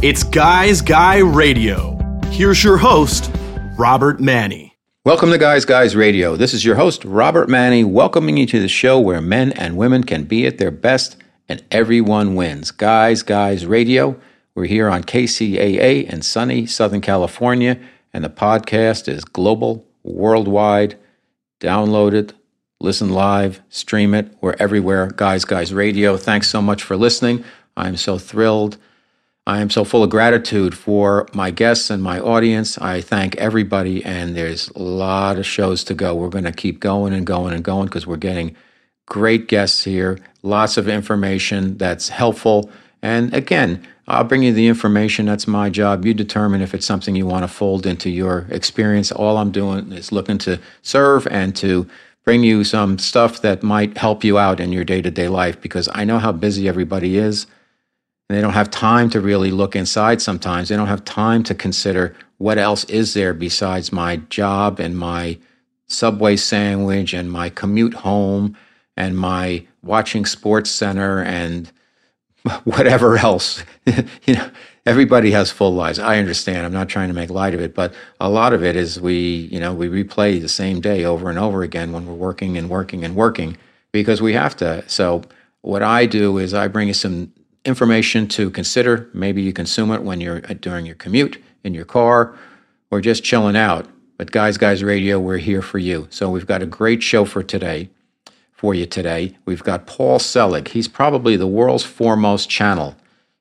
It's 0.00 0.22
Guys 0.22 0.80
Guy 0.80 1.18
Radio. 1.18 1.98
Here's 2.26 2.62
your 2.62 2.76
host, 2.76 3.32
Robert 3.76 4.20
Manni. 4.20 4.70
Welcome 5.04 5.30
to 5.30 5.38
Guys 5.38 5.64
Guys 5.64 5.96
Radio. 5.96 6.36
This 6.36 6.54
is 6.54 6.64
your 6.64 6.76
host, 6.76 7.04
Robert 7.04 7.48
Manni, 7.48 7.84
welcoming 7.84 8.36
you 8.36 8.46
to 8.46 8.60
the 8.60 8.68
show 8.68 9.00
where 9.00 9.20
men 9.20 9.50
and 9.54 9.76
women 9.76 10.04
can 10.04 10.22
be 10.22 10.46
at 10.46 10.58
their 10.58 10.70
best 10.70 11.16
and 11.48 11.64
everyone 11.72 12.36
wins. 12.36 12.70
Guys 12.70 13.24
Guys 13.24 13.66
Radio. 13.66 14.16
We're 14.54 14.66
here 14.66 14.88
on 14.88 15.02
KCAA 15.02 16.08
in 16.08 16.22
sunny 16.22 16.64
Southern 16.64 17.00
California, 17.00 17.76
and 18.12 18.24
the 18.24 18.30
podcast 18.30 19.08
is 19.08 19.24
global, 19.24 19.84
worldwide. 20.04 20.96
Download 21.58 22.12
it, 22.12 22.34
listen 22.78 23.08
live, 23.08 23.62
stream 23.68 24.14
it. 24.14 24.32
We're 24.40 24.54
everywhere. 24.60 25.08
Guys 25.08 25.44
Guys 25.44 25.74
Radio. 25.74 26.16
Thanks 26.16 26.48
so 26.48 26.62
much 26.62 26.84
for 26.84 26.96
listening. 26.96 27.42
I'm 27.76 27.96
so 27.96 28.16
thrilled 28.16 28.78
I 29.48 29.60
am 29.60 29.70
so 29.70 29.82
full 29.82 30.04
of 30.04 30.10
gratitude 30.10 30.76
for 30.76 31.26
my 31.32 31.50
guests 31.50 31.88
and 31.88 32.02
my 32.02 32.20
audience. 32.20 32.76
I 32.76 33.00
thank 33.00 33.34
everybody, 33.36 34.04
and 34.04 34.36
there's 34.36 34.68
a 34.76 34.78
lot 34.78 35.38
of 35.38 35.46
shows 35.46 35.82
to 35.84 35.94
go. 35.94 36.14
We're 36.14 36.28
going 36.28 36.44
to 36.44 36.52
keep 36.52 36.80
going 36.80 37.14
and 37.14 37.26
going 37.26 37.54
and 37.54 37.64
going 37.64 37.86
because 37.86 38.06
we're 38.06 38.18
getting 38.18 38.54
great 39.06 39.48
guests 39.48 39.84
here, 39.84 40.18
lots 40.42 40.76
of 40.76 40.86
information 40.86 41.78
that's 41.78 42.10
helpful. 42.10 42.70
And 43.00 43.32
again, 43.32 43.82
I'll 44.06 44.24
bring 44.24 44.42
you 44.42 44.52
the 44.52 44.66
information. 44.66 45.24
That's 45.24 45.48
my 45.48 45.70
job. 45.70 46.04
You 46.04 46.12
determine 46.12 46.60
if 46.60 46.74
it's 46.74 46.84
something 46.84 47.16
you 47.16 47.24
want 47.24 47.44
to 47.44 47.48
fold 47.48 47.86
into 47.86 48.10
your 48.10 48.46
experience. 48.50 49.10
All 49.10 49.38
I'm 49.38 49.50
doing 49.50 49.92
is 49.92 50.12
looking 50.12 50.36
to 50.38 50.60
serve 50.82 51.26
and 51.26 51.56
to 51.56 51.88
bring 52.22 52.44
you 52.44 52.64
some 52.64 52.98
stuff 52.98 53.40
that 53.40 53.62
might 53.62 53.96
help 53.96 54.24
you 54.24 54.36
out 54.36 54.60
in 54.60 54.72
your 54.72 54.84
day 54.84 55.00
to 55.00 55.10
day 55.10 55.28
life 55.28 55.58
because 55.58 55.88
I 55.94 56.04
know 56.04 56.18
how 56.18 56.32
busy 56.32 56.68
everybody 56.68 57.16
is. 57.16 57.46
And 58.28 58.36
they 58.36 58.42
don't 58.42 58.52
have 58.52 58.70
time 58.70 59.08
to 59.10 59.20
really 59.20 59.50
look 59.50 59.74
inside 59.74 60.20
sometimes. 60.20 60.68
They 60.68 60.76
don't 60.76 60.88
have 60.88 61.04
time 61.04 61.42
to 61.44 61.54
consider 61.54 62.14
what 62.36 62.58
else 62.58 62.84
is 62.84 63.14
there 63.14 63.32
besides 63.34 63.92
my 63.92 64.16
job 64.16 64.80
and 64.80 64.96
my 64.96 65.38
Subway 65.86 66.36
sandwich 66.36 67.14
and 67.14 67.32
my 67.32 67.48
commute 67.48 67.94
home 67.94 68.56
and 68.96 69.16
my 69.16 69.66
watching 69.82 70.26
Sports 70.26 70.70
Center 70.70 71.22
and 71.22 71.72
whatever 72.64 73.16
else. 73.16 73.64
you 73.86 74.34
know, 74.34 74.50
everybody 74.84 75.30
has 75.30 75.50
full 75.50 75.74
lives. 75.74 75.98
I 75.98 76.18
understand. 76.18 76.66
I'm 76.66 76.72
not 76.72 76.90
trying 76.90 77.08
to 77.08 77.14
make 77.14 77.30
light 77.30 77.54
of 77.54 77.60
it, 77.60 77.74
but 77.74 77.94
a 78.20 78.28
lot 78.28 78.52
of 78.52 78.62
it 78.62 78.76
is 78.76 79.00
we, 79.00 79.48
you 79.50 79.58
know, 79.58 79.72
we 79.72 79.88
replay 79.88 80.40
the 80.40 80.48
same 80.48 80.80
day 80.80 81.04
over 81.04 81.30
and 81.30 81.38
over 81.38 81.62
again 81.62 81.92
when 81.92 82.06
we're 82.06 82.12
working 82.12 82.58
and 82.58 82.68
working 82.68 83.04
and 83.04 83.16
working 83.16 83.56
because 83.90 84.20
we 84.20 84.34
have 84.34 84.54
to. 84.56 84.86
So 84.88 85.22
what 85.62 85.82
I 85.82 86.04
do 86.04 86.36
is 86.36 86.52
I 86.52 86.68
bring 86.68 86.92
some 86.92 87.32
information 87.68 88.26
to 88.28 88.50
consider. 88.50 89.08
Maybe 89.12 89.42
you 89.42 89.52
consume 89.52 89.92
it 89.92 90.02
when 90.02 90.20
you're 90.20 90.42
uh, 90.48 90.54
during 90.60 90.86
your 90.86 90.96
commute, 90.96 91.40
in 91.62 91.74
your 91.74 91.84
car, 91.84 92.36
or 92.90 93.00
just 93.00 93.22
chilling 93.22 93.56
out. 93.56 93.86
But 94.16 94.32
Guys 94.32 94.58
Guys 94.58 94.82
Radio, 94.82 95.20
we're 95.20 95.38
here 95.38 95.62
for 95.62 95.78
you. 95.78 96.08
So 96.10 96.30
we've 96.30 96.46
got 96.46 96.62
a 96.62 96.66
great 96.66 97.02
show 97.02 97.24
for 97.24 97.44
today, 97.44 97.90
for 98.50 98.74
you 98.74 98.86
today. 98.86 99.36
We've 99.44 99.62
got 99.62 99.86
Paul 99.86 100.18
Selig. 100.18 100.68
He's 100.68 100.88
probably 100.88 101.36
the 101.36 101.46
world's 101.46 101.84
foremost 101.84 102.50
channel. 102.50 102.96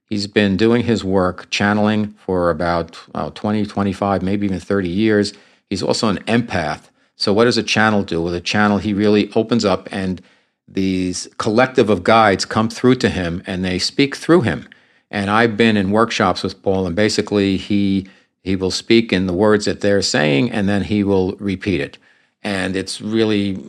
He's 0.10 0.28
been 0.28 0.56
doing 0.56 0.84
his 0.84 1.04
work 1.04 1.50
channeling 1.50 2.14
for 2.14 2.50
about 2.50 2.98
uh, 3.16 3.32
20, 3.32 3.66
25, 3.66 4.22
maybe 4.22 4.46
even 4.46 4.60
30 4.60 4.88
years. 4.88 5.34
He's 5.70 5.84
also 5.84 6.10
an 6.10 6.20
empath. 6.26 6.90
So 7.16 7.34
what 7.34 7.46
does 7.46 7.58
a 7.58 7.64
channel 7.64 8.04
do? 8.04 8.22
With 8.22 8.36
a 8.36 8.42
channel, 8.42 8.78
he 8.78 8.94
really 8.94 9.32
opens 9.34 9.66
up 9.66 9.90
and 9.92 10.22
these 10.68 11.28
collective 11.38 11.90
of 11.90 12.04
guides 12.04 12.46
come 12.46 12.70
through 12.70 12.96
to 12.96 13.10
him 13.10 13.42
and 13.46 13.64
they 13.64 13.80
speak 13.80 14.16
through 14.16 14.42
him. 14.42 14.68
And 15.10 15.30
I've 15.30 15.56
been 15.56 15.78
in 15.78 15.92
workshops 15.92 16.44
with 16.44 16.62
Paul, 16.62 16.86
and 16.86 16.96
basically 16.96 17.58
he 17.58 18.08
he 18.44 18.56
will 18.56 18.72
speak 18.72 19.12
in 19.12 19.28
the 19.28 19.34
words 19.34 19.66
that 19.66 19.82
they're 19.82 20.02
saying, 20.02 20.52
and 20.52 20.70
then 20.70 20.84
he 20.84 21.04
will 21.04 21.34
repeat 21.34 21.82
it. 21.82 21.98
And 22.44 22.76
it's 22.76 23.02
really 23.02 23.62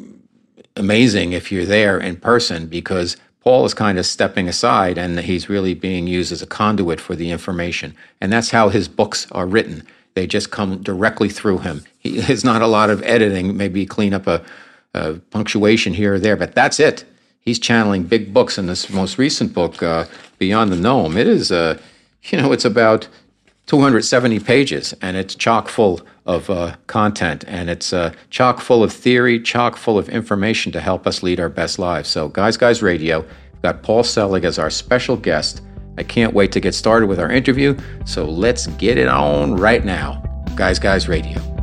amazing 0.77 1.33
if 1.33 1.51
you're 1.51 1.65
there 1.65 1.99
in 1.99 2.17
person 2.17 2.67
because 2.67 3.17
Paul 3.41 3.65
is 3.65 3.75
kind 3.75 3.99
of 3.99 4.07
stepping 4.07 4.49
aside 4.49 4.97
and 4.97 5.19
he's 5.19 5.49
really 5.49 5.75
being 5.75 6.07
used 6.07 6.31
as 6.31 6.43
a 6.43 6.47
conduit 6.47 7.01
for 7.01 7.17
the 7.17 7.31
information. 7.31 7.97
And 8.21 8.33
that's 8.33 8.51
how 8.51 8.69
his 8.69 8.89
books 8.89 9.27
are 9.33 9.47
written. 9.47 9.85
They 10.15 10.27
just 10.27 10.51
come 10.51 10.83
directly 10.83 11.29
through 11.29 11.59
him. 11.59 11.85
He, 11.99 12.21
there's 12.21 12.45
not 12.45 12.63
a 12.63 12.67
lot 12.67 12.91
of 12.91 13.03
editing, 13.03 13.57
maybe 13.57 13.87
clean 13.87 14.15
up 14.15 14.27
a 14.27 14.45
uh, 14.95 15.15
punctuation 15.31 15.95
here 15.95 16.15
or 16.15 16.19
there, 16.19 16.37
but 16.37 16.55
that's 16.55 16.81
it. 16.81 17.05
He's 17.41 17.59
channeling 17.59 18.05
big 18.05 18.35
books 18.35 18.59
in 18.59 18.67
this 18.67 18.91
most 18.91 19.19
recent 19.19 19.55
book, 19.55 19.83
uh, 19.83 20.07
Beyond 20.39 20.73
the 20.73 20.77
Known. 20.77 21.17
It 21.17 21.27
is, 21.27 21.51
uh, 21.51 21.79
you 22.25 22.39
know, 22.39 22.53
it's 22.53 22.65
about 22.65 23.09
270 23.67 24.41
pages 24.41 24.95
and 25.03 25.17
it's 25.17 25.35
chock 25.35 25.69
full 25.69 26.01
of 26.27 26.51
uh, 26.51 26.75
content 26.87 27.45
and 27.47 27.71
it's 27.71 27.93
uh, 27.93 28.13
chock 28.31 28.61
full 28.61 28.83
of 28.83 28.93
theory, 28.93 29.41
chock 29.41 29.77
full 29.77 29.99
of 29.99 30.09
information 30.09 30.73
to 30.73 30.81
help 30.81 31.07
us 31.07 31.23
lead 31.23 31.39
our 31.39 31.49
best 31.49 31.79
lives. 31.79 32.09
So, 32.09 32.29
Guys 32.29 32.57
Guys 32.57 32.83
Radio, 32.83 33.21
we've 33.21 33.63
got 33.63 33.83
Paul 33.83 34.03
Selig 34.03 34.45
as 34.45 34.59
our 34.59 34.71
special 34.71 35.17
guest. 35.17 35.63
I 35.97 36.03
can't 36.03 36.33
wait 36.33 36.53
to 36.53 36.61
get 36.61 36.75
started 36.75 37.07
with 37.07 37.19
our 37.19 37.31
interview, 37.31 37.77
so 38.05 38.25
let's 38.25 38.67
get 38.67 38.99
it 38.99 39.09
on 39.09 39.57
right 39.57 39.85
now. 39.85 40.23
Guys 40.55 40.79
Guys 40.79 41.09
Radio. 41.09 41.58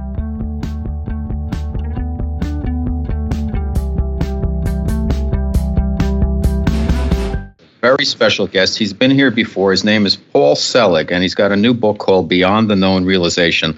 Very 7.85 8.03
special 8.03 8.47
guest. 8.47 8.79
He's 8.79 8.93
been 8.93 9.11
here 9.11 9.29
before. 9.29 9.69
His 9.69 9.83
name 9.83 10.07
is 10.07 10.15
Paul 10.15 10.55
Selig, 10.55 11.11
and 11.11 11.21
he's 11.21 11.35
got 11.35 11.51
a 11.51 11.55
new 11.55 11.71
book 11.71 11.99
called 11.99 12.27
Beyond 12.27 12.67
the 12.67 12.75
Known 12.75 13.05
Realization. 13.05 13.77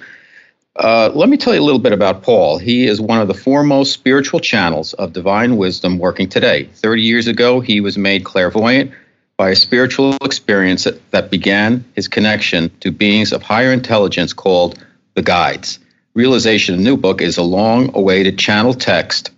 Uh, 0.77 1.11
let 1.13 1.27
me 1.27 1.35
tell 1.35 1.53
you 1.53 1.59
a 1.59 1.67
little 1.69 1.81
bit 1.87 1.91
about 1.91 2.23
Paul. 2.23 2.57
He 2.57 2.87
is 2.87 3.01
one 3.01 3.19
of 3.19 3.27
the 3.27 3.33
foremost 3.33 3.91
spiritual 3.91 4.39
channels 4.39 4.93
of 4.93 5.11
divine 5.11 5.57
wisdom 5.57 5.99
working 5.99 6.29
today. 6.29 6.69
30 6.75 7.01
years 7.01 7.27
ago, 7.27 7.59
he 7.59 7.81
was 7.81 7.97
made 7.97 8.23
clairvoyant 8.23 8.91
by 9.35 9.49
a 9.49 9.55
spiritual 9.57 10.15
experience 10.23 10.87
that, 11.11 11.29
began 11.29 11.83
his 11.93 12.07
connection 12.07 12.71
to 12.79 12.91
beings 12.91 13.33
of 13.33 13.43
higher 13.43 13.73
intelligence 13.73 14.31
called 14.31 14.81
the 15.15 15.21
guides. 15.21 15.79
Realization, 16.13 16.75
a 16.75 16.77
new 16.77 16.95
book, 16.95 17.21
is 17.21 17.37
a 17.37 17.43
long 17.43 17.93
awaited 17.93 18.39
channel 18.39 18.73
text. 18.73 19.31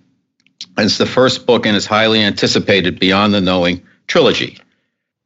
It's 0.77 0.99
the 0.99 1.07
first 1.07 1.47
book 1.47 1.65
in 1.65 1.73
his 1.73 1.87
highly 1.87 2.21
anticipated 2.21 2.99
Beyond 2.99 3.33
the 3.33 3.41
Knowing 3.41 3.81
trilogy. 4.09 4.57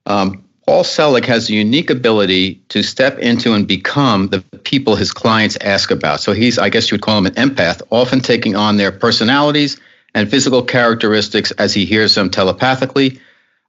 Um, 0.05 0.43
Paul 0.67 0.83
Selig 0.83 1.25
has 1.25 1.49
a 1.49 1.53
unique 1.53 1.89
ability 1.89 2.55
to 2.69 2.83
step 2.83 3.17
into 3.19 3.53
and 3.53 3.67
become 3.67 4.27
the 4.27 4.41
people 4.63 4.95
his 4.95 5.11
clients 5.11 5.57
ask 5.61 5.91
about. 5.91 6.21
So 6.21 6.31
he's, 6.31 6.57
I 6.57 6.69
guess 6.69 6.89
you 6.89 6.95
would 6.95 7.01
call 7.01 7.17
him 7.17 7.25
an 7.25 7.33
empath, 7.33 7.81
often 7.89 8.21
taking 8.21 8.55
on 8.55 8.77
their 8.77 8.91
personalities 8.91 9.79
and 10.13 10.29
physical 10.29 10.61
characteristics 10.63 11.51
as 11.51 11.73
he 11.73 11.85
hears 11.85 12.15
them 12.15 12.29
telepathically. 12.29 13.19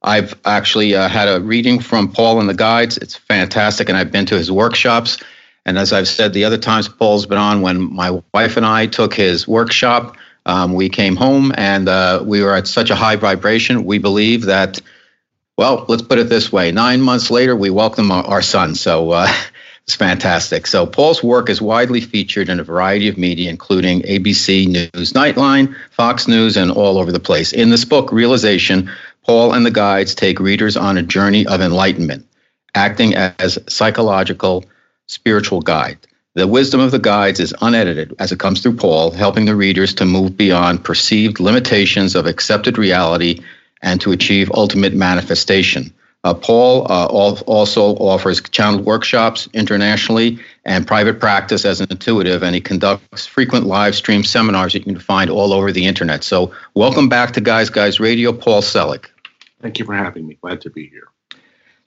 I've 0.03 0.39
actually 0.45 0.95
uh, 0.95 1.09
had 1.09 1.29
a 1.29 1.41
reading 1.41 1.81
from 1.81 2.13
Paul 2.13 2.39
and 2.39 2.49
the 2.49 2.55
guides. 2.55 2.99
It's 2.99 3.17
fantastic, 3.17 3.89
and 3.89 3.97
I've 3.97 4.13
been 4.13 4.27
to 4.27 4.37
his 4.37 4.53
workshops. 4.53 5.19
And 5.67 5.79
as 5.79 5.93
I've 5.93 6.07
said 6.09 6.35
the 6.35 6.45
other 6.45 6.59
times 6.59 6.89
Paul's 6.89 7.25
been 7.27 7.39
on, 7.39 7.63
when 7.63 7.93
my 7.93 8.21
wife 8.35 8.57
and 8.57 8.67
I 8.67 8.87
took 8.87 9.15
his 9.15 9.49
workshop, 9.49 10.17
um, 10.47 10.75
we 10.75 10.91
came 10.91 11.17
home 11.17 11.53
and 11.57 11.89
uh, 11.89 12.23
we 12.25 12.43
were 12.43 12.55
at 12.55 12.67
such 12.67 12.91
a 12.91 12.95
high 12.95 13.17
vibration. 13.17 13.85
We 13.85 13.99
believe 13.99 14.43
that 14.43 14.79
well, 15.57 15.85
let's 15.89 16.03
put 16.03 16.19
it 16.19 16.29
this 16.29 16.51
way. 16.51 16.73
Nine 16.73 17.01
months 17.01 17.31
later, 17.31 17.55
we 17.55 17.71
welcome 17.71 18.11
our, 18.11 18.25
our 18.25 18.43
son. 18.43 18.75
So 18.75 19.11
uh, 19.11 19.29
it's 19.85 19.95
fantastic. 19.95 20.67
So 20.67 20.87
Paul's 20.87 21.23
work 21.23 21.49
is 21.49 21.63
widely 21.63 22.01
featured 22.01 22.49
in 22.49 22.59
a 22.59 22.65
variety 22.65 23.09
of 23.09 23.17
media, 23.17 23.51
including 23.51 24.03
ABC 24.03 24.67
News 24.67 25.13
Nightline, 25.13 25.75
Fox 25.91 26.27
News, 26.27 26.57
and 26.57 26.71
all 26.71 26.99
over 26.99 27.13
the 27.13 27.21
place. 27.21 27.53
In 27.53 27.71
this 27.71 27.85
book, 27.85 28.11
Realization, 28.11 28.91
Paul 29.23 29.53
and 29.53 29.65
the 29.65 29.71
guides 29.71 30.15
take 30.15 30.41
readers 30.41 30.77
on 30.77 30.99
a 30.99 31.03
journey 31.03 31.47
of 31.47 31.61
enlightenment, 31.61 32.27
acting 32.75 33.15
as 33.15 33.59
psychological 33.69 34.65
spiritual 35.07 35.61
guide. 35.61 35.99
The 36.35 36.49
wisdom 36.49 36.81
of 36.81 36.91
the 36.91 36.99
guides 36.99 37.39
is 37.39 37.55
unedited 37.61 38.17
as 38.19 38.33
it 38.33 38.41
comes 38.41 38.61
through 38.61 38.77
Paul, 38.77 39.13
helping 39.13 39.45
the 39.45 39.55
readers 39.55 39.95
to 39.95 40.05
move 40.05 40.37
beyond 40.37 40.83
perceived 40.83 41.39
limitations 41.39 42.17
of 42.17 42.27
accepted 42.27 42.77
reality 42.77 43.41
and 43.85 44.01
to 44.01 44.11
achieve 44.11 44.51
ultimate 44.53 44.95
manifestation. 44.95 45.93
Uh, 46.25 46.33
Paul 46.33 46.91
uh, 46.91 47.07
also 47.07 47.97
offers 47.97 48.41
channeled 48.41 48.87
workshops 48.87 49.47
internationally 49.53 50.39
and 50.65 50.87
private 50.87 51.21
practice 51.21 51.67
as 51.67 51.83
an 51.83 51.89
intuitive, 51.91 52.43
and 52.43 52.55
he 52.55 52.63
conducts 52.63 53.27
frequent 53.27 53.67
live 53.67 53.95
stream 53.95 54.25
seminars 54.25 54.73
that 54.73 54.81
you 54.81 54.95
can 54.95 54.99
find 54.99 55.29
all 55.29 55.53
over 55.53 55.71
the 55.71 55.85
internet. 55.85 56.25
So, 56.25 56.51
welcome 56.73 57.11
back 57.11 57.35
to 57.35 57.43
Guys 57.43 57.69
Guys 57.69 58.01
Radio, 58.01 58.33
Paul 58.33 58.63
Selig. 58.63 59.09
Thank 59.61 59.79
you 59.79 59.85
for 59.85 59.95
having 59.95 60.27
me. 60.27 60.39
Glad 60.41 60.63
to 60.63 60.71
be 60.71 60.89
here. 60.89 61.09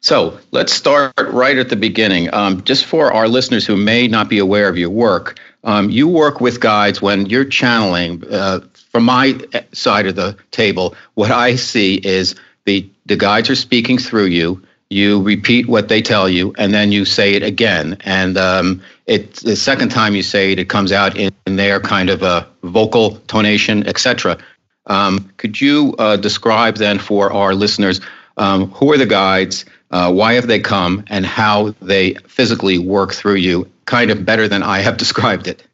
So, 0.01 0.39
let's 0.51 0.71
start 0.71 1.13
right 1.17 1.57
at 1.57 1.69
the 1.69 1.75
beginning. 1.75 2.31
Um, 2.31 2.63
just 2.63 2.85
for 2.85 3.11
our 3.11 3.27
listeners 3.27 3.65
who 3.65 3.75
may 3.75 4.07
not 4.07 4.29
be 4.29 4.37
aware 4.37 4.69
of 4.69 4.77
your 4.77 4.91
work, 4.91 5.39
um, 5.63 5.89
you 5.89 6.07
work 6.07 6.41
with 6.41 6.59
guides 6.59 7.01
when 7.01 7.25
you're 7.25 7.43
channeling. 7.43 8.23
Uh, 8.31 8.59
from 8.97 9.03
my 9.03 9.39
side 9.73 10.07
of 10.07 10.15
the 10.15 10.35
table, 10.49 10.95
what 11.13 11.29
I 11.29 11.55
see 11.55 12.01
is 12.03 12.33
the 12.65 12.89
the 13.05 13.15
guides 13.15 13.47
are 13.47 13.55
speaking 13.55 13.99
through 13.99 14.25
you, 14.25 14.59
you 14.89 15.21
repeat 15.21 15.67
what 15.67 15.87
they 15.87 16.01
tell 16.01 16.27
you, 16.27 16.51
and 16.57 16.73
then 16.73 16.91
you 16.91 17.05
say 17.05 17.35
it 17.35 17.43
again. 17.43 17.97
And 18.05 18.39
um, 18.39 18.81
it 19.05 19.35
the 19.35 19.55
second 19.55 19.89
time 19.89 20.15
you 20.15 20.23
say 20.23 20.51
it, 20.51 20.57
it 20.57 20.67
comes 20.67 20.91
out 20.91 21.15
in, 21.15 21.31
in 21.45 21.57
their 21.57 21.79
kind 21.79 22.09
of 22.09 22.23
a 22.23 22.47
vocal 22.63 23.17
tonation, 23.27 23.85
etc. 23.85 24.39
Um, 24.87 25.31
could 25.37 25.61
you 25.61 25.93
uh, 25.99 26.17
describe 26.17 26.77
then 26.77 26.97
for 26.97 27.31
our 27.31 27.53
listeners 27.53 28.01
um, 28.37 28.71
who 28.71 28.91
are 28.91 28.97
the 28.97 29.05
guides, 29.05 29.63
uh, 29.91 30.11
why 30.11 30.33
have 30.33 30.47
they 30.47 30.59
come, 30.59 31.03
and 31.05 31.23
how 31.23 31.75
they 31.83 32.15
physically 32.25 32.79
work 32.79 33.13
through 33.13 33.35
you, 33.35 33.69
kind 33.85 34.09
of 34.09 34.25
better 34.25 34.47
than 34.47 34.63
I 34.63 34.79
have 34.79 34.97
described 35.05 35.47
it? 35.47 35.66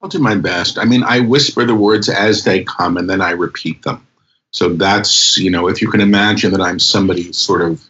I'll 0.00 0.08
do 0.08 0.18
my 0.18 0.36
best. 0.36 0.78
I 0.78 0.84
mean, 0.84 1.02
I 1.02 1.20
whisper 1.20 1.64
the 1.64 1.74
words 1.74 2.08
as 2.08 2.44
they 2.44 2.64
come, 2.64 2.96
and 2.96 3.10
then 3.10 3.20
I 3.20 3.30
repeat 3.30 3.82
them. 3.82 4.06
So 4.52 4.74
that's, 4.74 5.36
you 5.36 5.50
know, 5.50 5.68
if 5.68 5.82
you 5.82 5.90
can 5.90 6.00
imagine 6.00 6.52
that 6.52 6.60
I'm 6.60 6.78
somebody 6.78 7.32
sort 7.32 7.62
of 7.62 7.82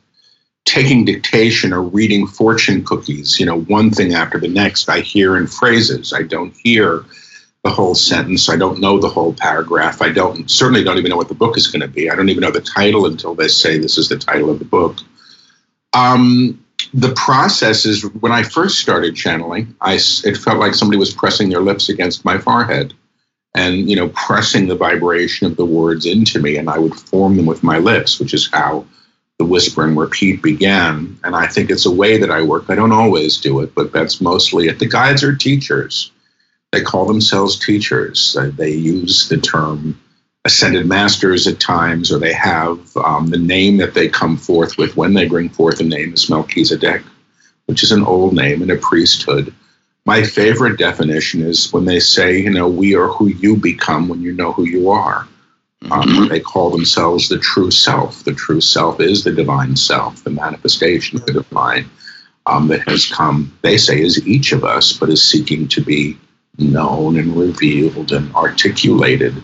taking 0.64 1.04
dictation 1.04 1.72
or 1.72 1.82
reading 1.82 2.26
fortune 2.26 2.84
cookies, 2.84 3.38
you 3.38 3.46
know, 3.46 3.60
one 3.62 3.90
thing 3.90 4.14
after 4.14 4.38
the 4.38 4.48
next, 4.48 4.88
I 4.88 5.00
hear 5.00 5.36
in 5.36 5.46
phrases. 5.46 6.12
I 6.12 6.22
don't 6.22 6.54
hear 6.56 7.04
the 7.64 7.70
whole 7.70 7.94
sentence. 7.94 8.48
I 8.48 8.56
don't 8.56 8.80
know 8.80 8.98
the 8.98 9.08
whole 9.08 9.32
paragraph. 9.34 10.00
I 10.00 10.10
don't 10.10 10.50
certainly 10.50 10.84
don't 10.84 10.98
even 10.98 11.10
know 11.10 11.16
what 11.16 11.28
the 11.28 11.34
book 11.34 11.56
is 11.56 11.66
going 11.66 11.82
to 11.82 11.88
be. 11.88 12.10
I 12.10 12.16
don't 12.16 12.28
even 12.28 12.42
know 12.42 12.50
the 12.50 12.60
title 12.60 13.06
until 13.06 13.34
they 13.34 13.48
say 13.48 13.78
this 13.78 13.98
is 13.98 14.08
the 14.08 14.18
title 14.18 14.50
of 14.50 14.58
the 14.58 14.64
book. 14.64 14.98
Um, 15.92 16.64
the 16.94 17.12
process 17.14 17.84
is 17.84 18.04
when 18.20 18.32
I 18.32 18.42
first 18.42 18.78
started 18.78 19.16
channeling, 19.16 19.74
I 19.80 19.94
it 20.24 20.36
felt 20.36 20.58
like 20.58 20.74
somebody 20.74 20.98
was 20.98 21.12
pressing 21.12 21.48
their 21.48 21.60
lips 21.60 21.88
against 21.88 22.24
my 22.24 22.38
forehead 22.38 22.94
and 23.54 23.88
you 23.88 23.96
know 23.96 24.08
pressing 24.10 24.68
the 24.68 24.76
vibration 24.76 25.46
of 25.46 25.56
the 25.56 25.64
words 25.64 26.06
into 26.06 26.40
me 26.40 26.56
and 26.56 26.68
i 26.68 26.78
would 26.78 26.94
form 26.94 27.36
them 27.36 27.46
with 27.46 27.62
my 27.62 27.78
lips 27.78 28.20
which 28.20 28.34
is 28.34 28.48
how 28.52 28.84
the 29.38 29.44
whisper 29.44 29.84
and 29.84 29.96
repeat 29.96 30.42
began. 30.42 31.16
And 31.22 31.36
i 31.36 31.46
think 31.46 31.70
it's 31.70 31.86
a 31.86 31.90
way 31.90 32.18
that 32.18 32.30
i 32.30 32.42
work. 32.42 32.64
I 32.68 32.74
don't 32.74 32.92
always 32.92 33.38
do 33.38 33.60
it 33.60 33.74
but 33.74 33.92
that's 33.92 34.20
mostly 34.20 34.68
it. 34.68 34.78
The 34.78 34.88
guides 34.88 35.22
are 35.22 35.34
teachers. 35.34 36.10
They 36.72 36.82
call 36.82 37.06
themselves 37.06 37.58
teachers. 37.58 38.36
They 38.56 38.72
use 38.72 39.28
the 39.28 39.38
term 39.38 39.98
ascended 40.44 40.86
masters 40.86 41.46
at 41.46 41.60
times 41.60 42.12
or 42.12 42.18
they 42.18 42.32
have 42.32 42.78
um, 42.98 43.28
the 43.28 43.38
name 43.38 43.76
that 43.76 43.94
they 43.94 44.08
come 44.08 44.36
forth 44.36 44.78
with 44.78 44.96
when 44.96 45.14
they 45.14 45.28
bring 45.28 45.48
forth 45.48 45.80
a 45.80 45.84
name 45.84 46.12
is 46.12 46.30
melchizedek 46.30 47.02
which 47.66 47.82
is 47.82 47.92
an 47.92 48.04
old 48.04 48.34
name 48.34 48.62
in 48.62 48.70
a 48.70 48.76
priesthood 48.76 49.52
my 50.08 50.22
favorite 50.22 50.78
definition 50.78 51.42
is 51.42 51.70
when 51.70 51.84
they 51.84 52.00
say, 52.00 52.38
you 52.38 52.48
know, 52.48 52.66
we 52.66 52.94
are 52.94 53.08
who 53.08 53.26
you 53.26 53.56
become 53.56 54.08
when 54.08 54.22
you 54.22 54.32
know 54.32 54.52
who 54.52 54.64
you 54.64 54.88
are. 54.88 55.28
Um, 55.90 56.02
mm-hmm. 56.02 56.28
they 56.28 56.40
call 56.40 56.70
themselves 56.70 57.28
the 57.28 57.38
true 57.38 57.70
self. 57.70 58.24
The 58.24 58.32
true 58.32 58.62
self 58.62 59.00
is 59.00 59.22
the 59.22 59.32
divine 59.32 59.76
self, 59.76 60.24
the 60.24 60.30
manifestation 60.30 61.18
of 61.18 61.26
the 61.26 61.34
divine 61.34 61.90
um, 62.46 62.68
that 62.68 62.88
has 62.88 63.04
come, 63.04 63.54
they 63.60 63.76
say, 63.76 64.00
is 64.00 64.26
each 64.26 64.52
of 64.52 64.64
us, 64.64 64.94
but 64.94 65.10
is 65.10 65.22
seeking 65.22 65.68
to 65.68 65.82
be 65.82 66.16
known 66.56 67.18
and 67.18 67.36
revealed 67.36 68.10
and 68.10 68.34
articulated 68.34 69.34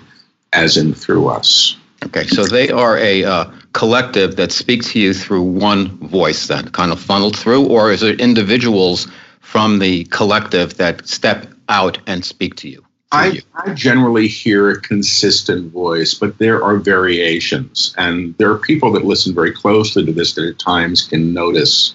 as 0.54 0.76
in 0.76 0.94
through 0.94 1.28
us. 1.28 1.76
Okay, 2.04 2.26
so 2.26 2.44
they 2.44 2.70
are 2.70 2.98
a 2.98 3.24
uh, 3.24 3.50
collective 3.72 4.36
that 4.36 4.52
speaks 4.52 4.92
to 4.92 5.00
you 5.00 5.14
through 5.14 5.42
one 5.42 5.88
voice, 6.08 6.48
that 6.48 6.72
kind 6.72 6.92
of 6.92 7.00
funneled 7.00 7.36
through, 7.36 7.66
or 7.66 7.90
is 7.90 8.02
it 8.02 8.20
individuals 8.20 9.08
from 9.40 9.78
the 9.78 10.04
collective 10.04 10.76
that 10.76 11.06
step 11.08 11.46
out 11.68 11.98
and 12.06 12.24
speak 12.24 12.56
to 12.56 12.68
you? 12.68 12.84
I, 13.12 13.40
I, 13.54 13.72
generally 13.74 14.26
hear 14.26 14.70
a 14.70 14.80
consistent 14.80 15.72
voice, 15.72 16.14
but 16.14 16.38
there 16.38 16.62
are 16.62 16.76
variations. 16.76 17.94
And 17.96 18.36
there 18.38 18.50
are 18.50 18.58
people 18.58 18.90
that 18.92 19.04
listen 19.04 19.32
very 19.32 19.52
closely 19.52 20.04
to 20.04 20.12
this 20.12 20.34
that 20.34 20.48
at 20.48 20.58
times 20.58 21.02
can 21.02 21.32
notice 21.32 21.94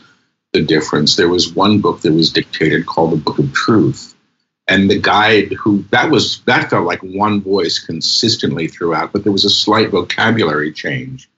the 0.54 0.62
difference. 0.62 1.18
There 1.18 1.28
was 1.28 1.54
one 1.54 1.82
book 1.82 2.02
that 2.02 2.14
was 2.14 2.32
dictated 2.32 2.86
called 2.86 3.12
The 3.12 3.18
Book 3.18 3.38
of 3.38 3.52
Truth. 3.54 4.16
And 4.70 4.90
the 4.90 5.00
guide 5.00 5.52
who 5.54 5.84
that 5.90 6.12
was 6.12 6.42
that 6.42 6.70
felt 6.70 6.86
like 6.86 7.02
one 7.02 7.42
voice 7.42 7.80
consistently 7.80 8.68
throughout, 8.68 9.12
but 9.12 9.24
there 9.24 9.34
was 9.34 9.46
a 9.46 9.50
slight 9.50 9.90
vocabulary 9.90 10.72
change 10.72 11.30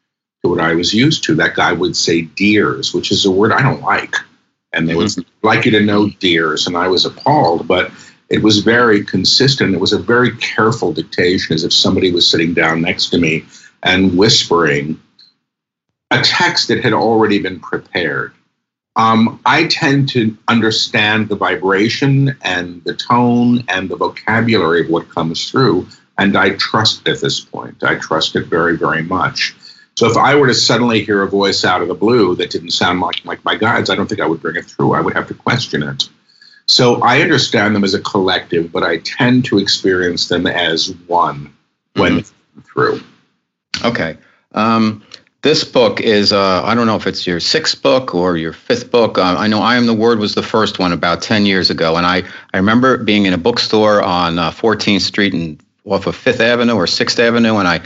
to 0.43 0.49
what 0.49 0.59
I 0.59 0.73
was 0.73 0.93
used 0.93 1.23
to. 1.23 1.35
That 1.35 1.55
guy 1.55 1.71
would 1.71 1.95
say 1.95 2.23
deers, 2.23 2.93
which 2.93 3.11
is 3.11 3.25
a 3.25 3.31
word 3.31 3.53
I 3.53 3.61
don't 3.61 3.81
like 3.81 4.15
and 4.73 4.87
they 4.87 4.95
would 4.95 5.07
mm-hmm. 5.07 5.47
like 5.47 5.65
you 5.65 5.71
to 5.71 5.81
know 5.81 6.09
deers, 6.19 6.67
and 6.67 6.77
I 6.77 6.87
was 6.87 7.05
appalled, 7.05 7.67
but 7.67 7.91
it 8.29 8.41
was 8.41 8.59
very 8.59 9.03
consistent. 9.03 9.75
It 9.75 9.81
was 9.81 9.93
a 9.93 9.99
very 9.99 10.35
careful 10.37 10.93
dictation, 10.93 11.53
as 11.53 11.63
if 11.63 11.73
somebody 11.73 12.11
was 12.11 12.29
sitting 12.29 12.53
down 12.53 12.81
next 12.81 13.09
to 13.09 13.17
me 13.17 13.45
and 13.83 14.17
whispering 14.17 14.99
a 16.11 16.21
text 16.21 16.67
that 16.69 16.83
had 16.83 16.93
already 16.93 17.39
been 17.39 17.59
prepared. 17.59 18.33
Um, 18.95 19.39
I 19.45 19.67
tend 19.67 20.09
to 20.09 20.37
understand 20.47 21.29
the 21.29 21.35
vibration 21.35 22.35
and 22.41 22.83
the 22.83 22.93
tone 22.93 23.63
and 23.69 23.89
the 23.89 23.95
vocabulary 23.95 24.81
of 24.81 24.89
what 24.89 25.09
comes 25.09 25.49
through, 25.49 25.87
and 26.17 26.37
I 26.37 26.51
trust 26.51 27.07
at 27.07 27.21
this 27.21 27.39
point. 27.39 27.83
I 27.83 27.95
trust 27.95 28.35
it 28.35 28.47
very, 28.47 28.77
very 28.77 29.01
much. 29.01 29.55
So 29.95 30.09
if 30.09 30.17
I 30.17 30.35
were 30.35 30.47
to 30.47 30.53
suddenly 30.53 31.03
hear 31.03 31.21
a 31.21 31.29
voice 31.29 31.63
out 31.63 31.81
of 31.81 31.87
the 31.87 31.93
blue 31.93 32.35
that 32.35 32.49
didn't 32.49 32.71
sound 32.71 32.99
like, 33.01 33.23
like 33.23 33.43
my 33.45 33.55
guides, 33.55 33.89
I 33.89 33.95
don't 33.95 34.07
think 34.07 34.21
I 34.21 34.25
would 34.25 34.41
bring 34.41 34.55
it 34.55 34.65
through. 34.65 34.93
I 34.93 35.01
would 35.01 35.13
have 35.13 35.27
to 35.27 35.33
question 35.33 35.83
it. 35.83 36.09
So 36.65 37.01
I 37.01 37.21
understand 37.21 37.75
them 37.75 37.83
as 37.83 37.93
a 37.93 38.01
collective, 38.01 38.71
but 38.71 38.83
I 38.83 38.97
tend 38.97 39.45
to 39.45 39.59
experience 39.59 40.27
them 40.27 40.47
as 40.47 40.93
one 41.07 41.53
when 41.95 42.19
mm-hmm. 42.19 42.61
through. 42.61 43.01
Okay. 43.83 44.17
Um, 44.53 45.03
this 45.41 45.63
book 45.63 45.99
is, 45.99 46.31
uh, 46.31 46.63
I 46.63 46.75
don't 46.75 46.85
know 46.85 46.95
if 46.95 47.07
it's 47.07 47.25
your 47.25 47.39
sixth 47.39 47.81
book 47.81 48.13
or 48.13 48.37
your 48.37 48.53
fifth 48.53 48.91
book. 48.91 49.17
Uh, 49.17 49.35
I 49.37 49.47
know 49.47 49.61
I 49.61 49.75
Am 49.75 49.87
the 49.87 49.93
Word 49.93 50.19
was 50.19 50.35
the 50.35 50.43
first 50.43 50.77
one 50.77 50.91
about 50.91 51.21
10 51.21 51.45
years 51.45 51.69
ago. 51.69 51.97
And 51.97 52.05
I, 52.05 52.23
I 52.53 52.57
remember 52.57 52.97
being 52.97 53.25
in 53.25 53.33
a 53.33 53.37
bookstore 53.37 54.03
on 54.03 54.37
uh, 54.37 54.51
14th 54.51 55.01
Street 55.01 55.33
and 55.33 55.59
off 55.85 56.05
of 56.05 56.15
Fifth 56.15 56.41
Avenue 56.41 56.75
or 56.75 56.85
Sixth 56.85 57.19
Avenue. 57.19 57.57
And 57.57 57.67
I 57.67 57.81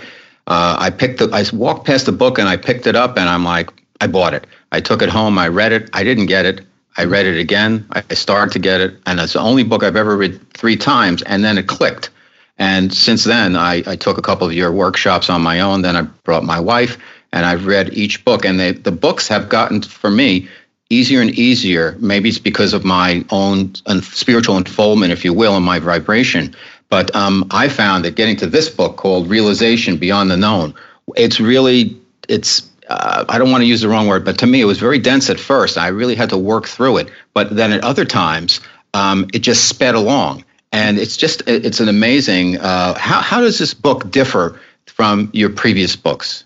uh, 0.48 0.78
I 0.80 0.90
picked 0.92 1.20
the, 1.20 1.30
I 1.32 1.44
walked 1.56 1.88
past 1.88 2.06
the 2.06 2.12
book 2.12 2.38
and 2.38 2.48
I 2.48 2.58
picked 2.58 2.86
it 2.86 2.96
up 2.96 3.18
and 3.18 3.28
I'm 3.28 3.44
like, 3.44 3.72
I 4.02 4.08
bought 4.08 4.34
it. 4.34 4.46
I 4.72 4.80
took 4.80 5.02
it 5.02 5.10
home. 5.10 5.40
I 5.40 5.48
read 5.48 5.72
it. 5.72 5.90
I 5.94 6.04
didn't 6.04 6.28
get 6.28 6.46
it. 6.46 6.62
I 6.98 7.06
read 7.06 7.26
it 7.26 7.40
again. 7.40 7.86
I 7.92 8.14
started 8.14 8.54
to 8.54 8.60
get 8.60 8.80
it. 8.80 8.96
And 9.06 9.20
it's 9.20 9.34
the 9.34 9.40
only 9.40 9.64
book 9.64 9.84
I've 9.84 9.96
ever 9.96 10.16
read 10.16 10.40
three 10.54 10.78
times. 10.78 11.24
And 11.24 11.44
then 11.44 11.58
it 11.58 11.68
clicked. 11.68 12.10
And 12.58 12.94
since 12.94 13.24
then, 13.24 13.56
I, 13.56 13.84
I 13.86 13.96
took 13.96 14.18
a 14.18 14.22
couple 14.22 14.48
of 14.48 14.54
your 14.54 14.72
workshops 14.72 15.30
on 15.30 15.42
my 15.42 15.60
own. 15.60 15.82
Then 15.82 15.96
I 15.96 16.04
brought 16.04 16.44
my 16.44 16.60
wife 16.60 16.98
and 17.36 17.46
I've 17.46 17.68
read 17.68 17.94
each 17.94 18.26
book. 18.26 18.46
And 18.46 18.60
they, 18.60 18.72
the 18.72 18.92
books 18.92 19.28
have 19.28 19.50
gotten, 19.50 19.82
for 19.82 20.10
me, 20.10 20.48
easier 20.90 21.22
and 21.22 21.32
easier. 21.32 21.98
Maybe 22.00 22.30
it's 22.30 22.40
because 22.40 22.74
of 22.74 22.86
my 22.86 23.26
own 23.30 23.76
spiritual 24.02 24.56
unfoldment, 24.56 25.12
if 25.12 25.26
you 25.26 25.34
will, 25.34 25.56
and 25.56 25.66
my 25.66 25.80
vibration. 25.80 26.56
But 26.90 27.14
um, 27.14 27.46
I 27.52 27.68
found 27.68 28.06
that 28.06 28.16
getting 28.16 28.38
to 28.38 28.48
this 28.48 28.70
book 28.70 28.96
called 28.96 29.30
Realization 29.30 29.98
Beyond 29.98 30.32
the 30.32 30.38
Known, 30.38 30.74
it's 31.18 31.40
really, 31.40 31.98
it's, 32.30 32.72
uh, 32.88 33.26
I 33.28 33.38
don't 33.38 33.52
want 33.52 33.64
to 33.64 33.68
use 33.68 33.82
the 33.82 33.90
wrong 33.90 34.08
word, 34.08 34.24
but 34.24 34.40
to 34.40 34.48
me 34.48 34.62
it 34.62 34.66
was 34.66 34.80
very 34.80 35.00
dense 35.00 35.30
at 35.30 35.40
first. 35.40 35.78
I 35.78 35.90
really 35.90 36.16
had 36.16 36.30
to 36.30 36.38
work 36.38 36.68
through 36.68 36.98
it. 36.98 37.10
But 37.34 37.54
then 37.54 37.74
at 37.74 37.84
other 37.84 38.06
times, 38.06 38.62
um, 38.94 39.28
it 39.34 39.40
just 39.40 39.68
sped 39.68 39.96
along. 39.96 40.46
And 40.72 40.98
it's 40.98 41.18
just, 41.18 41.44
it's 41.48 41.82
an 41.82 41.90
amazing, 41.90 42.60
uh, 42.60 42.94
how, 42.94 43.20
how 43.20 43.42
does 43.42 43.60
this 43.60 43.74
book 43.74 44.10
differ 44.10 44.58
from 44.86 45.30
your 45.34 45.50
previous 45.50 45.98
books? 45.98 46.45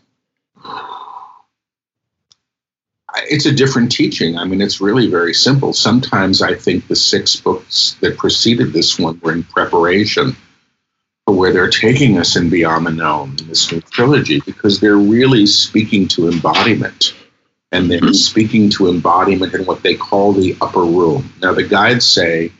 It's 3.25 3.45
a 3.45 3.51
different 3.51 3.91
teaching. 3.91 4.37
I 4.37 4.43
mean, 4.43 4.61
it's 4.61 4.81
really 4.81 5.07
very 5.07 5.33
simple. 5.33 5.73
Sometimes 5.73 6.41
I 6.41 6.53
think 6.55 6.87
the 6.87 6.95
six 6.95 7.35
books 7.35 7.97
that 8.01 8.17
preceded 8.17 8.73
this 8.73 8.99
one 8.99 9.19
were 9.23 9.31
in 9.31 9.43
preparation 9.43 10.35
for 11.25 11.35
where 11.35 11.53
they're 11.53 11.69
taking 11.69 12.17
us 12.17 12.35
in 12.35 12.49
Beyond 12.49 12.85
the 12.87 12.91
Known 12.91 13.35
in 13.39 13.47
this 13.47 13.71
new 13.71 13.81
trilogy 13.81 14.41
because 14.45 14.79
they're 14.79 14.97
really 14.97 15.45
speaking 15.45 16.07
to 16.09 16.29
embodiment. 16.29 17.15
And 17.71 17.89
they're 17.89 17.99
mm-hmm. 17.99 18.13
speaking 18.13 18.69
to 18.71 18.89
embodiment 18.89 19.53
in 19.53 19.65
what 19.65 19.83
they 19.83 19.95
call 19.95 20.33
the 20.33 20.57
upper 20.59 20.83
room. 20.83 21.31
Now, 21.41 21.53
the 21.53 21.63
guides 21.63 22.05
say, 22.05 22.51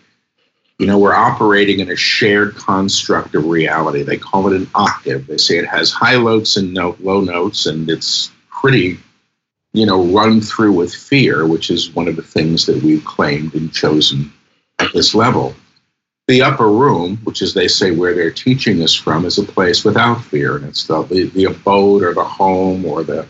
you 0.78 0.86
know, 0.86 1.00
we're 1.00 1.16
operating 1.16 1.80
in 1.80 1.90
a 1.90 1.96
shared 1.96 2.56
construct 2.56 3.36
of 3.36 3.46
reality. 3.46 4.04
They 4.04 4.18
call 4.18 4.48
it 4.48 4.56
an 4.56 4.70
octave. 4.76 5.28
They 5.28 5.38
say 5.38 5.58
it 5.58 5.68
has 5.68 5.92
high 5.92 6.16
notes 6.16 6.56
and 6.56 6.74
note, 6.74 7.00
low 7.02 7.22
notes, 7.22 7.66
and 7.66 7.90
it's 7.90 8.32
pretty 8.50 9.00
you 9.74 9.86
know, 9.86 10.04
run 10.06 10.42
through 10.42 10.74
with 10.74 10.94
fear, 10.94 11.46
which 11.46 11.70
is 11.70 11.94
one 11.94 12.08
of 12.08 12.16
the 12.16 12.24
things 12.24 12.66
that 12.66 12.82
we've 12.82 13.06
claimed 13.06 13.54
and 13.54 13.72
chosen 13.72 14.32
at 14.80 14.92
this 14.94 15.14
level. 15.14 15.56
The 16.28 16.42
upper 16.42 16.70
room, 16.70 17.18
which 17.24 17.42
is 17.42 17.54
they 17.54 17.68
say 17.68 17.92
where 17.92 18.14
they're 18.14 18.32
teaching 18.32 18.82
us 18.84 18.94
from, 18.94 19.26
is 19.26 19.38
a 19.38 19.44
place 19.44 19.84
without 19.84 20.24
fear, 20.24 20.58
and 20.58 20.66
it's 20.66 20.86
the, 20.86 21.04
the, 21.04 21.26
the 21.30 21.46
abode 21.46 22.04
or 22.04 22.14
the 22.14 22.24
home 22.24 22.86
or 22.86 23.04
the 23.04 23.28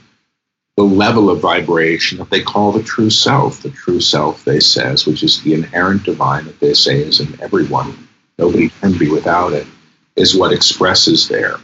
the 0.77 0.84
level 0.86 1.29
of 1.29 1.41
vibration 1.41 2.19
that 2.19 2.29
they 2.29 2.41
call 2.41 2.72
the 2.72 2.81
true 2.81 3.10
self. 3.10 3.62
The 3.62 3.69
true 3.69 4.00
self, 4.00 4.46
they 4.46 4.62
says, 4.62 5.05
which 5.05 5.24
is 5.24 5.43
the 5.43 5.53
inherent 5.53 6.03
divine 6.03 6.46
that 6.46 6.58
they 6.62 6.74
say 6.74 7.01
is 7.01 7.19
in 7.19 7.41
everyone. 7.41 8.08
Nobody 8.38 8.69
can 8.69 8.98
be 8.98 9.12
without 9.12 9.51
it, 9.51 9.67
is 10.15 10.38
what 10.38 10.53
expresses 10.53 11.27
there. 11.27 11.58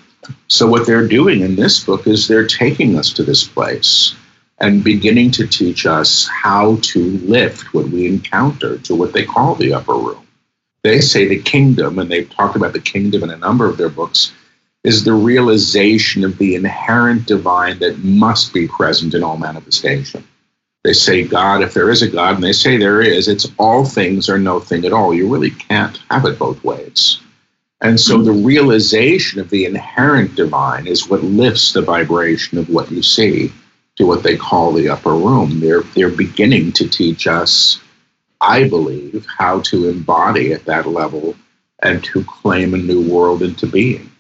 So 0.50 0.68
what 0.68 0.86
they're 0.86 1.08
doing 1.08 1.40
in 1.42 1.56
this 1.56 1.82
book 1.82 2.08
is 2.08 2.28
they're 2.28 2.46
taking 2.46 2.98
us 2.98 3.14
to 3.14 3.24
this 3.24 3.48
place 3.48 4.16
and 4.60 4.84
beginning 4.84 5.32
to 5.32 5.48
teach 5.48 5.86
us 5.86 6.28
how 6.28 6.78
to 6.82 7.00
lift 7.20 7.74
what 7.74 7.90
we 7.90 8.08
encounter 8.08 8.78
to 8.80 8.96
what 8.96 9.14
they 9.14 9.26
call 9.26 9.56
the 9.56 9.74
upper 9.74 9.94
room. 9.94 10.26
They 10.84 11.02
say 11.02 11.28
the 11.28 11.42
kingdom, 11.42 12.00
and 12.00 12.10
they've 12.10 12.30
talked 12.30 12.56
about 12.56 12.74
the 12.74 12.80
kingdom 12.80 13.24
in 13.24 13.32
a 13.32 13.38
number 13.38 13.68
of 13.68 13.78
their 13.78 13.90
books, 13.90 14.32
is 14.84 15.04
the 15.04 15.14
realization 15.14 16.24
of 16.24 16.38
the 16.38 16.56
inherent 16.56 17.26
divine 17.26 17.80
that 17.80 18.04
must 18.04 18.54
be 18.54 18.68
present 18.68 19.14
in 19.14 19.24
all 19.24 19.38
manifestation. 19.38 20.26
They 20.84 20.94
say 20.94 21.24
God, 21.24 21.64
if 21.64 21.74
there 21.74 21.90
is 21.90 22.04
a 22.04 22.08
God, 22.08 22.36
and 22.36 22.44
they 22.44 22.54
say 22.54 22.78
there 22.78 23.02
is, 23.02 23.28
it's 23.28 23.48
all 23.58 23.84
things 23.84 24.30
or 24.30 24.38
no 24.38 24.60
thing 24.60 24.86
at 24.86 24.94
all. 24.94 25.14
You 25.14 25.28
really 25.28 25.50
can't 25.50 26.00
have 26.12 26.26
it 26.26 26.38
both 26.38 26.64
ways. 26.64 27.20
And 27.82 28.00
so 28.00 28.22
the 28.22 28.32
realization 28.32 29.40
of 29.40 29.50
the 29.50 29.66
inherent 29.66 30.36
divine 30.36 30.86
is 30.86 31.10
what 31.10 31.24
lifts 31.24 31.74
the 31.74 31.82
vibration 31.82 32.60
of 32.60 32.70
what 32.70 32.92
you 32.92 33.02
see 33.02 33.52
to 33.98 34.06
what 34.06 34.24
they 34.24 34.38
call 34.38 34.72
the 34.72 34.90
upper 34.90 35.14
room. 35.14 35.60
They're, 35.60 35.82
they're 35.82 36.10
beginning 36.10 36.74
to 36.74 36.88
teach 36.88 37.28
us, 37.28 37.80
I 38.42 38.68
believe, 38.68 39.26
how 39.26 39.62
to 39.62 39.90
embody 39.90 40.54
at 40.54 40.66
that 40.66 40.88
level 40.88 41.36
and 41.80 42.04
to 42.06 42.24
claim 42.24 42.74
a 42.74 42.78
new 42.78 43.02
world 43.10 43.42
into 43.42 43.68
being. 43.68 44.12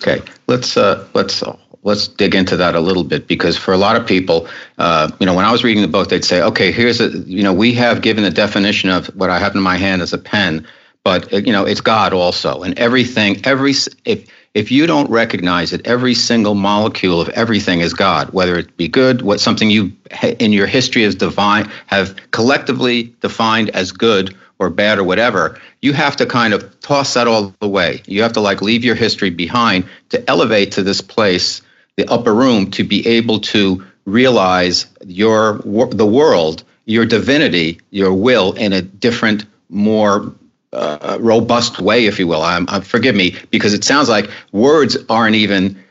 Okay, 0.00 0.22
let's 0.46 0.76
uh, 0.76 1.06
let's 1.14 1.42
uh, 1.42 1.56
let's 1.82 2.08
dig 2.08 2.34
into 2.34 2.56
that 2.56 2.74
a 2.74 2.80
little 2.80 3.04
bit 3.04 3.26
because 3.26 3.56
for 3.56 3.72
a 3.72 3.76
lot 3.76 3.96
of 3.96 4.06
people, 4.06 4.48
uh, 4.78 5.10
you 5.20 5.26
know, 5.26 5.34
when 5.34 5.44
I 5.44 5.52
was 5.52 5.64
reading 5.64 5.82
the 5.82 5.88
book, 5.88 6.08
they'd 6.08 6.24
say, 6.24 6.42
okay, 6.42 6.72
here's 6.72 7.00
a, 7.00 7.08
you 7.20 7.42
know, 7.42 7.52
we 7.52 7.74
have 7.74 8.02
given 8.02 8.24
the 8.24 8.30
definition 8.30 8.90
of 8.90 9.06
what 9.16 9.30
I 9.30 9.38
have 9.38 9.54
in 9.54 9.62
my 9.62 9.76
hand 9.76 10.02
as 10.02 10.12
a 10.12 10.18
pen, 10.18 10.66
but 11.04 11.32
uh, 11.32 11.38
you 11.38 11.52
know, 11.52 11.64
it's 11.64 11.80
God 11.80 12.12
also, 12.12 12.62
and 12.62 12.78
everything, 12.78 13.40
every 13.44 13.74
if 14.04 14.28
if 14.54 14.70
you 14.70 14.86
don't 14.86 15.10
recognize 15.10 15.70
that 15.70 15.86
every 15.86 16.14
single 16.14 16.54
molecule 16.54 17.20
of 17.20 17.28
everything 17.30 17.80
is 17.80 17.94
God, 17.94 18.30
whether 18.30 18.56
it 18.56 18.76
be 18.76 18.88
good, 18.88 19.22
what 19.22 19.40
something 19.40 19.70
you 19.70 19.92
in 20.38 20.52
your 20.52 20.66
history 20.66 21.04
as 21.04 21.14
divine 21.14 21.70
have 21.86 22.16
collectively 22.30 23.14
defined 23.20 23.70
as 23.70 23.92
good 23.92 24.34
or 24.58 24.70
bad 24.70 24.98
or 24.98 25.04
whatever, 25.04 25.60
you 25.82 25.92
have 25.92 26.16
to 26.16 26.26
kind 26.26 26.52
of 26.52 26.80
toss 26.80 27.14
that 27.14 27.28
all 27.28 27.54
away. 27.60 28.02
You 28.06 28.22
have 28.22 28.32
to 28.32 28.40
like 28.40 28.60
leave 28.62 28.84
your 28.84 28.96
history 28.96 29.30
behind 29.30 29.84
to 30.08 30.28
elevate 30.28 30.72
to 30.72 30.82
this 30.82 31.00
place, 31.00 31.62
the 31.96 32.10
upper 32.10 32.34
room, 32.34 32.70
to 32.72 32.82
be 32.82 33.06
able 33.06 33.40
to 33.40 33.84
realize 34.04 34.86
your 35.06 35.58
the 35.90 36.06
world, 36.06 36.64
your 36.86 37.04
divinity, 37.04 37.80
your 37.90 38.12
will 38.12 38.52
in 38.54 38.72
a 38.72 38.82
different, 38.82 39.44
more 39.68 40.32
uh, 40.72 41.18
robust 41.20 41.80
way, 41.80 42.06
if 42.06 42.18
you 42.18 42.26
will. 42.26 42.42
I'm, 42.42 42.68
I'm, 42.68 42.82
forgive 42.82 43.14
me 43.14 43.36
because 43.50 43.74
it 43.74 43.84
sounds 43.84 44.08
like 44.08 44.30
words 44.52 44.96
aren't 45.08 45.36
even 45.36 45.82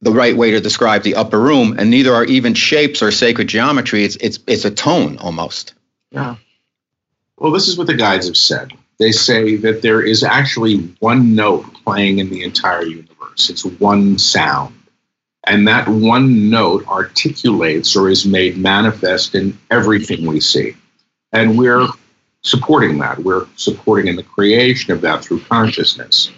the 0.00 0.12
right 0.12 0.36
way 0.36 0.50
to 0.50 0.60
describe 0.60 1.02
the 1.02 1.14
upper 1.14 1.40
room, 1.40 1.76
and 1.78 1.90
neither 1.90 2.14
are 2.14 2.24
even 2.24 2.54
shapes 2.54 3.02
or 3.02 3.10
sacred 3.10 3.48
geometry. 3.48 4.04
It's 4.04 4.16
it's 4.16 4.38
it's 4.46 4.64
a 4.64 4.70
tone 4.70 5.16
almost. 5.18 5.74
Yeah. 6.10 6.36
Well, 7.38 7.52
this 7.52 7.68
is 7.68 7.78
what 7.78 7.86
the 7.86 7.94
guides 7.94 8.26
have 8.26 8.36
said. 8.36 8.72
They 8.98 9.12
say 9.12 9.56
that 9.56 9.82
there 9.82 10.02
is 10.02 10.22
actually 10.22 10.78
one 11.00 11.34
note 11.34 11.64
playing 11.84 12.18
in 12.18 12.30
the 12.30 12.44
entire 12.44 12.84
universe, 12.84 13.50
it's 13.50 13.64
one 13.64 14.18
sound. 14.18 14.74
And 15.44 15.66
that 15.66 15.88
one 15.88 16.50
note 16.50 16.86
articulates 16.86 17.96
or 17.96 18.08
is 18.08 18.24
made 18.24 18.56
manifest 18.56 19.34
in 19.34 19.58
everything 19.72 20.24
we 20.24 20.38
see. 20.38 20.76
And 21.32 21.58
we're 21.58 21.88
supporting 22.42 22.98
that. 22.98 23.18
We're 23.18 23.46
supporting 23.56 24.08
in 24.08 24.16
the 24.16 24.22
creation 24.22 24.92
of 24.92 25.00
that 25.02 25.24
through 25.24 25.40
consciousness. 25.40 26.30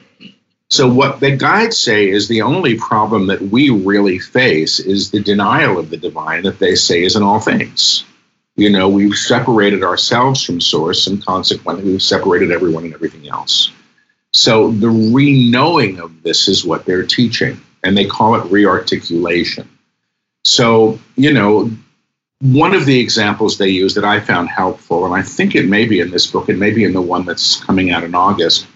So, 0.70 0.88
what 0.88 1.20
the 1.20 1.37
guides 1.37 1.78
say 1.78 2.08
is 2.08 2.26
the 2.26 2.42
only 2.42 2.76
problem 2.76 3.26
that 3.28 3.40
we 3.40 3.70
really 3.70 4.18
face 4.18 4.80
is 4.80 5.11
the 5.11 5.20
denial 5.20 5.78
of 5.78 5.90
the 5.90 5.96
divine 5.96 6.42
that 6.44 6.58
they 6.58 6.75
say 6.75 7.04
is 7.04 7.16
in 7.16 7.23
all 7.23 7.40
things. 7.40 8.04
You 8.56 8.70
know, 8.70 8.88
we've 8.88 9.14
separated 9.14 9.82
ourselves 9.82 10.42
from 10.42 10.61
source 10.61 11.06
and 11.06 11.25
consequently 11.25 11.84
we've 11.84 12.02
separated 12.02 12.50
everyone 12.50 12.84
and 12.84 12.94
everything 12.94 13.28
else. 13.28 13.73
So 14.32 14.73
the 14.73 14.90
re-knowing 14.90 16.00
of 16.00 16.23
this 16.23 16.49
is 16.49 16.64
what 16.64 16.84
they're 16.84 17.06
teaching, 17.06 17.61
and 17.84 17.96
they 17.96 18.04
call 18.04 18.34
it 18.34 18.50
rearticulation. 18.50 19.68
So, 20.44 20.99
you 21.16 21.32
know, 21.32 21.70
one 22.44 22.74
of 22.74 22.84
the 22.84 23.00
examples 23.00 23.56
they 23.56 23.68
use 23.68 23.94
that 23.94 24.04
I 24.04 24.20
found 24.20 24.50
helpful, 24.50 25.06
and 25.06 25.14
I 25.14 25.22
think 25.22 25.54
it 25.54 25.66
may 25.66 25.86
be 25.86 26.00
in 26.00 26.10
this 26.10 26.26
book, 26.26 26.50
and 26.50 26.60
maybe 26.60 26.84
in 26.84 26.92
the 26.92 27.00
one 27.00 27.24
that's 27.24 27.64
coming 27.64 27.90
out 27.90 28.04
in 28.04 28.14
August, 28.14 28.66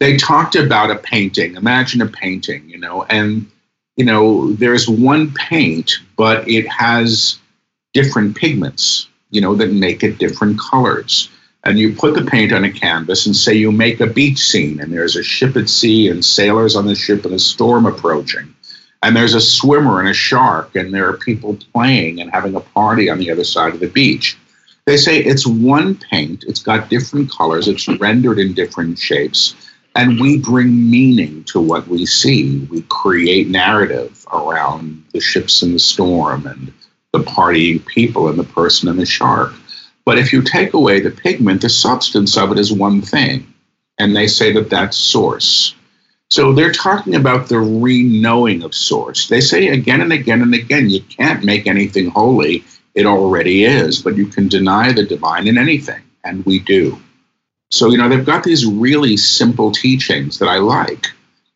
they 0.00 0.16
talked 0.16 0.56
about 0.56 0.90
a 0.90 0.96
painting. 0.96 1.54
Imagine 1.54 2.02
a 2.02 2.08
painting, 2.08 2.68
you 2.68 2.76
know, 2.76 3.04
and 3.04 3.48
you 3.96 4.04
know, 4.04 4.52
there's 4.54 4.88
one 4.88 5.32
paint, 5.34 6.00
but 6.16 6.48
it 6.48 6.66
has 6.66 7.38
different 7.92 8.36
pigments, 8.36 9.08
you 9.30 9.40
know, 9.40 9.54
that 9.54 9.70
make 9.70 10.02
it 10.02 10.18
different 10.18 10.58
colors. 10.58 11.28
And 11.62 11.78
you 11.78 11.94
put 11.94 12.14
the 12.14 12.24
paint 12.24 12.52
on 12.52 12.64
a 12.64 12.72
canvas 12.72 13.26
and 13.26 13.36
say 13.36 13.54
you 13.54 13.70
make 13.70 14.00
a 14.00 14.08
beach 14.08 14.38
scene, 14.38 14.80
and 14.80 14.92
there's 14.92 15.14
a 15.14 15.22
ship 15.22 15.56
at 15.56 15.68
sea 15.68 16.08
and 16.08 16.24
sailors 16.24 16.74
on 16.74 16.86
the 16.86 16.96
ship 16.96 17.24
and 17.24 17.34
a 17.34 17.38
storm 17.38 17.86
approaching. 17.86 18.52
And 19.04 19.14
there's 19.14 19.34
a 19.34 19.40
swimmer 19.40 20.00
and 20.00 20.08
a 20.08 20.14
shark, 20.14 20.74
and 20.74 20.94
there 20.94 21.06
are 21.10 21.18
people 21.18 21.58
playing 21.74 22.22
and 22.22 22.30
having 22.30 22.54
a 22.54 22.60
party 22.60 23.10
on 23.10 23.18
the 23.18 23.30
other 23.30 23.44
side 23.44 23.74
of 23.74 23.80
the 23.80 23.86
beach. 23.86 24.38
They 24.86 24.96
say 24.96 25.18
it's 25.18 25.46
one 25.46 25.96
paint, 25.96 26.42
it's 26.48 26.62
got 26.62 26.88
different 26.88 27.30
colors, 27.30 27.68
it's 27.68 27.86
rendered 28.00 28.38
in 28.38 28.54
different 28.54 28.98
shapes, 28.98 29.54
and 29.94 30.18
we 30.18 30.38
bring 30.38 30.90
meaning 30.90 31.44
to 31.44 31.60
what 31.60 31.86
we 31.86 32.06
see. 32.06 32.60
We 32.70 32.80
create 32.88 33.48
narrative 33.48 34.26
around 34.32 35.04
the 35.12 35.20
ships 35.20 35.62
in 35.62 35.74
the 35.74 35.78
storm 35.78 36.46
and 36.46 36.72
the 37.12 37.18
partying 37.18 37.84
people 37.84 38.28
and 38.28 38.38
the 38.38 38.44
person 38.44 38.88
and 38.88 38.98
the 38.98 39.04
shark. 39.04 39.52
But 40.06 40.16
if 40.16 40.32
you 40.32 40.40
take 40.40 40.72
away 40.72 41.00
the 41.00 41.10
pigment, 41.10 41.60
the 41.60 41.68
substance 41.68 42.38
of 42.38 42.52
it 42.52 42.58
is 42.58 42.72
one 42.72 43.02
thing. 43.02 43.52
And 43.98 44.16
they 44.16 44.28
say 44.28 44.50
that 44.52 44.70
that's 44.70 44.96
source. 44.96 45.74
So 46.34 46.52
they're 46.52 46.72
talking 46.72 47.14
about 47.14 47.48
the 47.48 47.60
re 47.60 48.02
knowing 48.02 48.64
of 48.64 48.74
source. 48.74 49.28
They 49.28 49.40
say 49.40 49.68
again 49.68 50.00
and 50.00 50.12
again 50.12 50.42
and 50.42 50.52
again, 50.52 50.90
you 50.90 51.00
can't 51.02 51.44
make 51.44 51.68
anything 51.68 52.10
holy. 52.10 52.64
It 52.96 53.06
already 53.06 53.62
is, 53.62 54.02
but 54.02 54.16
you 54.16 54.26
can 54.26 54.48
deny 54.48 54.90
the 54.90 55.04
divine 55.04 55.46
in 55.46 55.56
anything. 55.56 56.02
And 56.24 56.44
we 56.44 56.58
do. 56.58 57.00
So, 57.70 57.88
you 57.88 57.98
know, 57.98 58.08
they've 58.08 58.26
got 58.26 58.42
these 58.42 58.66
really 58.66 59.16
simple 59.16 59.70
teachings 59.70 60.40
that 60.40 60.48
I 60.48 60.56
like. 60.56 61.06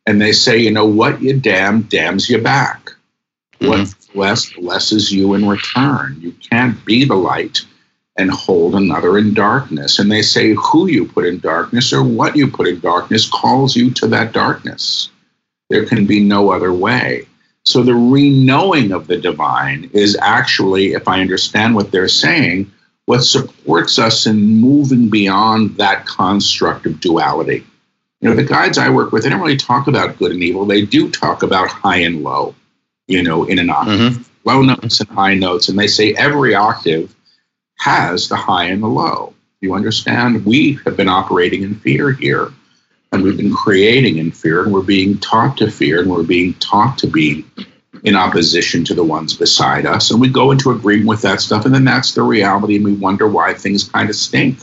And 0.06 0.20
they 0.20 0.30
say, 0.30 0.58
you 0.58 0.70
know, 0.70 0.86
what 0.86 1.20
you 1.20 1.36
damn 1.40 1.82
damns 1.82 2.30
you 2.30 2.40
back. 2.40 2.92
Mm-hmm. 3.58 3.70
What 3.70 3.94
bless 4.14 4.52
blesses 4.52 5.10
you 5.10 5.34
in 5.34 5.48
return. 5.48 6.18
You 6.20 6.30
can't 6.52 6.84
be 6.84 7.04
the 7.04 7.16
light 7.16 7.66
and 8.18 8.30
hold 8.30 8.74
another 8.74 9.16
in 9.16 9.32
darkness. 9.32 9.98
And 9.98 10.10
they 10.10 10.22
say 10.22 10.54
who 10.54 10.88
you 10.88 11.06
put 11.06 11.24
in 11.24 11.38
darkness 11.38 11.92
or 11.92 12.02
what 12.02 12.36
you 12.36 12.48
put 12.48 12.68
in 12.68 12.80
darkness 12.80 13.28
calls 13.28 13.76
you 13.76 13.90
to 13.92 14.06
that 14.08 14.32
darkness. 14.32 15.10
There 15.70 15.86
can 15.86 16.06
be 16.06 16.20
no 16.20 16.50
other 16.50 16.72
way. 16.72 17.26
So 17.64 17.82
the 17.82 17.94
re-knowing 17.94 18.92
of 18.92 19.06
the 19.06 19.18
divine 19.18 19.90
is 19.92 20.16
actually, 20.20 20.94
if 20.94 21.06
I 21.06 21.20
understand 21.20 21.74
what 21.74 21.90
they're 21.90 22.08
saying, 22.08 22.70
what 23.06 23.22
supports 23.22 23.98
us 23.98 24.26
in 24.26 24.60
moving 24.60 25.08
beyond 25.08 25.76
that 25.76 26.06
construct 26.06 26.86
of 26.86 27.00
duality. 27.00 27.64
You 28.20 28.30
know, 28.30 28.36
the 28.36 28.42
guides 28.42 28.78
I 28.78 28.90
work 28.90 29.12
with, 29.12 29.22
they 29.22 29.30
don't 29.30 29.40
really 29.40 29.56
talk 29.56 29.86
about 29.86 30.18
good 30.18 30.32
and 30.32 30.42
evil. 30.42 30.64
They 30.64 30.84
do 30.84 31.10
talk 31.10 31.42
about 31.42 31.68
high 31.68 31.98
and 31.98 32.22
low 32.22 32.54
you 33.08 33.22
know, 33.22 33.44
in 33.44 33.58
an 33.58 33.70
octave, 33.70 34.12
mm-hmm. 34.12 34.48
low 34.48 34.62
notes 34.62 35.00
and 35.00 35.08
high 35.08 35.34
notes. 35.34 35.68
And 35.68 35.78
they 35.78 35.88
say 35.88 36.14
every 36.14 36.54
octave 36.54 37.14
has 37.78 38.28
the 38.28 38.36
high 38.36 38.64
and 38.64 38.82
the 38.82 38.88
low. 38.88 39.34
You 39.60 39.74
understand? 39.74 40.44
We 40.44 40.78
have 40.84 40.96
been 40.96 41.08
operating 41.08 41.62
in 41.62 41.74
fear 41.76 42.12
here, 42.12 42.52
and 43.12 43.22
we've 43.22 43.36
been 43.36 43.54
creating 43.54 44.18
in 44.18 44.30
fear, 44.30 44.62
and 44.62 44.72
we're 44.72 44.82
being 44.82 45.18
taught 45.18 45.56
to 45.58 45.70
fear, 45.70 46.00
and 46.00 46.10
we're 46.10 46.22
being 46.22 46.54
taught 46.54 46.98
to 46.98 47.06
be 47.06 47.44
in 48.04 48.14
opposition 48.14 48.84
to 48.84 48.94
the 48.94 49.02
ones 49.02 49.34
beside 49.34 49.86
us. 49.86 50.10
And 50.10 50.20
we 50.20 50.28
go 50.28 50.52
into 50.52 50.70
agreement 50.70 51.08
with 51.08 51.22
that 51.22 51.40
stuff, 51.40 51.64
and 51.64 51.74
then 51.74 51.84
that's 51.84 52.12
the 52.12 52.22
reality, 52.22 52.76
and 52.76 52.84
we 52.84 52.94
wonder 52.94 53.26
why 53.28 53.54
things 53.54 53.88
kind 53.88 54.08
of 54.08 54.16
stink 54.16 54.60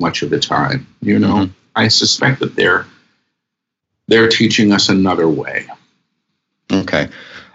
much 0.00 0.22
of 0.22 0.30
the 0.30 0.40
time. 0.40 0.86
You 1.00 1.18
know, 1.18 1.34
mm-hmm. 1.34 1.52
I 1.76 1.88
suspect 1.88 2.40
that 2.40 2.56
they're 2.56 2.86
they're 4.08 4.28
teaching 4.28 4.72
us 4.72 4.88
another 4.88 5.28
way. 5.28 5.66
Okay. 6.72 7.08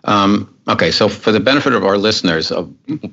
Um, 0.06 0.57
okay, 0.68 0.92
so 0.92 1.10
for 1.10 1.32
the 1.32 1.40
benefit 1.40 1.74
of 1.74 1.84
our 1.84 1.98
listeners, 1.98 2.52
uh, 2.52 2.66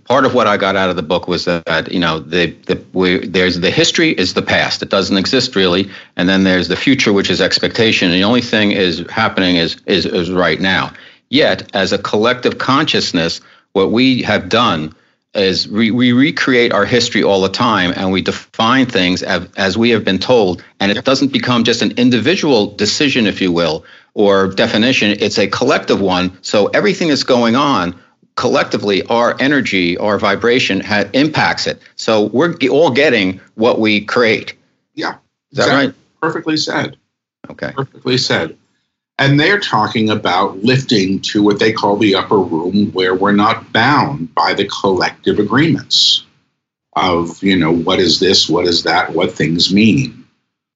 part 0.04 0.24
of 0.24 0.34
what 0.34 0.46
I 0.46 0.56
got 0.56 0.76
out 0.76 0.90
of 0.90 0.96
the 0.96 1.02
book 1.02 1.28
was 1.28 1.44
that 1.44 1.90
you 1.92 2.00
know 2.00 2.18
the 2.18 2.50
the 2.66 2.82
we, 2.92 3.26
there's 3.26 3.60
the 3.60 3.70
history 3.70 4.10
is 4.10 4.34
the 4.34 4.42
past; 4.42 4.82
it 4.82 4.90
doesn't 4.90 5.16
exist 5.16 5.56
really, 5.56 5.90
and 6.16 6.28
then 6.28 6.44
there's 6.44 6.68
the 6.68 6.76
future, 6.76 7.12
which 7.12 7.30
is 7.30 7.40
expectation. 7.40 8.10
And 8.10 8.16
the 8.16 8.24
only 8.24 8.42
thing 8.42 8.72
is 8.72 9.04
happening 9.10 9.56
is 9.56 9.76
is 9.86 10.06
is 10.06 10.30
right 10.30 10.60
now. 10.60 10.92
Yet, 11.30 11.74
as 11.74 11.92
a 11.92 11.98
collective 11.98 12.58
consciousness, 12.58 13.40
what 13.72 13.90
we 13.90 14.22
have 14.22 14.48
done 14.48 14.94
is 15.34 15.68
we, 15.68 15.90
we 15.90 16.12
recreate 16.12 16.72
our 16.72 16.84
history 16.84 17.22
all 17.22 17.40
the 17.40 17.48
time 17.48 17.92
and 17.96 18.12
we 18.12 18.22
define 18.22 18.86
things 18.86 19.22
as, 19.22 19.48
as 19.56 19.76
we 19.76 19.90
have 19.90 20.04
been 20.04 20.18
told 20.18 20.62
and 20.78 20.92
it 20.92 21.04
doesn't 21.04 21.32
become 21.32 21.64
just 21.64 21.82
an 21.82 21.90
individual 21.92 22.68
decision 22.76 23.26
if 23.26 23.40
you 23.40 23.50
will 23.50 23.84
or 24.14 24.48
definition 24.48 25.10
it's 25.20 25.38
a 25.38 25.46
collective 25.46 26.00
one 26.00 26.36
so 26.42 26.66
everything 26.68 27.08
that's 27.08 27.24
going 27.24 27.56
on 27.56 27.94
collectively 28.36 29.02
our 29.04 29.36
energy, 29.40 29.96
our 29.98 30.18
vibration 30.18 30.80
ha- 30.80 31.08
impacts 31.12 31.66
it. 31.66 31.80
So 31.96 32.26
we're 32.26 32.56
all 32.70 32.90
getting 32.90 33.40
what 33.54 33.78
we 33.78 34.00
create. 34.00 34.54
Yeah. 34.94 35.16
Is 35.52 35.58
that 35.58 35.68
right? 35.68 35.94
Perfectly 36.20 36.56
said. 36.56 36.96
Okay. 37.50 37.72
Perfectly 37.72 38.18
said. 38.18 38.56
And 39.18 39.38
they're 39.38 39.60
talking 39.60 40.10
about 40.10 40.58
lifting 40.64 41.20
to 41.20 41.42
what 41.42 41.60
they 41.60 41.72
call 41.72 41.96
the 41.96 42.16
upper 42.16 42.38
room 42.38 42.90
where 42.92 43.14
we're 43.14 43.32
not 43.32 43.72
bound 43.72 44.34
by 44.34 44.54
the 44.54 44.68
collective 44.82 45.38
agreements 45.38 46.24
of, 46.96 47.40
you 47.42 47.56
know, 47.56 47.72
what 47.72 48.00
is 48.00 48.18
this, 48.18 48.48
what 48.48 48.66
is 48.66 48.82
that, 48.82 49.12
what 49.12 49.32
things 49.32 49.72
mean. 49.72 50.26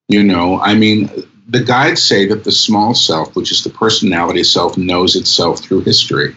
You 0.07 0.23
know, 0.23 0.59
I 0.61 0.73
mean, 0.73 1.09
the 1.49 1.63
guides 1.63 2.01
say 2.01 2.25
that 2.27 2.43
the 2.43 2.51
small 2.51 2.93
self, 2.93 3.35
which 3.35 3.51
is 3.51 3.63
the 3.63 3.69
personality 3.69 4.43
self, 4.43 4.77
knows 4.77 5.15
itself 5.15 5.59
through 5.59 5.81
history. 5.81 6.35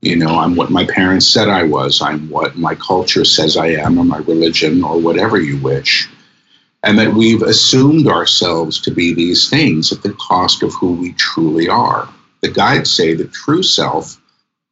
You 0.00 0.16
know, 0.16 0.38
I'm 0.38 0.54
what 0.56 0.70
my 0.70 0.86
parents 0.86 1.26
said 1.26 1.48
I 1.48 1.64
was, 1.64 2.00
I'm 2.00 2.28
what 2.30 2.56
my 2.56 2.74
culture 2.74 3.24
says 3.24 3.56
I 3.56 3.68
am, 3.68 3.98
or 3.98 4.04
my 4.04 4.18
religion, 4.18 4.84
or 4.84 5.00
whatever 5.00 5.40
you 5.40 5.58
wish 5.58 6.08
and 6.86 6.98
that 7.00 7.12
we've 7.12 7.42
assumed 7.42 8.06
ourselves 8.06 8.80
to 8.80 8.92
be 8.92 9.12
these 9.12 9.50
things 9.50 9.90
at 9.90 10.02
the 10.02 10.12
cost 10.12 10.62
of 10.62 10.72
who 10.74 10.92
we 10.92 11.12
truly 11.14 11.68
are. 11.68 12.08
The 12.42 12.50
guides 12.50 12.92
say 12.92 13.12
the 13.12 13.26
true 13.26 13.64
self 13.64 14.20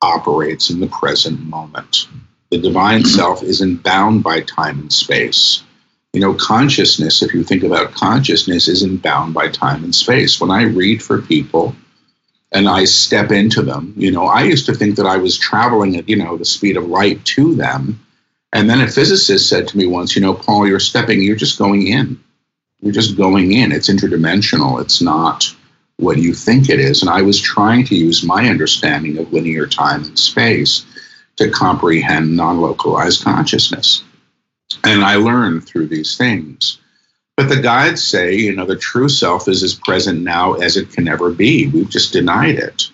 operates 0.00 0.70
in 0.70 0.78
the 0.78 0.86
present 0.86 1.40
moment. 1.40 2.06
The 2.50 2.58
divine 2.58 3.04
self 3.04 3.42
isn't 3.42 3.82
bound 3.82 4.22
by 4.22 4.42
time 4.42 4.78
and 4.78 4.92
space. 4.92 5.64
You 6.14 6.20
know, 6.20 6.34
consciousness, 6.34 7.22
if 7.22 7.34
you 7.34 7.44
think 7.44 7.62
about 7.62 7.92
consciousness, 7.92 8.68
isn't 8.68 9.02
bound 9.02 9.34
by 9.34 9.48
time 9.48 9.84
and 9.84 9.94
space. 9.94 10.40
When 10.40 10.50
I 10.50 10.62
read 10.62 11.02
for 11.02 11.20
people 11.20 11.74
and 12.52 12.68
I 12.68 12.84
step 12.84 13.30
into 13.32 13.62
them, 13.62 13.92
you 13.96 14.10
know, 14.10 14.26
I 14.26 14.44
used 14.44 14.64
to 14.66 14.74
think 14.74 14.96
that 14.96 15.06
I 15.06 15.18
was 15.18 15.36
traveling 15.36 15.96
at, 15.96 16.08
you 16.08 16.16
know, 16.16 16.36
the 16.36 16.44
speed 16.44 16.76
of 16.76 16.86
light 16.86 17.22
to 17.36 17.54
them 17.54 18.00
and 18.54 18.70
then 18.70 18.80
a 18.80 18.86
physicist 18.86 19.48
said 19.48 19.66
to 19.66 19.76
me 19.76 19.86
once, 19.86 20.14
you 20.14 20.22
know, 20.22 20.32
Paul, 20.32 20.68
you're 20.68 20.78
stepping, 20.78 21.20
you're 21.20 21.34
just 21.34 21.58
going 21.58 21.88
in. 21.88 22.22
You're 22.80 22.92
just 22.92 23.16
going 23.16 23.50
in. 23.50 23.72
It's 23.72 23.90
interdimensional. 23.90 24.80
It's 24.80 25.02
not 25.02 25.52
what 25.96 26.18
you 26.18 26.34
think 26.34 26.70
it 26.70 26.78
is. 26.78 27.02
And 27.02 27.10
I 27.10 27.20
was 27.20 27.40
trying 27.40 27.84
to 27.86 27.96
use 27.96 28.22
my 28.22 28.48
understanding 28.48 29.18
of 29.18 29.32
linear 29.32 29.66
time 29.66 30.04
and 30.04 30.16
space 30.16 30.86
to 31.36 31.50
comprehend 31.50 32.36
non 32.36 32.60
localized 32.60 33.24
consciousness. 33.24 34.04
And 34.82 35.04
I 35.04 35.16
learned 35.16 35.66
through 35.66 35.88
these 35.88 36.16
things. 36.16 36.78
But 37.36 37.48
the 37.48 37.60
guides 37.60 38.02
say, 38.02 38.34
you 38.34 38.54
know, 38.54 38.66
the 38.66 38.76
true 38.76 39.08
self 39.08 39.48
is 39.48 39.62
as 39.62 39.74
present 39.74 40.22
now 40.22 40.54
as 40.54 40.76
it 40.76 40.90
can 40.90 41.08
ever 41.08 41.30
be. 41.30 41.66
We've 41.68 41.90
just 41.90 42.12
denied 42.12 42.56
it. 42.56 42.90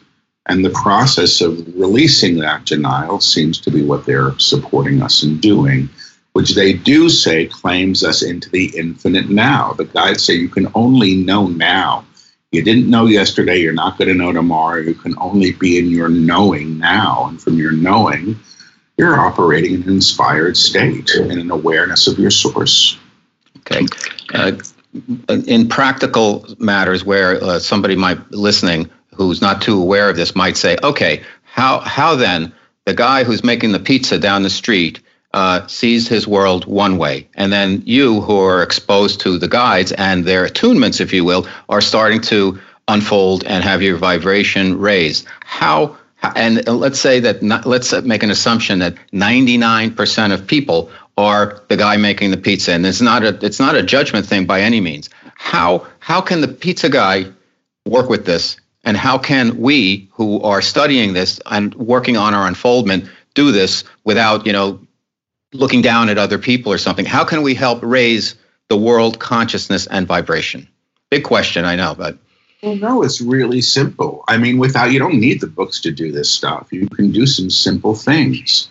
And 0.46 0.64
the 0.64 0.70
process 0.70 1.40
of 1.40 1.58
releasing 1.76 2.38
that 2.38 2.64
denial 2.64 3.20
seems 3.20 3.60
to 3.60 3.70
be 3.70 3.84
what 3.84 4.06
they're 4.06 4.36
supporting 4.38 5.02
us 5.02 5.22
in 5.22 5.38
doing, 5.38 5.88
which 6.32 6.54
they 6.54 6.72
do 6.72 7.08
say 7.10 7.46
claims 7.46 8.02
us 8.02 8.22
into 8.22 8.48
the 8.48 8.72
infinite 8.76 9.28
now. 9.28 9.74
The 9.74 9.84
guides 9.84 10.24
say 10.24 10.34
you 10.34 10.48
can 10.48 10.68
only 10.74 11.14
know 11.14 11.46
now. 11.46 12.04
You 12.50 12.64
didn't 12.64 12.90
know 12.90 13.06
yesterday, 13.06 13.58
you're 13.58 13.72
not 13.72 13.96
going 13.96 14.08
to 14.08 14.14
know 14.14 14.32
tomorrow. 14.32 14.80
You 14.80 14.94
can 14.94 15.14
only 15.18 15.52
be 15.52 15.78
in 15.78 15.88
your 15.90 16.08
knowing 16.08 16.78
now. 16.78 17.26
And 17.28 17.40
from 17.40 17.58
your 17.58 17.72
knowing, 17.72 18.40
you're 19.00 19.18
operating 19.18 19.72
in 19.76 19.82
an 19.84 19.88
inspired 19.88 20.58
state 20.58 21.10
and 21.14 21.32
an 21.32 21.50
awareness 21.50 22.06
of 22.06 22.18
your 22.18 22.30
source. 22.30 22.98
Okay. 23.58 23.86
Uh, 24.34 24.52
in 25.46 25.68
practical 25.68 26.46
matters 26.58 27.02
where 27.02 27.42
uh, 27.42 27.58
somebody 27.58 27.96
might 27.96 28.18
listening 28.30 28.90
who's 29.14 29.40
not 29.40 29.62
too 29.62 29.80
aware 29.80 30.10
of 30.10 30.16
this 30.16 30.36
might 30.36 30.56
say, 30.58 30.76
okay, 30.82 31.22
how, 31.44 31.80
how 31.80 32.14
then 32.14 32.52
the 32.84 32.92
guy 32.92 33.24
who's 33.24 33.42
making 33.42 33.72
the 33.72 33.78
pizza 33.78 34.18
down 34.18 34.42
the 34.42 34.50
street 34.50 35.00
uh, 35.32 35.66
sees 35.66 36.06
his 36.06 36.26
world 36.26 36.66
one 36.66 36.98
way, 36.98 37.26
and 37.36 37.52
then 37.52 37.82
you 37.86 38.20
who 38.20 38.36
are 38.38 38.62
exposed 38.62 39.20
to 39.20 39.38
the 39.38 39.48
guides 39.48 39.92
and 39.92 40.24
their 40.26 40.46
attunements, 40.46 41.00
if 41.00 41.12
you 41.12 41.24
will, 41.24 41.46
are 41.68 41.80
starting 41.80 42.20
to 42.20 42.58
unfold 42.88 43.44
and 43.44 43.64
have 43.64 43.80
your 43.80 43.96
vibration 43.96 44.76
raised. 44.78 45.26
How 45.44 45.96
and 46.22 46.66
let's 46.66 47.00
say 47.00 47.20
that 47.20 47.42
not, 47.42 47.66
let's 47.66 47.92
make 48.02 48.22
an 48.22 48.30
assumption 48.30 48.78
that 48.80 48.94
99% 49.12 50.32
of 50.32 50.46
people 50.46 50.90
are 51.16 51.62
the 51.68 51.76
guy 51.76 51.96
making 51.96 52.30
the 52.30 52.36
pizza 52.36 52.72
and 52.72 52.86
it's 52.86 53.00
not 53.00 53.22
a 53.22 53.38
it's 53.44 53.60
not 53.60 53.74
a 53.74 53.82
judgment 53.82 54.24
thing 54.24 54.46
by 54.46 54.60
any 54.60 54.80
means 54.80 55.10
how 55.34 55.86
how 55.98 56.20
can 56.20 56.40
the 56.40 56.48
pizza 56.48 56.88
guy 56.88 57.26
work 57.86 58.08
with 58.08 58.24
this 58.24 58.56
and 58.84 58.96
how 58.96 59.18
can 59.18 59.58
we 59.58 60.08
who 60.12 60.40
are 60.42 60.62
studying 60.62 61.12
this 61.12 61.40
and 61.46 61.74
working 61.74 62.16
on 62.16 62.34
our 62.34 62.46
unfoldment 62.46 63.08
do 63.34 63.52
this 63.52 63.84
without, 64.04 64.46
you 64.46 64.52
know, 64.52 64.80
looking 65.52 65.82
down 65.82 66.08
at 66.08 66.18
other 66.18 66.38
people 66.38 66.72
or 66.72 66.78
something? 66.78 67.04
How 67.04 67.24
can 67.24 67.42
we 67.42 67.54
help 67.54 67.80
raise 67.82 68.34
the 68.68 68.76
world 68.76 69.18
consciousness 69.18 69.86
and 69.88 70.06
vibration? 70.06 70.68
Big 71.10 71.24
question, 71.24 71.64
I 71.64 71.76
know, 71.76 71.94
but 71.94 72.18
well, 72.62 72.76
no, 72.76 73.02
it's 73.02 73.20
really 73.20 73.60
simple. 73.60 74.24
I 74.28 74.36
mean, 74.38 74.58
without 74.58 74.92
you 74.92 74.98
don't 74.98 75.20
need 75.20 75.40
the 75.40 75.46
books 75.46 75.80
to 75.80 75.90
do 75.90 76.12
this 76.12 76.30
stuff. 76.30 76.68
You 76.72 76.88
can 76.88 77.10
do 77.10 77.26
some 77.26 77.50
simple 77.50 77.94
things 77.94 78.68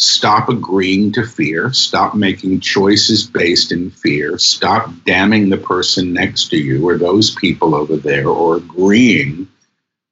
stop 0.00 0.48
agreeing 0.48 1.12
to 1.12 1.26
fear, 1.26 1.70
stop 1.74 2.14
making 2.14 2.58
choices 2.58 3.26
based 3.26 3.70
in 3.70 3.90
fear, 3.90 4.38
stop 4.38 4.90
damning 5.04 5.50
the 5.50 5.58
person 5.58 6.14
next 6.14 6.48
to 6.48 6.56
you 6.56 6.88
or 6.88 6.96
those 6.96 7.34
people 7.34 7.74
over 7.74 7.98
there, 7.98 8.26
or 8.26 8.56
agreeing 8.56 9.46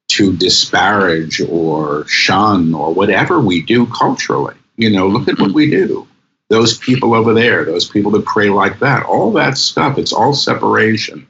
to 0.09 0.35
disparage 0.37 1.41
or 1.41 2.05
shun 2.07 2.71
or 2.75 2.93
whatever 2.93 3.39
we 3.39 3.63
do 3.63 3.87
culturally. 3.87 4.55
You 4.77 4.91
know, 4.91 5.07
look 5.07 5.27
at 5.27 5.39
what 5.39 5.53
we 5.53 5.71
do. 5.71 6.07
Those 6.49 6.77
people 6.77 7.15
over 7.15 7.33
there, 7.33 7.65
those 7.65 7.89
people 7.89 8.11
that 8.11 8.25
pray 8.25 8.49
like 8.49 8.77
that, 8.79 9.03
all 9.05 9.31
that 9.33 9.57
stuff, 9.57 9.97
it's 9.97 10.13
all 10.13 10.33
separation. 10.33 11.27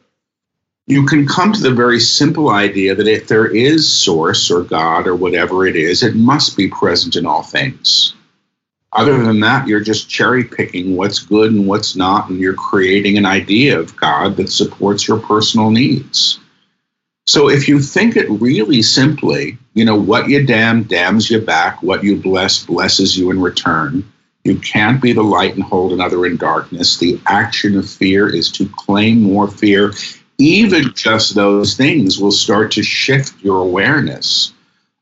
You 0.90 1.06
can 1.06 1.26
come 1.26 1.54
to 1.54 1.62
the 1.62 1.74
very 1.74 2.02
simple 2.02 2.50
idea 2.50 2.96
that 2.96 3.08
if 3.08 3.30
there 3.30 3.48
is 3.48 3.90
source 3.90 4.52
or 4.52 4.64
God 4.64 5.08
or 5.08 5.16
whatever 5.16 5.66
it 5.66 5.78
is, 5.78 6.04
it 6.04 6.16
must 6.16 6.58
be 6.58 6.68
present 6.68 7.16
in 7.16 7.26
all 7.26 7.44
things 7.44 8.14
other 8.94 9.24
than 9.24 9.40
that, 9.42 9.68
you're 9.68 9.80
just 9.80 10.10
cherry 10.10 10.44
picking 10.44 10.96
what's 10.96 11.20
good 11.20 11.52
and 11.52 11.68
what's 11.68 11.96
not, 11.96 12.30
and 12.30 12.40
you're 12.40 12.54
creating 12.54 13.18
an 13.18 13.26
idea 13.26 13.80
of 13.80 13.96
God 13.96 14.36
that 14.38 14.50
supports 14.50 15.08
your 15.08 15.20
personal 15.20 15.70
needs. 15.70 16.40
So 17.28 17.50
if 17.50 17.68
you 17.68 17.80
think 17.80 18.16
it 18.16 18.28
really 18.30 18.82
simply, 18.82 19.60
you 19.76 19.86
know, 19.86 19.96
what 20.00 20.30
you 20.30 20.44
damn 20.44 20.84
damns 20.84 21.30
you 21.30 21.40
back, 21.40 21.84
what 21.84 22.04
you 22.04 22.16
bless 22.16 22.66
blesses 22.66 23.16
you 23.16 23.30
in 23.30 23.40
return. 23.40 24.12
You 24.44 24.58
can't 24.58 25.00
be 25.00 25.14
the 25.14 25.22
light 25.22 25.54
and 25.54 25.64
hold 25.64 25.94
another 25.94 26.26
in 26.26 26.38
darkness. 26.38 26.98
The 26.98 27.20
action 27.28 27.78
of 27.78 27.88
fear 27.88 28.34
is 28.34 28.52
to 28.54 28.68
claim 28.70 29.22
more 29.22 29.48
fear. 29.48 29.94
Even 30.40 30.94
just 30.96 31.36
those 31.36 31.76
things 31.76 32.18
will 32.18 32.32
start 32.32 32.72
to 32.72 32.84
shift 32.84 33.44
your 33.44 33.62
awareness 33.62 34.54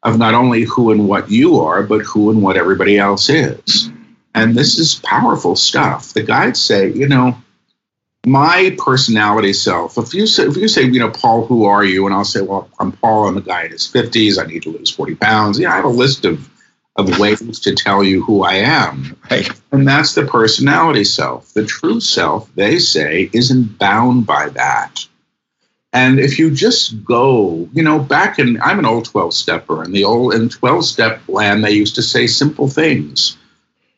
of 0.03 0.17
not 0.17 0.33
only 0.33 0.63
who 0.63 0.91
and 0.91 1.07
what 1.07 1.29
you 1.29 1.59
are, 1.59 1.83
but 1.83 2.01
who 2.01 2.31
and 2.31 2.41
what 2.41 2.57
everybody 2.57 2.97
else 2.97 3.29
is. 3.29 3.91
And 4.33 4.55
this 4.55 4.77
is 4.77 4.95
powerful 5.03 5.55
stuff. 5.55 6.13
The 6.13 6.23
guides 6.23 6.61
say, 6.61 6.91
you 6.91 7.07
know, 7.07 7.35
my 8.25 8.75
personality 8.77 9.53
self, 9.53 9.97
if 9.97 10.13
you 10.13 10.27
say, 10.27 10.43
if 10.43 10.57
you 10.57 10.67
say, 10.67 10.83
you 10.83 10.99
know, 10.99 11.09
Paul, 11.09 11.45
who 11.45 11.65
are 11.65 11.83
you? 11.83 12.05
And 12.05 12.13
I'll 12.13 12.25
say, 12.25 12.41
well, 12.41 12.69
I'm 12.79 12.91
Paul, 12.91 13.27
I'm 13.27 13.37
a 13.37 13.41
guy 13.41 13.63
in 13.63 13.71
his 13.71 13.87
50s, 13.87 14.37
I 14.37 14.45
need 14.45 14.63
to 14.63 14.69
lose 14.69 14.91
40 14.91 15.15
pounds. 15.15 15.59
Yeah, 15.59 15.71
I 15.71 15.77
have 15.77 15.85
a 15.85 15.89
list 15.89 16.25
of, 16.25 16.49
of 16.97 17.19
ways 17.19 17.59
to 17.59 17.73
tell 17.73 18.03
you 18.03 18.23
who 18.23 18.43
I 18.43 18.55
am. 18.55 19.17
Right. 19.31 19.49
And 19.71 19.87
that's 19.87 20.13
the 20.13 20.25
personality 20.25 21.03
self. 21.03 21.53
The 21.53 21.65
true 21.65 21.99
self, 21.99 22.53
they 22.55 22.79
say, 22.79 23.29
isn't 23.33 23.77
bound 23.79 24.25
by 24.25 24.49
that. 24.49 25.07
And 25.97 26.19
if 26.19 26.37
you 26.37 26.51
just 26.51 27.03
go, 27.03 27.67
you 27.73 27.81
know, 27.81 27.97
back 27.97 28.37
in, 28.37 28.61
I'm 28.61 28.77
an 28.77 28.85
old 28.85 29.05
12 29.05 29.33
stepper, 29.33 29.81
and 29.81 29.91
the 29.91 30.03
old, 30.03 30.35
in 30.35 30.47
12 30.47 30.85
step 30.85 31.19
land, 31.27 31.63
they 31.63 31.71
used 31.71 31.95
to 31.95 32.03
say 32.03 32.27
simple 32.27 32.67
things. 32.67 33.35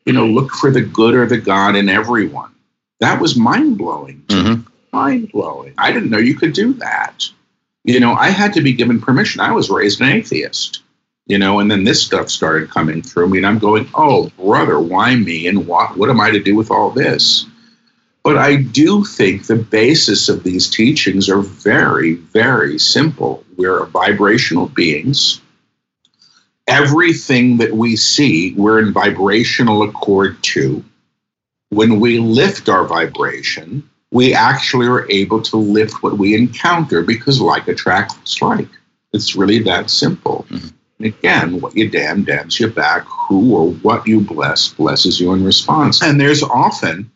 You 0.06 0.14
know, 0.14 0.24
look 0.24 0.50
for 0.52 0.70
the 0.70 0.80
good 0.80 1.14
or 1.14 1.26
the 1.26 1.36
God 1.36 1.76
in 1.76 1.90
everyone. 1.90 2.54
That 3.00 3.20
was 3.20 3.36
mind 3.36 3.76
blowing. 3.76 4.24
Mm-hmm. 4.28 4.62
Mind 4.96 5.30
blowing. 5.30 5.74
I 5.76 5.92
didn't 5.92 6.08
know 6.08 6.16
you 6.16 6.36
could 6.36 6.54
do 6.54 6.72
that. 6.74 7.28
You 7.84 8.00
know, 8.00 8.14
I 8.14 8.30
had 8.30 8.54
to 8.54 8.62
be 8.62 8.72
given 8.72 8.98
permission. 8.98 9.42
I 9.42 9.52
was 9.52 9.68
raised 9.68 10.00
an 10.00 10.08
atheist, 10.08 10.82
you 11.26 11.38
know, 11.38 11.60
and 11.60 11.70
then 11.70 11.84
this 11.84 12.02
stuff 12.02 12.30
started 12.30 12.70
coming 12.70 13.02
through 13.02 13.28
me, 13.28 13.36
and 13.36 13.46
I'm 13.46 13.58
going, 13.58 13.86
oh, 13.94 14.30
brother, 14.38 14.80
why 14.80 15.16
me? 15.16 15.48
And 15.48 15.66
what, 15.66 15.98
what 15.98 16.08
am 16.08 16.20
I 16.20 16.30
to 16.30 16.42
do 16.42 16.56
with 16.56 16.70
all 16.70 16.88
this? 16.88 17.44
But 18.22 18.36
I 18.36 18.56
do 18.56 19.04
think 19.04 19.46
the 19.46 19.56
basis 19.56 20.28
of 20.28 20.42
these 20.42 20.68
teachings 20.68 21.30
are 21.30 21.40
very, 21.40 22.14
very 22.14 22.78
simple. 22.78 23.44
We're 23.56 23.86
vibrational 23.86 24.68
beings. 24.68 25.40
Everything 26.66 27.56
that 27.56 27.72
we 27.72 27.96
see, 27.96 28.52
we're 28.54 28.78
in 28.78 28.92
vibrational 28.92 29.82
accord 29.82 30.42
to. 30.44 30.84
When 31.70 31.98
we 31.98 32.18
lift 32.18 32.68
our 32.68 32.86
vibration, 32.86 33.88
we 34.10 34.34
actually 34.34 34.86
are 34.86 35.10
able 35.10 35.40
to 35.42 35.56
lift 35.56 36.02
what 36.02 36.18
we 36.18 36.34
encounter 36.34 37.02
because 37.02 37.40
like 37.40 37.68
attracts 37.68 38.42
like. 38.42 38.68
It's 39.12 39.34
really 39.34 39.60
that 39.60 39.88
simple. 39.90 40.46
Mm-hmm. 40.50 40.68
And 40.98 41.06
again, 41.06 41.60
what 41.60 41.76
you 41.76 41.88
damn 41.88 42.24
damns 42.24 42.60
you 42.60 42.68
back. 42.68 43.04
Who 43.28 43.54
or 43.54 43.70
what 43.70 44.06
you 44.06 44.20
bless 44.20 44.68
blesses 44.68 45.20
you 45.20 45.32
in 45.32 45.44
response. 45.44 46.02
And 46.02 46.20
there's 46.20 46.42
often, 46.42 47.10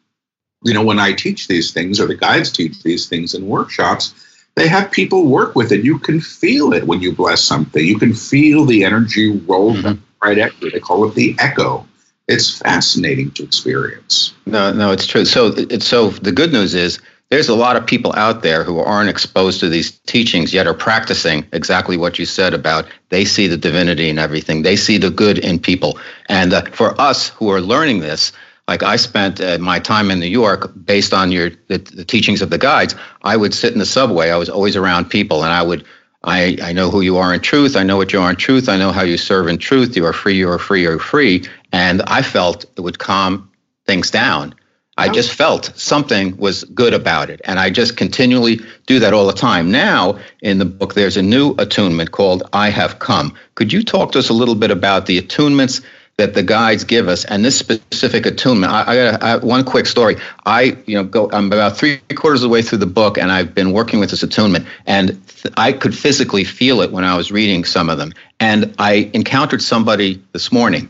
you 0.64 0.74
know, 0.74 0.85
when 0.85 0.98
I 0.98 1.12
teach 1.12 1.46
these 1.46 1.72
things 1.72 2.00
or 2.00 2.07
the 2.07 2.16
guides 2.16 2.50
teach 2.50 2.83
these 2.83 3.07
things 3.07 3.35
in 3.35 3.46
workshops, 3.46 4.14
they 4.57 4.68
have 4.68 4.90
people 4.90 5.27
work 5.27 5.55
with 5.55 5.72
it. 5.72 5.85
You 5.85 5.98
can 5.98 6.20
feel 6.20 6.72
it 6.72 6.87
when 6.87 7.00
you 7.00 7.12
bless 7.12 7.42
something. 7.42 7.85
You 7.85 7.98
can 7.98 8.14
feel 8.14 8.64
the 8.64 8.85
energy 8.85 9.31
roll 9.46 9.74
mm-hmm. 9.74 10.00
right 10.22 10.38
at 10.38 10.61
you. 10.62 10.70
They 10.70 10.81
call 10.81 11.07
it 11.09 11.14
the 11.14 11.37
echo. 11.38 11.87
It's 12.27 12.59
fascinating 12.59 13.33
to 13.33 13.44
experience. 13.44 14.33
No, 14.46 14.72
no, 14.72 14.90
it's 14.90 15.07
true. 15.07 15.27
So, 15.27 15.53
it's 15.57 15.87
so 15.87 16.11
the 16.11 16.33
good 16.33 16.53
news 16.53 16.74
is 16.74 16.98
there's 17.31 17.48
a 17.48 17.55
lot 17.55 17.77
of 17.77 17.87
people 17.87 18.12
out 18.16 18.42
there 18.42 18.64
who 18.64 18.79
aren't 18.79 19.11
exposed 19.11 19.61
to 19.61 19.68
these 19.68 19.90
teachings 20.07 20.55
yet 20.55 20.66
are 20.66 20.74
practicing 20.74 21.46
exactly 21.53 21.96
what 21.96 22.18
you 22.18 22.27
said 22.27 22.55
about 22.55 22.87
they 23.09 23.24
see 23.24 23.46
the 23.46 23.57
divinity 23.57 24.09
in 24.09 24.18
everything 24.18 24.62
they 24.62 24.77
see 24.77 24.98
the 24.98 25.11
good 25.11 25.38
in 25.38 25.59
people 25.59 25.98
and 26.29 26.53
uh, 26.53 26.62
for 26.66 26.98
us 27.00 27.31
who 27.31 27.50
are 27.50 27.61
learning 27.61 28.00
this 28.00 28.31
like 28.68 28.83
i 28.83 28.96
spent 28.96 29.40
uh, 29.40 29.59
my 29.59 29.79
time 29.79 30.11
in 30.11 30.20
new 30.20 30.27
york 30.27 30.72
based 30.85 31.12
on 31.12 31.31
your 31.31 31.50
the, 31.68 31.79
the 31.79 32.05
teachings 32.05 32.42
of 32.42 32.50
the 32.50 32.59
guides 32.59 32.94
i 33.22 33.37
would 33.37 33.55
sit 33.55 33.72
in 33.72 33.79
the 33.79 33.87
subway 33.87 34.31
i 34.31 34.37
was 34.37 34.48
always 34.48 34.77
around 34.77 35.09
people 35.09 35.44
and 35.44 35.53
i 35.53 35.62
would 35.62 35.85
I, 36.27 36.57
I 36.62 36.72
know 36.72 36.90
who 36.90 37.03
you 37.03 37.18
are 37.18 37.35
in 37.35 37.40
truth. 37.40 37.77
I 37.77 37.83
know 37.83 37.98
what 37.98 38.14
you 38.14 38.18
are 38.18 38.31
in 38.31 38.37
truth. 38.37 38.70
I 38.70 38.79
know 38.79 38.92
how 38.92 39.03
you 39.03 39.18
serve 39.18 39.46
in 39.46 39.59
truth. 39.59 39.94
You 39.94 40.07
are 40.07 40.14
free, 40.14 40.35
you 40.35 40.48
are 40.48 40.59
free, 40.59 40.81
you 40.81 40.92
are 40.92 40.98
free. 40.98 41.44
And 41.70 42.00
I 42.07 42.22
felt 42.22 42.64
it 42.77 42.81
would 42.81 42.98
calm 42.98 43.46
things 43.85 44.11
down 44.11 44.55
I 44.96 45.09
just 45.09 45.33
felt 45.33 45.72
something 45.74 46.37
was 46.37 46.62
good 46.64 46.94
about 46.94 47.29
it. 47.29 47.40
And 47.44 47.59
I 47.59 47.68
just 47.68 47.96
continually 47.96 48.61
do 48.87 49.00
that 49.00 49.12
all 49.12 49.27
the 49.27 49.33
time. 49.33 49.70
Now, 49.70 50.18
in 50.40 50.59
the 50.59 50.64
book, 50.64 50.94
there's 50.94 51.16
a 51.16 51.22
new 51.22 51.55
attunement 51.59 52.12
called 52.12 52.44
I 52.53 52.68
Have 52.70 53.00
Come. 53.00 53.35
Could 53.57 53.72
you 53.72 53.83
talk 53.83 54.12
to 54.12 54.20
us 54.20 54.29
a 54.29 54.33
little 54.33 54.55
bit 54.55 54.70
about 54.70 55.07
the 55.07 55.20
attunements 55.20 55.85
that 56.16 56.35
the 56.35 56.42
guides 56.42 56.85
give 56.85 57.09
us 57.09 57.24
and 57.24 57.44
this 57.44 57.59
specific 57.59 58.27
attunement? 58.27 58.72
I, 58.72 59.09
I 59.09 59.16
got 59.18 59.44
one 59.44 59.64
quick 59.64 59.87
story. 59.87 60.16
I, 60.46 60.77
you 60.87 60.94
know, 60.94 61.05
go, 61.05 61.31
I'm 61.33 61.46
about 61.46 61.77
three 61.77 61.98
quarters 62.14 62.42
of 62.42 62.48
the 62.48 62.53
way 62.53 62.62
through 62.62 62.79
the 62.79 62.87
book 62.87 63.18
and 63.18 63.33
I've 63.33 63.55
been 63.55 63.72
working 63.72 64.00
with 64.00 64.11
this 64.11 64.22
attunement 64.22 64.66
and 64.87 65.09
th- 65.29 65.53
I 65.57 65.72
could 65.72 65.96
physically 65.96 66.44
feel 66.44 66.81
it 66.81 66.92
when 66.92 67.05
I 67.05 67.16
was 67.16 67.33
reading 67.33 67.64
some 67.64 67.90
of 67.90 67.98
them. 67.98 68.12
And 68.40 68.74
I 68.79 69.11
encountered 69.14 69.62
somebody 69.62 70.22
this 70.33 70.53
morning, 70.53 70.88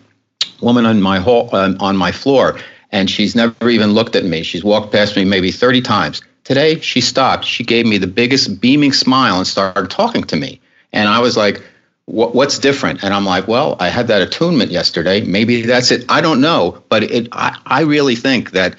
woman 0.60 0.86
on 0.86 1.00
my 1.00 1.18
hall, 1.18 1.48
uh, 1.52 1.74
on 1.80 1.96
my 1.96 2.12
floor 2.12 2.58
and 2.94 3.10
she's 3.10 3.34
never 3.34 3.68
even 3.68 3.90
looked 3.90 4.14
at 4.14 4.24
me. 4.24 4.44
She's 4.44 4.62
walked 4.62 4.92
past 4.92 5.16
me 5.16 5.24
maybe 5.24 5.50
30 5.50 5.80
times. 5.80 6.22
Today, 6.44 6.78
she 6.78 7.00
stopped. 7.00 7.44
She 7.44 7.64
gave 7.64 7.86
me 7.86 7.98
the 7.98 8.06
biggest 8.06 8.60
beaming 8.60 8.92
smile 8.92 9.36
and 9.36 9.46
started 9.46 9.90
talking 9.90 10.22
to 10.24 10.36
me. 10.36 10.60
And 10.92 11.08
I 11.08 11.18
was 11.18 11.36
like, 11.36 11.60
what's 12.06 12.58
different? 12.58 13.02
And 13.02 13.14
I'm 13.14 13.24
like, 13.24 13.48
well, 13.48 13.76
I 13.80 13.88
had 13.88 14.08
that 14.08 14.22
attunement 14.22 14.70
yesterday. 14.70 15.22
Maybe 15.22 15.62
that's 15.62 15.90
it. 15.90 16.04
I 16.08 16.20
don't 16.20 16.40
know. 16.40 16.82
But 16.88 17.04
it, 17.04 17.28
I, 17.32 17.58
I 17.66 17.80
really 17.82 18.16
think 18.16 18.50
that 18.50 18.76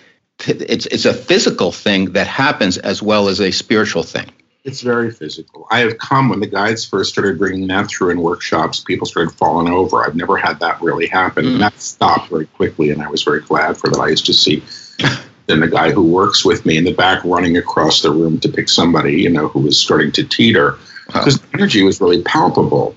it's, 0.48 0.86
it's 0.88 1.06
a 1.06 1.14
physical 1.14 1.72
thing 1.72 2.12
that 2.14 2.28
happens 2.28 2.78
as 2.78 3.02
well 3.02 3.28
as 3.28 3.40
a 3.40 3.52
spiritual 3.52 4.04
thing. 4.04 4.32
It's 4.64 4.82
very 4.82 5.12
physical. 5.12 5.68
I 5.70 5.80
have 5.80 6.00
come 6.00 6.30
when 6.30 6.40
the 6.40 6.48
guides 6.48 6.84
first 6.86 7.12
started 7.12 7.38
bringing 7.38 7.68
that 7.68 7.88
through 7.88 8.10
in 8.10 8.22
workshops, 8.22 8.80
people 8.80 9.06
started 9.06 9.32
falling 9.36 9.72
over. 9.72 10.04
I've 10.04 10.16
never 10.16 10.38
had 10.38 10.60
that 10.60 10.82
really 10.82 11.06
happen. 11.06 11.46
Mm. 11.46 11.52
And 11.54 11.62
that 11.62 11.80
stopped 11.80 12.30
very 12.30 12.48
quickly, 12.48 12.90
and 12.90 13.02
I 13.02 13.08
was 13.08 13.22
very 13.22 13.42
glad 13.42 13.78
for 13.78 13.92
that. 13.92 14.00
I 14.00 14.08
used 14.08 14.26
to 14.26 14.34
see 14.34 14.64
then 15.46 15.60
the 15.60 15.68
guy 15.68 15.92
who 15.92 16.04
works 16.04 16.44
with 16.44 16.66
me 16.66 16.78
in 16.78 16.84
the 16.84 16.94
back 16.94 17.24
running 17.24 17.58
across 17.58 18.02
the 18.02 18.10
room 18.10 18.40
to 18.40 18.50
pick 18.50 18.68
somebody, 18.68 19.22
you 19.22 19.30
know, 19.30 19.50
who 19.50 19.60
was 19.60 19.80
starting 19.80 20.12
to 20.14 20.24
teeter 20.24 20.80
because 21.06 21.40
the 21.40 21.48
energy 21.54 21.84
was 21.84 22.02
really 22.02 22.24
palpable. 22.24 22.96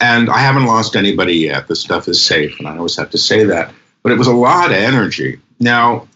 And 0.00 0.28
I 0.28 0.38
haven't 0.38 0.66
lost 0.66 0.96
anybody 0.96 1.34
yet. 1.34 1.68
The 1.68 1.76
stuff 1.76 2.08
is 2.08 2.20
safe, 2.20 2.58
and 2.58 2.68
I 2.68 2.76
always 2.76 2.96
have 2.96 3.10
to 3.10 3.18
say 3.18 3.44
that. 3.44 3.72
But 4.02 4.12
it 4.12 4.18
was 4.18 4.26
a 4.26 4.32
lot 4.32 4.70
of 4.70 4.76
energy. 4.76 5.40
Now, 5.60 6.08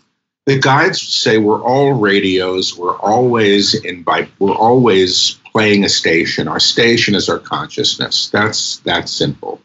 the 0.47 0.59
guides 0.59 1.01
say 1.01 1.39
we're 1.39 1.63
all 1.63 1.93
radios. 1.93 2.77
We're 2.77 2.97
always 2.99 3.75
in 3.75 4.03
by 4.03 4.29
we're 4.39 4.55
always 4.55 5.39
playing 5.53 5.85
a 5.85 5.89
station. 5.89 6.49
Our 6.49 6.61
station 6.61 7.15
is 7.15 7.29
our 7.29 7.39
consciousness. 7.39 8.29
That's 8.31 8.79
that 8.79 9.09
simple. 9.09 9.61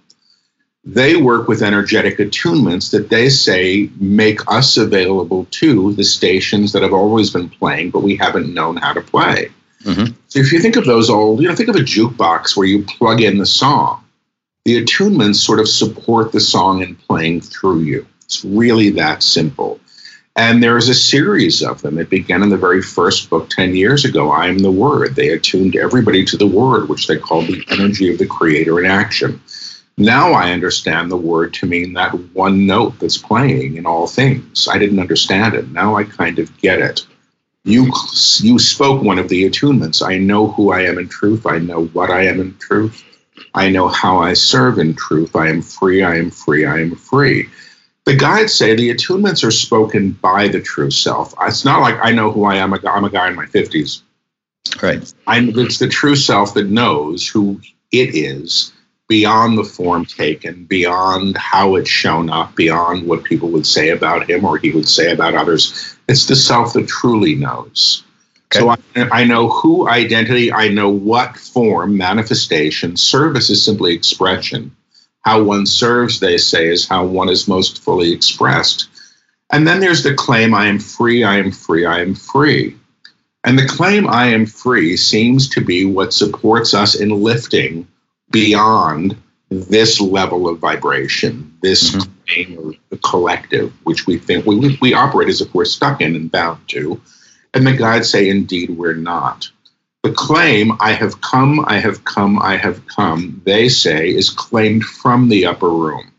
They 0.85 1.15
work 1.15 1.47
with 1.47 1.61
energetic 1.61 2.17
attunements 2.17 2.91
that 2.91 3.09
they 3.09 3.29
say 3.29 3.89
make 3.99 4.39
us 4.51 4.75
available 4.75 5.47
to 5.51 5.93
the 5.93 6.03
stations 6.03 6.73
that 6.73 6.83
have 6.83 6.93
always 6.93 7.29
been 7.29 7.47
playing, 7.47 7.91
but 7.91 8.03
we 8.03 8.17
haven't 8.17 8.53
known 8.53 8.75
how 8.75 8.91
to 8.91 9.01
play. 9.01 9.49
Mm-hmm. 9.85 10.13
So 10.27 10.39
if 10.39 10.51
you 10.51 10.59
think 10.59 10.75
of 10.75 10.85
those 10.85 11.09
old, 11.09 11.41
you 11.41 11.47
know, 11.47 11.55
think 11.55 11.69
of 11.69 11.77
a 11.77 11.79
jukebox 11.79 12.57
where 12.57 12.67
you 12.67 12.83
plug 12.83 13.21
in 13.21 13.37
the 13.37 13.45
song. 13.45 14.02
The 14.65 14.83
attunements 14.83 15.35
sort 15.35 15.59
of 15.59 15.67
support 15.67 16.31
the 16.31 16.39
song 16.39 16.83
and 16.83 16.97
playing 16.97 17.41
through 17.41 17.81
you. 17.81 18.07
It's 18.23 18.45
really 18.45 18.89
that 18.91 19.21
simple. 19.21 19.79
And 20.35 20.63
there's 20.63 20.89
a 20.89 20.95
series 20.95 21.61
of 21.61 21.81
them. 21.81 21.97
It 21.97 22.09
began 22.09 22.41
in 22.41 22.49
the 22.49 22.57
very 22.57 22.81
first 22.81 23.29
book 23.29 23.49
10 23.49 23.75
years 23.75 24.05
ago, 24.05 24.31
I 24.31 24.47
Am 24.47 24.59
the 24.59 24.71
Word. 24.71 25.15
They 25.15 25.29
attuned 25.29 25.75
everybody 25.75 26.25
to 26.25 26.37
the 26.37 26.47
Word, 26.47 26.89
which 26.89 27.07
they 27.07 27.17
called 27.17 27.47
the 27.47 27.63
energy 27.69 28.11
of 28.11 28.17
the 28.17 28.25
Creator 28.25 28.79
in 28.79 28.89
action. 28.89 29.41
Now 29.97 30.31
I 30.31 30.51
understand 30.51 31.11
the 31.11 31.17
word 31.17 31.53
to 31.55 31.67
mean 31.67 31.93
that 31.93 32.13
one 32.33 32.65
note 32.65 32.97
that's 32.99 33.17
playing 33.17 33.77
in 33.77 33.85
all 33.85 34.07
things. 34.07 34.67
I 34.67 34.79
didn't 34.79 34.99
understand 34.99 35.53
it. 35.53 35.69
Now 35.69 35.95
I 35.95 36.03
kind 36.03 36.39
of 36.39 36.57
get 36.57 36.79
it. 36.79 37.05
You, 37.63 37.91
you 38.39 38.57
spoke 38.57 39.03
one 39.03 39.19
of 39.19 39.29
the 39.29 39.47
attunements. 39.47 40.05
I 40.05 40.17
know 40.17 40.47
who 40.47 40.71
I 40.71 40.81
am 40.81 40.97
in 40.97 41.09
truth. 41.09 41.45
I 41.45 41.59
know 41.59 41.85
what 41.87 42.09
I 42.09 42.25
am 42.25 42.41
in 42.41 42.57
truth. 42.57 43.03
I 43.53 43.69
know 43.69 43.87
how 43.87 44.19
I 44.19 44.33
serve 44.33 44.79
in 44.79 44.95
truth. 44.95 45.35
I 45.35 45.49
am 45.49 45.61
free. 45.61 46.03
I 46.03 46.17
am 46.17 46.31
free. 46.31 46.65
I 46.65 46.79
am 46.79 46.95
free 46.95 47.49
the 48.05 48.15
guides 48.15 48.53
say 48.53 48.75
the 48.75 48.93
attunements 48.93 49.43
are 49.43 49.51
spoken 49.51 50.11
by 50.11 50.47
the 50.47 50.61
true 50.61 50.91
self. 50.91 51.33
It's 51.41 51.63
not 51.63 51.81
like 51.81 51.97
I 52.01 52.11
know 52.11 52.31
who 52.31 52.43
I 52.43 52.55
am. 52.55 52.73
I'm 52.73 53.05
a 53.05 53.09
guy 53.09 53.29
in 53.29 53.35
my 53.35 53.45
50s. 53.45 54.01
Right. 54.81 55.13
I'm, 55.27 55.57
it's 55.57 55.79
the 55.79 55.87
true 55.87 56.15
self 56.15 56.53
that 56.55 56.69
knows 56.69 57.27
who 57.27 57.61
it 57.91 58.15
is 58.15 58.73
beyond 59.07 59.57
the 59.57 59.63
form 59.63 60.05
taken, 60.05 60.65
beyond 60.65 61.37
how 61.37 61.75
it's 61.75 61.89
shown 61.89 62.29
up, 62.29 62.55
beyond 62.55 63.07
what 63.07 63.23
people 63.23 63.49
would 63.49 63.67
say 63.67 63.89
about 63.89 64.29
him 64.29 64.43
or 64.43 64.57
he 64.57 64.71
would 64.71 64.87
say 64.87 65.11
about 65.11 65.35
others. 65.35 65.95
It's 66.07 66.25
the 66.25 66.35
self 66.35 66.73
that 66.73 66.87
truly 66.87 67.35
knows. 67.35 68.03
Okay. 68.55 68.59
So 68.59 68.69
I, 68.69 68.77
I 69.21 69.23
know 69.23 69.49
who 69.49 69.87
identity, 69.87 70.51
I 70.51 70.67
know 70.67 70.89
what 70.89 71.37
form, 71.37 71.97
manifestation, 71.97 72.97
service 72.97 73.49
is 73.49 73.63
simply 73.63 73.93
expression 73.93 74.75
how 75.23 75.41
one 75.41 75.65
serves, 75.65 76.19
they 76.19 76.37
say, 76.37 76.67
is 76.67 76.87
how 76.87 77.05
one 77.05 77.29
is 77.29 77.47
most 77.47 77.81
fully 77.81 78.11
expressed. 78.11 78.89
And 79.51 79.67
then 79.67 79.79
there's 79.79 80.03
the 80.03 80.13
claim, 80.13 80.53
I 80.53 80.67
am 80.67 80.79
free, 80.79 81.23
I 81.23 81.37
am 81.37 81.51
free, 81.51 81.85
I 81.85 82.01
am 82.01 82.15
free. 82.15 82.77
And 83.45 83.57
the 83.57 83.67
claim, 83.67 84.07
I 84.07 84.27
am 84.27 84.45
free, 84.45 84.95
seems 84.97 85.49
to 85.49 85.61
be 85.61 85.85
what 85.85 86.13
supports 86.13 86.73
us 86.73 86.95
in 86.95 87.09
lifting 87.09 87.87
beyond 88.31 89.15
this 89.49 89.99
level 90.01 90.47
of 90.47 90.59
vibration, 90.59 91.55
this 91.61 91.91
mm-hmm. 91.91 92.11
claim 92.27 92.59
or 92.59 92.73
the 92.89 92.97
collective, 92.97 93.71
which 93.83 94.07
we 94.07 94.17
think 94.17 94.45
we, 94.45 94.77
we 94.81 94.93
operate 94.93 95.29
as 95.29 95.41
if 95.41 95.53
we're 95.53 95.65
stuck 95.65 96.01
in 96.01 96.15
and 96.15 96.31
bound 96.31 96.67
to. 96.69 96.99
And 97.53 97.67
the 97.67 97.73
guides 97.73 98.09
say, 98.09 98.29
indeed, 98.29 98.71
we're 98.71 98.95
not. 98.95 99.49
The 100.03 100.11
claim, 100.11 100.73
I 100.79 100.91
have 100.91 101.21
come, 101.21 101.63
I 101.67 101.77
have 101.79 102.03
come, 102.03 102.39
I 102.39 102.57
have 102.57 102.85
come, 102.87 103.41
they 103.45 103.69
say, 103.69 104.09
is 104.09 104.29
claimed 104.29 104.83
from 104.83 105.29
the 105.29 105.45
upper 105.45 105.69
room. 105.69 106.11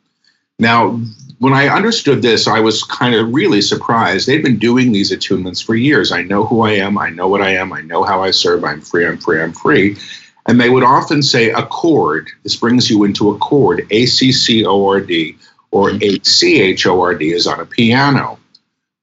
Now, 0.58 1.00
when 1.40 1.52
I 1.52 1.68
understood 1.68 2.22
this, 2.22 2.46
I 2.46 2.60
was 2.60 2.84
kind 2.84 3.14
of 3.14 3.34
really 3.34 3.60
surprised. 3.60 4.26
They've 4.26 4.42
been 4.42 4.58
doing 4.58 4.92
these 4.92 5.12
attunements 5.12 5.62
for 5.62 5.74
years. 5.74 6.12
I 6.12 6.22
know 6.22 6.46
who 6.46 6.62
I 6.62 6.70
am, 6.72 6.96
I 6.96 7.10
know 7.10 7.28
what 7.28 7.42
I 7.42 7.50
am, 7.50 7.72
I 7.72 7.82
know 7.82 8.04
how 8.04 8.22
I 8.22 8.30
serve, 8.30 8.64
I'm 8.64 8.80
free, 8.80 9.06
I'm 9.06 9.18
free, 9.18 9.42
I'm 9.42 9.52
free. 9.52 9.98
And 10.46 10.60
they 10.60 10.70
would 10.70 10.84
often 10.84 11.22
say 11.22 11.50
accord. 11.50 12.30
This 12.42 12.56
brings 12.56 12.88
you 12.88 13.04
into 13.04 13.30
a 13.30 13.38
chord, 13.38 13.86
A 13.90 14.06
C 14.06 14.30
C 14.30 14.64
O 14.64 14.86
R 14.86 15.00
D, 15.00 15.36
or 15.72 15.90
A 15.90 16.18
C 16.20 16.60
H 16.62 16.86
O 16.86 17.00
R 17.00 17.14
D 17.14 17.32
is 17.32 17.46
on 17.46 17.60
a 17.60 17.66
piano. 17.66 18.38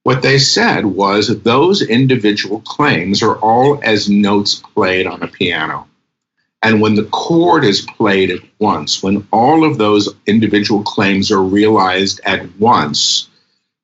What 0.04 0.22
they 0.22 0.38
said 0.38 0.84
was 0.84 1.28
those 1.42 1.82
individual 1.82 2.60
claims 2.62 3.22
are 3.22 3.36
all 3.36 3.80
as 3.84 4.10
notes 4.10 4.56
played 4.74 5.06
on 5.06 5.22
a 5.22 5.28
piano. 5.28 5.86
And 6.62 6.80
when 6.80 6.94
the 6.94 7.04
chord 7.04 7.64
is 7.64 7.82
played 7.82 8.30
at 8.30 8.40
once, 8.58 9.02
when 9.02 9.26
all 9.32 9.64
of 9.64 9.78
those 9.78 10.08
individual 10.26 10.82
claims 10.82 11.30
are 11.30 11.42
realized 11.42 12.20
at 12.24 12.48
once, 12.58 13.28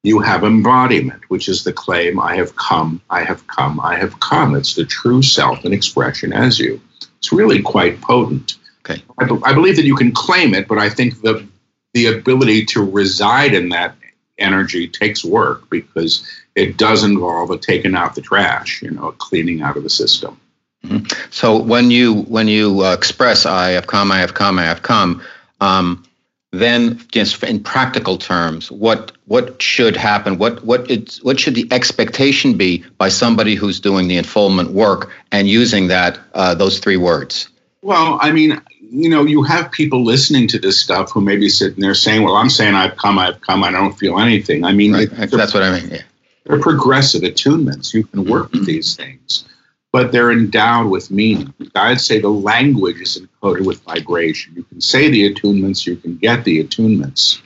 you 0.04 0.20
have 0.20 0.44
embodiment, 0.44 1.22
which 1.28 1.48
is 1.48 1.64
the 1.64 1.72
claim, 1.72 2.20
I 2.20 2.37
have 2.37 2.54
come, 2.57 3.00
I 3.11 3.24
have 3.24 3.46
come, 3.48 3.81
I 3.81 3.96
have 3.96 4.18
come. 4.20 4.54
It's 4.54 4.74
the 4.74 4.85
true 4.85 5.22
self 5.22 5.64
and 5.64 5.74
expression 5.74 6.33
as 6.33 6.59
you. 6.59 6.81
It's 7.18 7.33
really 7.33 7.61
quite 7.62 8.00
potent. 8.00 8.57
Okay. 8.81 9.02
I, 9.18 9.24
be- 9.24 9.42
I 9.44 9.52
believe 9.52 9.76
that 9.76 9.85
you 9.85 9.96
can 9.96 10.12
claim 10.12 10.54
it, 10.54 10.68
but 10.68 10.78
I 10.78 10.88
think 10.88 11.20
the 11.22 11.46
the 11.94 12.07
ability 12.07 12.66
to 12.66 12.83
reside 12.83 13.54
in 13.54 13.70
that 13.70 13.96
energy 14.38 14.88
takes 14.88 15.24
work 15.24 15.68
because 15.70 16.27
it 16.55 16.77
does 16.77 17.05
involve 17.05 17.51
a 17.51 17.59
taking 17.59 17.94
out 17.94 18.14
the 18.14 18.22
trash, 18.22 18.83
you 18.83 18.90
know, 18.90 19.09
a 19.09 19.12
cleaning 19.12 19.62
out 19.62 19.77
of 19.77 19.83
the 19.83 19.90
system. 19.90 20.40
Mm-hmm. 20.85 21.07
So 21.31 21.57
when 21.57 21.90
you 21.90 22.22
when 22.22 22.48
you 22.48 22.85
uh, 22.85 22.92
express 22.92 23.46
I 23.46 23.70
have 23.70 23.87
come, 23.87 24.12
I 24.12 24.18
have 24.18 24.35
come, 24.35 24.59
I 24.59 24.64
have 24.64 24.83
come, 24.83 25.22
um, 25.61 26.05
then 26.53 27.05
just 27.11 27.42
in 27.42 27.62
practical 27.62 28.16
terms, 28.16 28.70
what 28.70 29.12
what 29.27 29.61
should 29.61 29.96
happen? 29.96 30.38
What 30.38 30.64
what 30.64 30.90
it's, 30.90 31.22
what 31.22 31.38
should 31.38 31.55
the 31.55 31.68
expectation 31.72 32.57
be 32.57 32.85
by 32.96 33.09
somebody 33.09 33.55
who's 33.55 33.81
doing 33.81 34.09
the 34.09 34.16
enfoldment 34.16 34.70
work 34.70 35.11
and 35.33 35.48
using 35.48 35.88
that 35.88 36.18
uh, 36.35 36.55
those 36.55 36.79
three 36.79 36.96
words? 36.96 37.48
Well, 37.83 38.18
I 38.20 38.33
mean, 38.33 38.61
you 38.90 39.09
know, 39.09 39.24
you 39.24 39.42
have 39.42 39.70
people 39.70 40.05
listening 40.05 40.48
to 40.48 40.59
this 40.59 40.81
stuff 40.81 41.11
who 41.12 41.20
may 41.20 41.37
be 41.37 41.48
sitting 41.48 41.81
there 41.81 41.94
saying, 41.94 42.22
"Well, 42.22 42.37
I'm 42.37 42.51
saying 42.51 42.74
I've 42.74 42.96
come, 42.96 43.18
I've 43.18 43.40
come, 43.40 43.64
I 43.64 43.70
don't 43.70 43.98
feel 43.98 44.18
anything." 44.18 44.64
I 44.64 44.72
mean, 44.72 44.94
right. 44.94 45.11
that's 45.11 45.55
what 45.55 45.62
I 45.62 45.81
mean. 45.81 45.90
Yeah. 45.90 46.03
They're 46.44 46.61
progressive 46.61 47.22
attunements. 47.22 47.92
You 47.92 48.05
can 48.05 48.24
work 48.24 48.51
with 48.53 48.62
mm-hmm. 48.62 48.66
these 48.66 48.96
things 48.96 49.44
but 49.92 50.12
they're 50.12 50.31
endowed 50.31 50.90
with 50.90 51.11
meaning. 51.11 51.53
I'd 51.74 52.01
say 52.01 52.20
the 52.20 52.29
language 52.29 53.01
is 53.01 53.18
encoded 53.18 53.64
with 53.64 53.81
vibration. 53.83 54.55
You 54.55 54.64
can 54.64 54.81
say 54.81 55.09
the 55.09 55.33
attunements, 55.33 55.87
you 55.87 55.96
can 55.96 56.16
get 56.16 56.44
the 56.44 56.62
attunements. 56.62 57.40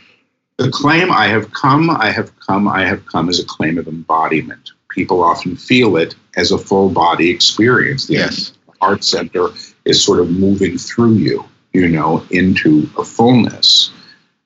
The 0.57 0.71
claim, 0.71 1.11
I 1.11 1.29
have 1.29 1.53
come, 1.53 1.89
I 1.91 2.11
have 2.11 2.33
come, 2.41 2.69
I 2.69 2.85
have 2.85 3.07
come, 3.07 3.29
is 3.29 3.41
a 3.41 3.45
claim 3.45 3.79
of 3.79 3.89
embodiment. 3.89 4.73
People 4.91 5.23
often 5.23 5.57
feel 5.57 5.97
it 5.97 6.15
as 6.37 6.51
a 6.51 6.59
full 6.59 6.91
body 6.91 7.31
experience. 7.31 8.07
The 8.07 8.15
yes. 8.15 8.53
heart 8.81 9.05
center 9.05 9.49
is 9.85 10.05
sort 10.05 10.21
of 10.21 10.31
moving 10.31 10.79
through 10.79 11.15
you, 11.15 11.45
you 11.73 11.89
know, 11.89 12.25
into 12.31 12.89
a 12.99 13.05
fullness. 13.05 13.93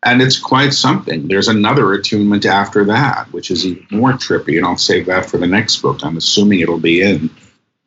And 0.02 0.22
it's 0.22 0.38
quite 0.38 0.72
something. 0.72 1.26
There's 1.26 1.48
another 1.48 1.92
attunement 1.92 2.46
after 2.46 2.84
that, 2.84 3.32
which 3.32 3.50
is 3.50 3.66
even 3.66 3.86
more 3.90 4.12
trippy. 4.12 4.56
And 4.56 4.64
I'll 4.64 4.76
save 4.76 5.06
that 5.06 5.26
for 5.26 5.38
the 5.38 5.46
next 5.46 5.78
book. 5.78 6.04
I'm 6.04 6.16
assuming 6.16 6.60
it'll 6.60 6.78
be 6.78 7.02
in 7.02 7.28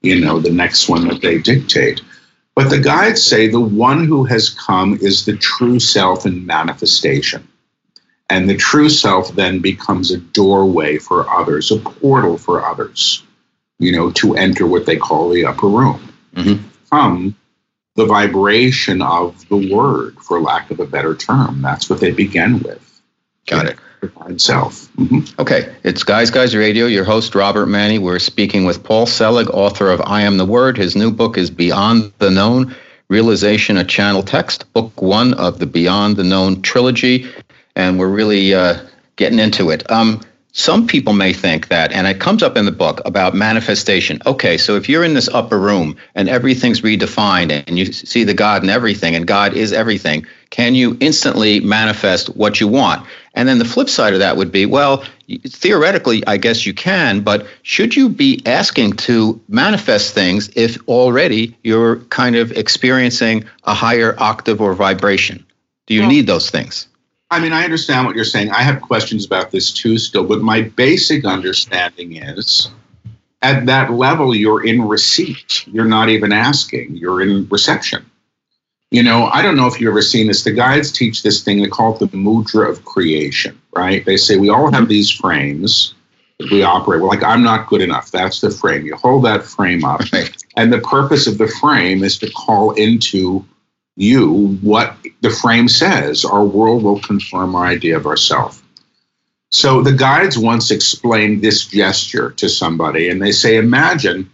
you 0.02 0.20
know, 0.20 0.40
the 0.40 0.52
next 0.52 0.88
one 0.90 1.08
that 1.08 1.22
they 1.22 1.40
dictate. 1.40 2.02
But 2.56 2.70
the 2.70 2.80
guides 2.80 3.24
say 3.24 3.48
the 3.48 3.60
one 3.60 4.06
who 4.06 4.26
has 4.26 4.50
come 4.50 4.98
is 5.02 5.26
the 5.26 5.38
true 5.38 5.80
self 5.80 6.26
in 6.26 6.46
manifestation. 6.46 7.48
And 8.30 8.50
the 8.50 8.58
true 8.58 8.90
self 8.90 9.34
then 9.36 9.60
becomes 9.60 10.12
a 10.12 10.18
doorway 10.18 10.98
for 10.98 11.30
others, 11.30 11.72
a 11.72 11.78
portal 11.78 12.38
for 12.38 12.66
others, 12.66 13.24
you 13.80 13.92
know, 13.92 14.12
to 14.12 14.36
enter 14.36 14.68
what 14.68 14.86
they 14.86 14.98
call 14.98 15.30
the 15.30 15.46
upper 15.46 15.68
room. 15.68 16.14
Mm-hmm. 16.36 16.68
From 16.90 17.36
the 17.96 18.06
vibration 18.06 19.02
of 19.02 19.48
the 19.50 19.74
word, 19.74 20.18
for 20.18 20.42
lack 20.42 20.72
of 20.72 20.80
a 20.80 20.86
better 20.86 21.16
term. 21.16 21.62
That's 21.62 21.90
what 21.90 22.00
they 22.00 22.12
begin 22.12 22.60
with. 22.60 23.02
Got 23.46 23.68
it 23.68 23.78
provide 24.00 24.40
self. 24.42 24.92
Mm-hmm. 24.96 25.42
Okay, 25.42 25.76
it's 25.84 26.04
Guys 26.04 26.32
Guys 26.32 26.56
Radio. 26.56 26.86
Your 26.86 27.04
host 27.04 27.36
Robert 27.36 27.68
Manni. 27.68 28.00
We're 28.00 28.20
speaking 28.20 28.66
with 28.66 28.84
Paul 28.84 29.06
Selig, 29.06 29.50
author 29.50 29.92
of 29.92 30.02
I 30.02 30.22
Am 30.22 30.38
the 30.38 30.46
Word. 30.46 30.78
His 30.78 30.96
new 30.96 31.12
book 31.12 31.38
is 31.38 31.50
Beyond 31.50 32.14
the 32.18 32.32
Known: 32.32 32.76
Realization 33.10 33.78
a 33.78 33.84
Channel 33.84 34.24
Text, 34.24 34.72
book 34.74 35.02
one 35.02 35.34
of 35.36 35.60
the 35.60 35.66
Beyond 35.66 36.16
the 36.16 36.24
Known 36.24 36.62
trilogy, 36.62 37.30
and 37.76 38.00
we're 38.00 38.08
really 38.08 38.54
uh, 38.54 38.80
getting 39.18 39.40
into 39.40 39.70
it. 39.70 39.90
Um, 39.92 40.22
some 40.52 40.88
people 40.88 41.14
may 41.14 41.32
think 41.32 41.68
that, 41.68 41.92
and 41.92 42.08
it 42.08 42.20
comes 42.20 42.42
up 42.42 42.58
in 42.58 42.66
the 42.66 42.72
book 42.72 43.02
about 43.06 43.36
manifestation. 43.36 44.20
Okay, 44.26 44.58
so 44.58 44.76
if 44.76 44.90
you're 44.90 45.04
in 45.04 45.14
this 45.14 45.30
upper 45.30 45.60
room 45.60 45.96
and 46.16 46.28
everything's 46.28 46.82
redefined 46.82 47.64
and 47.68 47.78
you 47.78 47.86
see 47.94 48.24
the 48.24 48.34
God 48.34 48.64
in 48.64 48.70
everything 48.70 49.16
and 49.16 49.28
God 49.28 49.54
is 49.54 49.72
everything, 49.72 50.26
can 50.50 50.74
you 50.74 50.98
instantly 51.00 51.60
manifest 51.60 52.36
what 52.36 52.60
you 52.60 52.68
want? 52.68 53.06
And 53.36 53.48
then 53.48 53.60
the 53.60 53.66
flip 53.66 53.90
side 53.90 54.14
of 54.14 54.20
that 54.20 54.36
would 54.38 54.52
be 54.52 54.66
well, 54.66 55.06
theoretically, 55.48 56.26
I 56.26 56.38
guess 56.38 56.66
you 56.66 56.74
can, 56.74 57.22
but 57.22 57.46
should 57.62 57.96
you 57.96 58.10
be 58.10 58.42
asking 58.48 58.94
to 58.94 59.40
manifest 59.48 60.16
things 60.16 60.50
if 60.56 60.78
already 60.90 61.56
you're 61.64 61.98
kind 62.06 62.36
of 62.36 62.52
experiencing 62.54 63.46
a 63.66 63.76
higher 63.76 64.16
octave 64.18 64.60
or 64.60 64.74
vibration? 64.74 65.46
Do 65.86 65.94
you 65.94 66.02
well, 66.02 66.10
need 66.10 66.28
those 66.28 66.50
things? 66.50 66.89
I 67.32 67.40
mean, 67.40 67.54
I 67.54 67.64
understand 67.64 68.08
what 68.08 68.16
you're 68.16 68.26
saying. 68.26 68.50
I 68.52 68.64
have 68.64 68.82
questions 68.82 69.26
about 69.26 69.52
this 69.52 69.72
too, 69.72 69.98
still, 69.98 70.24
but 70.24 70.42
my 70.42 70.62
basic 70.62 71.26
understanding 71.26 72.16
is 72.16 72.72
at 73.42 73.66
that 73.68 73.92
level, 73.92 74.36
you're 74.36 74.66
in 74.66 74.88
receipt. 74.88 75.66
You're 75.68 75.86
not 75.86 76.10
even 76.10 76.32
asking, 76.32 76.96
you're 76.96 77.22
in 77.22 77.48
reception. 77.50 78.06
You 78.92 79.04
know, 79.04 79.26
I 79.28 79.44
don't 79.44 79.56
know 79.56 79.68
if 79.68 79.80
you've 79.80 79.92
ever 79.92 80.02
seen 80.02 80.28
this. 80.28 80.44
The 80.44 80.52
guides 80.52 80.92
teach 80.92 81.22
this 81.22 81.44
thing, 81.44 81.62
they 81.62 81.68
call 81.68 81.94
it 81.94 82.00
the 82.00 82.18
mudra 82.18 82.68
of 82.68 82.84
creation, 82.86 83.62
right? 83.76 84.04
They 84.04 84.18
say 84.18 84.38
we 84.38 84.50
all 84.50 84.72
have 84.72 84.90
these 84.90 85.12
frames 85.12 85.94
that 86.40 86.50
we 86.50 86.64
operate. 86.64 87.00
We're 87.00 87.08
like, 87.08 87.24
I'm 87.24 87.44
not 87.44 87.68
good 87.68 87.82
enough. 87.82 88.10
That's 88.10 88.42
the 88.42 88.50
frame. 88.50 88.86
You 88.86 88.96
hold 88.96 89.26
that 89.26 89.44
frame 89.44 89.86
up. 89.86 90.02
And 90.58 90.74
the 90.74 90.80
purpose 90.80 91.28
of 91.28 91.38
the 91.38 91.48
frame 91.48 92.04
is 92.04 92.18
to 92.18 92.32
call 92.32 92.72
into 92.72 93.46
you 94.00 94.58
what 94.62 94.96
the 95.22 95.30
frame 95.30 95.68
says. 95.68 96.24
Our 96.26 96.44
world 96.44 96.84
will 96.84 97.00
confirm 97.02 97.54
our 97.54 97.66
idea 97.66 97.98
of 97.98 98.06
ourself. 98.06 98.64
So 99.52 99.82
the 99.82 99.94
guides 99.94 100.38
once 100.38 100.72
explained 100.72 101.42
this 101.42 101.66
gesture 101.66 102.32
to 102.32 102.48
somebody, 102.48 103.10
and 103.10 103.22
they 103.22 103.32
say, 103.32 103.58
Imagine 103.58 104.30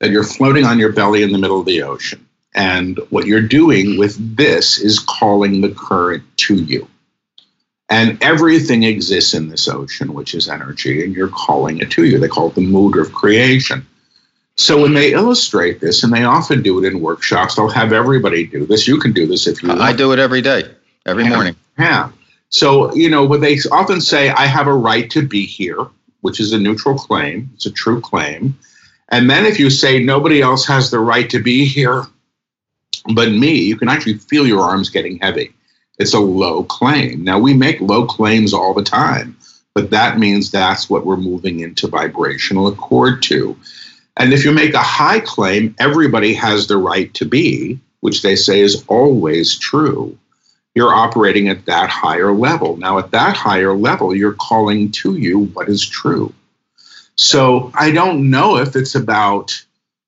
that 0.00 0.10
you're 0.10 0.24
floating 0.24 0.64
on 0.64 0.78
your 0.78 0.92
belly 0.92 1.22
in 1.22 1.32
the 1.32 1.38
middle 1.38 1.60
of 1.60 1.66
the 1.66 1.82
ocean. 1.82 2.26
And 2.54 2.98
what 3.10 3.26
you're 3.26 3.40
doing 3.40 3.98
with 3.98 4.36
this 4.36 4.78
is 4.78 4.98
calling 4.98 5.60
the 5.60 5.70
current 5.70 6.22
to 6.38 6.54
you. 6.54 6.88
And 7.90 8.22
everything 8.22 8.84
exists 8.84 9.34
in 9.34 9.48
this 9.48 9.68
ocean, 9.68 10.14
which 10.14 10.34
is 10.34 10.48
energy, 10.48 11.04
and 11.04 11.14
you're 11.14 11.28
calling 11.28 11.78
it 11.78 11.90
to 11.92 12.04
you. 12.04 12.18
They 12.18 12.28
call 12.28 12.48
it 12.48 12.54
the 12.54 12.66
mudra 12.66 13.02
of 13.02 13.12
creation. 13.12 13.86
So 14.56 14.80
when 14.80 14.94
they 14.94 15.12
illustrate 15.12 15.80
this, 15.80 16.04
and 16.04 16.12
they 16.12 16.22
often 16.24 16.62
do 16.62 16.82
it 16.82 16.86
in 16.86 17.00
workshops, 17.00 17.56
they'll 17.56 17.68
have 17.70 17.92
everybody 17.92 18.46
do 18.46 18.66
this. 18.66 18.86
You 18.86 18.98
can 18.98 19.12
do 19.12 19.26
this 19.26 19.46
if 19.46 19.62
you 19.62 19.68
want. 19.70 19.80
I 19.80 19.92
do 19.92 20.12
it 20.12 20.18
every 20.18 20.42
day, 20.42 20.62
every 21.06 21.28
morning. 21.28 21.56
Yeah. 21.78 22.10
So, 22.50 22.94
you 22.94 23.10
know, 23.10 23.24
what 23.24 23.40
they 23.40 23.58
often 23.72 24.00
say, 24.00 24.30
I 24.30 24.46
have 24.46 24.68
a 24.68 24.74
right 24.74 25.10
to 25.10 25.26
be 25.26 25.44
here, 25.44 25.86
which 26.20 26.38
is 26.38 26.52
a 26.52 26.58
neutral 26.58 26.96
claim. 26.96 27.50
It's 27.54 27.66
a 27.66 27.72
true 27.72 28.00
claim. 28.00 28.56
And 29.08 29.28
then 29.28 29.44
if 29.44 29.58
you 29.58 29.70
say 29.70 30.02
nobody 30.02 30.40
else 30.40 30.64
has 30.66 30.90
the 30.90 31.00
right 31.00 31.28
to 31.30 31.42
be 31.42 31.64
here 31.64 32.04
but 33.12 33.30
me, 33.30 33.60
you 33.60 33.76
can 33.76 33.88
actually 33.88 34.18
feel 34.18 34.46
your 34.46 34.62
arms 34.62 34.88
getting 34.88 35.18
heavy. 35.18 35.52
It's 35.98 36.14
a 36.14 36.20
low 36.20 36.64
claim. 36.64 37.22
Now, 37.22 37.38
we 37.38 37.54
make 37.54 37.80
low 37.80 38.06
claims 38.06 38.54
all 38.54 38.72
the 38.74 38.82
time, 38.82 39.36
but 39.74 39.90
that 39.90 40.18
means 40.18 40.50
that's 40.50 40.88
what 40.88 41.04
we're 41.04 41.16
moving 41.16 41.60
into 41.60 41.86
vibrational 41.86 42.66
accord 42.66 43.22
to. 43.24 43.56
And 44.16 44.32
if 44.32 44.44
you 44.44 44.52
make 44.52 44.74
a 44.74 44.78
high 44.78 45.20
claim, 45.20 45.74
everybody 45.78 46.34
has 46.34 46.66
the 46.66 46.76
right 46.76 47.12
to 47.14 47.24
be, 47.24 47.78
which 48.00 48.22
they 48.22 48.36
say 48.36 48.60
is 48.60 48.84
always 48.86 49.58
true. 49.58 50.16
You're 50.74 50.94
operating 50.94 51.48
at 51.48 51.66
that 51.66 51.90
higher 51.90 52.32
level. 52.32 52.76
Now, 52.76 52.98
at 52.98 53.10
that 53.12 53.36
higher 53.36 53.74
level, 53.74 54.14
you're 54.14 54.34
calling 54.34 54.90
to 54.92 55.16
you 55.16 55.46
what 55.46 55.68
is 55.68 55.86
true. 55.86 56.32
So 57.16 57.70
I 57.74 57.90
don't 57.90 58.30
know 58.30 58.56
if 58.56 58.74
it's 58.74 58.94
about, 58.94 59.64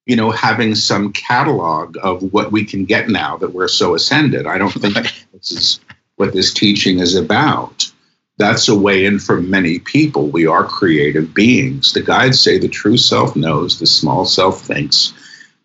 you 0.07 0.17
know, 0.17 0.31
having 0.31 0.75
some 0.75 1.13
catalog 1.13 1.97
of 2.03 2.33
what 2.33 2.53
we 2.53 2.65
can 2.65 2.85
get 2.85 3.09
now 3.09 3.37
that 3.39 3.53
we're 3.53 3.69
so 3.69 3.95
ascended. 3.95 4.47
I 4.47 4.59
don't 4.59 4.73
think 4.73 4.95
this 5.33 5.53
is 5.53 5.81
what 6.17 6.33
this 6.33 6.53
teaching 6.53 6.99
is 6.99 7.15
about 7.15 7.91
that's 8.39 8.69
a 8.69 8.79
way 8.79 9.07
in 9.07 9.19
for 9.19 9.41
many 9.41 9.79
people. 9.79 10.29
We 10.29 10.47
are 10.47 10.65
creative 10.65 11.33
beings. 11.33 11.93
The 11.93 12.03
guides 12.03 12.41
say 12.41 12.59
the 12.59 12.69
true 12.69 12.97
self 12.97 13.35
knows, 13.35 13.79
the 13.79 13.87
small 13.87 14.25
self 14.27 14.61
thinks. 14.63 15.13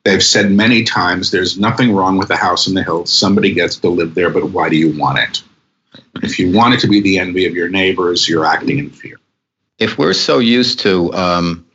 They've 0.04 0.24
said 0.24 0.52
many 0.52 0.84
times 0.84 1.30
there's 1.30 1.60
nothing 1.60 1.94
wrong 1.94 2.18
with 2.18 2.30
a 2.32 2.38
house 2.38 2.68
in 2.68 2.74
the 2.74 2.84
hills. 2.84 3.12
Somebody 3.12 3.54
gets 3.54 3.76
to 3.78 3.90
live 3.90 4.16
there, 4.16 4.30
but 4.30 4.52
why 4.52 4.70
do 4.70 4.76
you 4.78 4.98
want 4.98 5.20
it? 5.20 5.44
If 6.24 6.40
you 6.40 6.52
want 6.52 6.74
it 6.74 6.80
to 6.82 6.88
be 6.88 7.02
the 7.02 7.20
envy 7.20 7.46
of 7.46 7.54
your 7.54 7.70
neighbors, 7.70 8.28
you're 8.28 8.46
acting 8.46 8.80
in 8.80 8.90
fear. 8.90 9.18
If 9.78 9.98
we're 9.98 10.14
so 10.14 10.40
used 10.40 10.80
to 10.82 11.14
um, 11.14 11.66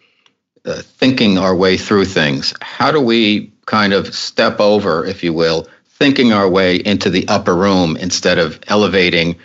uh, 0.65 0.83
thinking 0.83 1.39
our 1.39 1.55
way 1.55 1.77
through 1.77 2.07
things, 2.07 2.55
how 2.63 2.91
do 2.91 3.01
we 3.01 3.53
kind 3.67 3.93
of 3.93 4.15
step 4.15 4.61
over, 4.61 5.05
if 5.05 5.23
you 5.23 5.33
will, 5.33 5.69
thinking 5.87 6.33
our 6.33 6.49
way 6.49 6.77
into 6.77 7.11
the 7.11 7.27
upper 7.29 7.55
room 7.55 7.97
instead 7.97 8.39
of 8.39 8.59
elevating? 8.69 9.37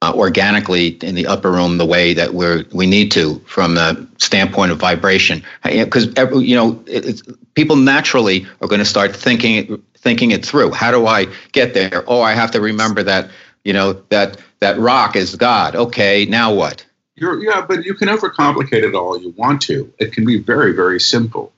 Uh, 0.00 0.12
organically 0.14 0.88
in 1.02 1.14
the 1.14 1.26
upper 1.26 1.50
room 1.50 1.78
the 1.78 1.86
way 1.86 2.14
that 2.14 2.34
we're 2.34 2.64
we 2.72 2.86
need 2.86 3.10
to 3.12 3.38
from 3.40 3.74
the 3.74 4.06
standpoint 4.18 4.70
of 4.70 4.78
vibration. 4.78 5.42
Because 5.64 6.06
you 6.40 6.54
know 6.54 6.82
it, 6.86 7.20
people 7.54 7.76
naturally 7.76 8.46
are 8.60 8.68
going 8.68 8.78
to 8.78 8.84
start 8.84 9.14
thinking 9.14 9.82
thinking 9.96 10.30
it 10.30 10.44
through. 10.44 10.70
How 10.72 10.90
do 10.90 11.06
i 11.06 11.26
get 11.52 11.74
there? 11.74 12.04
Oh 12.06 12.22
i 12.22 12.32
have 12.32 12.50
to 12.52 12.60
remember 12.60 13.02
that 13.02 13.30
you 13.64 13.72
know 13.72 13.94
that 14.10 14.38
that 14.60 14.78
rock 14.78 15.16
is 15.16 15.34
god. 15.34 15.74
Okay 15.74 16.26
now 16.26 16.54
what? 16.54 16.84
You're, 17.16 17.42
yeah 17.42 17.64
but 17.66 17.84
you 17.84 17.94
can 17.94 18.08
overcomplicate 18.08 18.84
it 18.84 18.94
all 18.94 19.20
you 19.20 19.30
want 19.30 19.60
to. 19.62 19.92
It 19.98 20.12
can 20.12 20.24
be 20.24 20.38
very 20.38 20.72
very 20.72 21.00
simple. 21.00 21.52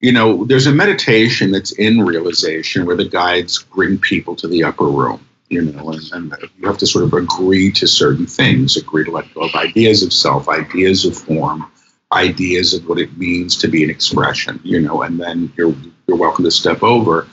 You 0.00 0.12
know 0.12 0.44
there's 0.44 0.66
a 0.66 0.72
meditation 0.72 1.50
that's 1.50 1.72
in 1.72 2.02
realization 2.02 2.84
where 2.84 2.96
the 2.96 3.08
guides 3.08 3.62
bring 3.62 3.96
people 3.96 4.36
to 4.36 4.48
the 4.48 4.64
upper 4.64 4.84
room 4.86 5.26
you 5.48 5.62
know, 5.62 5.90
and, 5.90 6.12
and, 6.12 6.36
you 6.58 6.66
have 6.66 6.78
to 6.78 6.86
sort 6.86 7.04
of 7.04 7.12
agree 7.12 7.70
to 7.72 7.86
certain 7.86 8.26
things, 8.26 8.76
agree 8.76 9.04
to 9.04 9.10
let 9.10 9.32
go 9.34 9.42
of 9.42 9.54
ideas 9.54 10.02
of 10.02 10.12
self, 10.12 10.48
ideas 10.48 11.04
of 11.04 11.16
form, 11.16 11.70
ideas 12.12 12.74
of 12.74 12.88
what 12.88 12.98
it 12.98 13.16
means 13.18 13.56
to 13.56 13.68
be 13.68 13.84
an 13.84 13.90
expression, 13.90 14.60
you 14.64 14.80
know, 14.80 15.02
and 15.02 15.20
then 15.20 15.52
you're 15.56 15.74
you're 16.06 16.16
welcome 16.16 16.44
to 16.44 16.50
step 16.50 16.82
over. 16.82 17.26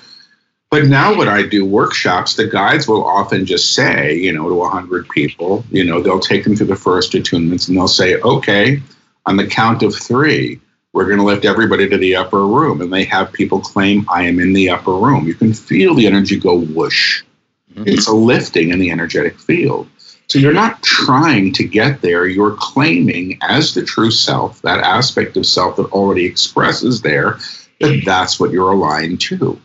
But 0.69 0.85
now, 0.85 1.15
what 1.17 1.27
I 1.27 1.45
do 1.45 1.65
workshops, 1.65 2.35
the 2.35 2.47
guides 2.47 2.87
will 2.87 3.05
often 3.05 3.45
just 3.45 3.73
say, 3.73 4.15
you 4.15 4.31
know, 4.31 4.47
to 4.47 4.55
100 4.55 5.09
people, 5.09 5.65
you 5.69 5.83
know, 5.83 6.01
they'll 6.01 6.21
take 6.21 6.45
them 6.45 6.55
through 6.55 6.67
the 6.67 6.77
first 6.77 7.11
attunements 7.11 7.67
and 7.67 7.77
they'll 7.77 7.89
say, 7.89 8.15
okay, 8.21 8.81
on 9.25 9.35
the 9.35 9.45
count 9.45 9.83
of 9.83 9.93
three, 9.93 10.61
we're 10.93 11.07
going 11.07 11.17
to 11.17 11.25
lift 11.25 11.43
everybody 11.43 11.89
to 11.89 11.97
the 11.97 12.15
upper 12.15 12.45
room. 12.45 12.79
And 12.79 12.91
they 12.91 13.03
have 13.03 13.33
people 13.33 13.59
claim, 13.59 14.05
I 14.09 14.23
am 14.23 14.39
in 14.39 14.53
the 14.53 14.69
upper 14.69 14.93
room. 14.93 15.27
You 15.27 15.33
can 15.33 15.53
feel 15.53 15.93
the 15.93 16.07
energy 16.07 16.39
go 16.39 16.59
whoosh. 16.59 17.23
Mm-hmm. 17.73 17.87
It's 17.87 18.07
a 18.07 18.13
lifting 18.13 18.69
in 18.69 18.79
the 18.79 18.91
energetic 18.91 19.39
field. 19.39 19.89
So 20.27 20.39
you're 20.39 20.53
not 20.53 20.81
trying 20.81 21.51
to 21.53 21.63
get 21.65 22.01
there, 22.01 22.25
you're 22.25 22.55
claiming 22.57 23.37
as 23.41 23.73
the 23.73 23.83
true 23.83 24.11
self, 24.11 24.61
that 24.61 24.79
aspect 24.79 25.35
of 25.35 25.45
self 25.45 25.75
that 25.75 25.91
already 25.91 26.25
expresses 26.25 27.01
there, 27.01 27.37
that 27.81 28.03
that's 28.05 28.39
what 28.39 28.51
you're 28.51 28.71
aligned 28.71 29.19
to 29.21 29.59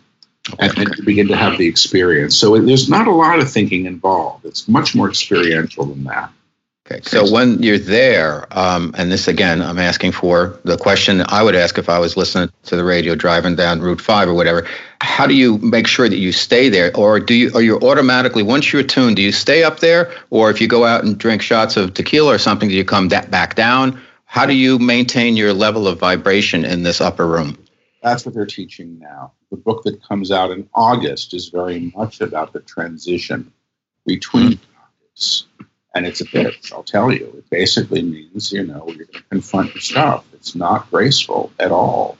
and 0.58 0.72
then 0.72 0.86
you 0.96 1.04
begin 1.04 1.28
to 1.28 1.36
have 1.36 1.58
the 1.58 1.66
experience. 1.66 2.36
So 2.36 2.58
there's 2.58 2.88
not 2.88 3.06
a 3.06 3.12
lot 3.12 3.38
of 3.38 3.50
thinking 3.50 3.86
involved. 3.86 4.44
It's 4.44 4.68
much 4.68 4.94
more 4.94 5.08
experiential 5.08 5.84
than 5.84 6.04
that. 6.04 6.30
Okay. 6.88 7.01
So 7.03 7.29
when 7.29 7.61
you're 7.62 7.79
there, 7.79 8.46
um, 8.57 8.94
and 8.96 9.11
this 9.11 9.27
again, 9.27 9.61
I'm 9.61 9.79
asking 9.79 10.12
for 10.12 10.57
the 10.62 10.77
question 10.77 11.25
I 11.27 11.42
would 11.42 11.57
ask 11.57 11.79
if 11.79 11.88
I 11.88 11.99
was 11.99 12.16
listening 12.16 12.49
to 12.64 12.77
the 12.77 12.85
radio 12.85 13.16
driving 13.16 13.57
down 13.57 13.81
Route 13.81 14.01
Five 14.01 14.29
or 14.29 14.35
whatever. 14.35 14.68
How 15.01 15.27
do 15.27 15.35
you 15.35 15.59
make 15.59 15.88
sure 15.88 16.09
that 16.09 16.18
you 16.18 16.31
stay 16.31 16.68
there, 16.68 16.96
or 16.96 17.18
do 17.18 17.35
you, 17.35 17.53
are 17.55 17.61
you 17.61 17.81
automatically 17.81 18.44
once 18.44 18.72
you're 18.72 18.85
tuned, 18.85 19.16
do 19.16 19.22
you 19.22 19.33
stay 19.33 19.64
up 19.64 19.81
there, 19.81 20.12
or 20.31 20.49
if 20.49 20.61
you 20.61 20.68
go 20.68 20.85
out 20.85 21.03
and 21.03 21.18
drink 21.18 21.42
shots 21.42 21.77
of 21.77 21.92
tequila 21.92 22.35
or 22.35 22.38
something, 22.38 22.68
do 22.68 22.75
you 22.75 22.85
come 22.85 23.09
that 23.09 23.33
back 23.33 23.57
down? 23.57 24.01
How 24.27 24.46
do 24.46 24.55
you 24.55 24.79
maintain 24.79 25.37
your 25.37 25.53
level 25.53 25.88
of 25.88 25.99
vibration 25.99 26.64
in 26.64 26.85
this 26.85 27.01
upper 27.01 27.27
room? 27.27 27.59
That's 28.03 28.25
what 28.25 28.35
they're 28.35 28.46
teaching 28.46 29.01
now. 29.01 29.33
The 29.51 29.57
book 29.57 29.83
that 29.85 30.01
comes 30.05 30.31
out 30.31 30.53
in 30.53 30.68
August 30.72 31.35
is 31.35 31.49
very 31.49 31.92
much 31.96 32.20
about 32.20 32.53
the 32.53 32.61
transition 32.61 33.53
between 34.05 34.53
mm-hmm. 34.53 35.64
And 35.96 36.06
it's 36.06 36.20
a 36.20 36.26
bitch, 36.26 36.72
I'll 36.72 36.82
tell 36.82 37.11
you. 37.11 37.32
It 37.37 37.48
basically 37.50 38.02
means, 38.02 38.52
you 38.52 38.66
know, 38.66 38.85
you're 38.88 39.06
going 39.06 39.22
to 39.22 39.28
confront 39.30 39.74
your 39.74 39.80
stuff. 39.80 40.24
It's 40.32 40.54
not 40.54 40.90
graceful 40.90 41.50
at 41.59 41.72
all. 41.72 42.18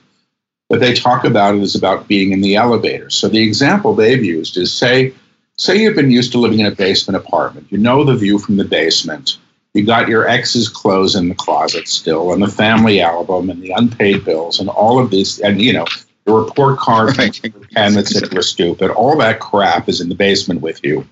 But 0.69 0.79
they 0.79 0.93
talk 0.93 1.23
about 1.23 1.55
it 1.55 1.61
as 1.61 1.75
about 1.75 2.07
being 2.07 2.31
in 2.31 2.41
the 2.41 2.55
elevator. 2.55 3.09
So 3.09 3.27
the 3.29 3.43
example 3.43 3.93
they've 3.93 4.23
used 4.23 4.57
is 4.57 4.73
say, 4.73 5.13
say 5.55 5.77
you've 5.77 5.95
been 5.95 6.11
used 6.11 6.31
to 6.33 6.39
living 6.39 6.59
in 6.59 6.65
a 6.65 6.71
basement 6.71 7.23
apartment. 7.23 7.67
You 7.69 7.77
know 7.77 8.03
the 8.03 8.15
view 8.15 8.39
from 8.39 8.57
the 8.57 8.65
basement 8.65 9.37
you 9.77 9.85
got 9.85 10.07
your 10.07 10.27
ex's 10.27 10.67
clothes 10.67 11.15
in 11.15 11.29
the 11.29 11.35
closet 11.35 11.87
still, 11.87 12.33
and 12.33 12.41
the 12.41 12.47
family 12.47 12.99
album, 12.99 13.49
and 13.49 13.61
the 13.61 13.71
unpaid 13.71 14.25
bills, 14.25 14.59
and 14.59 14.69
all 14.69 14.99
of 14.99 15.11
these, 15.11 15.39
and 15.39 15.61
you 15.61 15.71
know, 15.71 15.85
the 16.25 16.33
report 16.33 16.79
card 16.79 17.15
right. 17.17 17.39
and 17.75 17.95
that 17.95 18.07
said 18.07 18.43
stupid. 18.43 18.89
All 18.89 19.15
that 19.17 19.39
crap 19.39 19.87
is 19.87 20.01
in 20.01 20.09
the 20.09 20.15
basement 20.15 20.61
with 20.61 20.83
you. 20.83 21.05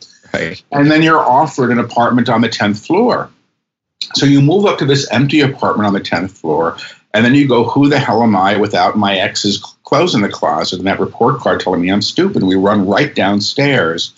And 0.72 0.92
then 0.92 1.02
you're 1.02 1.20
offered 1.20 1.72
an 1.72 1.80
apartment 1.80 2.30
on 2.30 2.42
the 2.42 2.50
10th 2.50 2.86
floor. 2.86 3.30
So 4.14 4.26
you 4.26 4.42
move 4.42 4.66
up 4.66 4.78
to 4.80 4.86
this 4.86 5.10
empty 5.12 5.42
apartment 5.42 5.88
on 5.88 5.94
the 5.94 6.02
10th 6.02 6.32
floor, 6.32 6.78
and 7.14 7.24
then 7.24 7.34
you 7.34 7.48
go, 7.48 7.64
Who 7.64 7.88
the 7.90 8.00
hell 8.00 8.24
am 8.24 8.36
I 8.36 8.58
without 8.58 8.98
my 8.98 9.16
ex's 9.18 9.60
clothes 9.84 10.16
in 10.16 10.22
the 10.22 10.30
closet 10.30 10.80
and 10.80 10.88
that 10.88 11.00
report 11.00 11.40
card 11.40 11.62
telling 11.62 11.82
me 11.82 11.92
I'm 11.92 12.02
stupid? 12.02 12.44
We 12.44 12.56
run 12.56 12.88
right 12.88 13.14
downstairs 13.16 14.14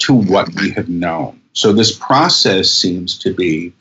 to 0.00 0.14
what 0.14 0.52
we 0.56 0.70
have 0.72 0.88
known. 0.88 1.40
So 1.52 1.72
this 1.72 1.96
process 1.96 2.70
seems 2.70 3.18
to 3.18 3.32
be 3.32 3.72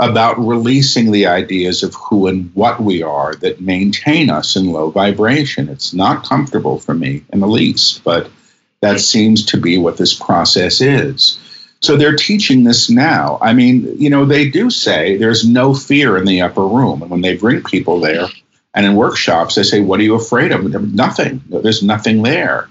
about 0.00 0.38
releasing 0.38 1.10
the 1.10 1.26
ideas 1.26 1.82
of 1.82 1.94
who 1.94 2.28
and 2.28 2.50
what 2.54 2.80
we 2.80 3.02
are 3.02 3.34
that 3.36 3.60
maintain 3.60 4.30
us 4.30 4.56
in 4.56 4.72
low 4.72 4.90
vibration. 4.90 5.68
It's 5.68 5.92
not 5.92 6.24
comfortable 6.24 6.78
for 6.78 6.94
me 6.94 7.24
in 7.32 7.40
the 7.40 7.48
least, 7.48 8.04
but 8.04 8.30
that 8.80 9.00
seems 9.00 9.44
to 9.46 9.60
be 9.60 9.78
what 9.78 9.96
this 9.96 10.14
process 10.14 10.80
is. 10.80 11.38
So 11.80 11.96
they're 11.96 12.16
teaching 12.16 12.64
this 12.64 12.90
now. 12.90 13.38
I 13.40 13.52
mean, 13.52 13.92
you 13.98 14.10
know, 14.10 14.24
they 14.24 14.50
do 14.50 14.70
say 14.70 15.16
there's 15.16 15.48
no 15.48 15.74
fear 15.74 16.16
in 16.16 16.24
the 16.24 16.42
upper 16.42 16.66
room. 16.66 17.02
And 17.02 17.10
when 17.10 17.20
they 17.20 17.36
bring 17.36 17.62
people 17.62 18.00
there 18.00 18.26
and 18.74 18.84
in 18.84 18.96
workshops, 18.96 19.54
they 19.54 19.62
say, 19.62 19.80
What 19.80 20.00
are 20.00 20.04
you 20.04 20.14
afraid 20.14 20.50
of? 20.50 20.64
Nothing. 20.92 21.42
There's 21.48 21.82
nothing 21.82 22.22
there. 22.22 22.68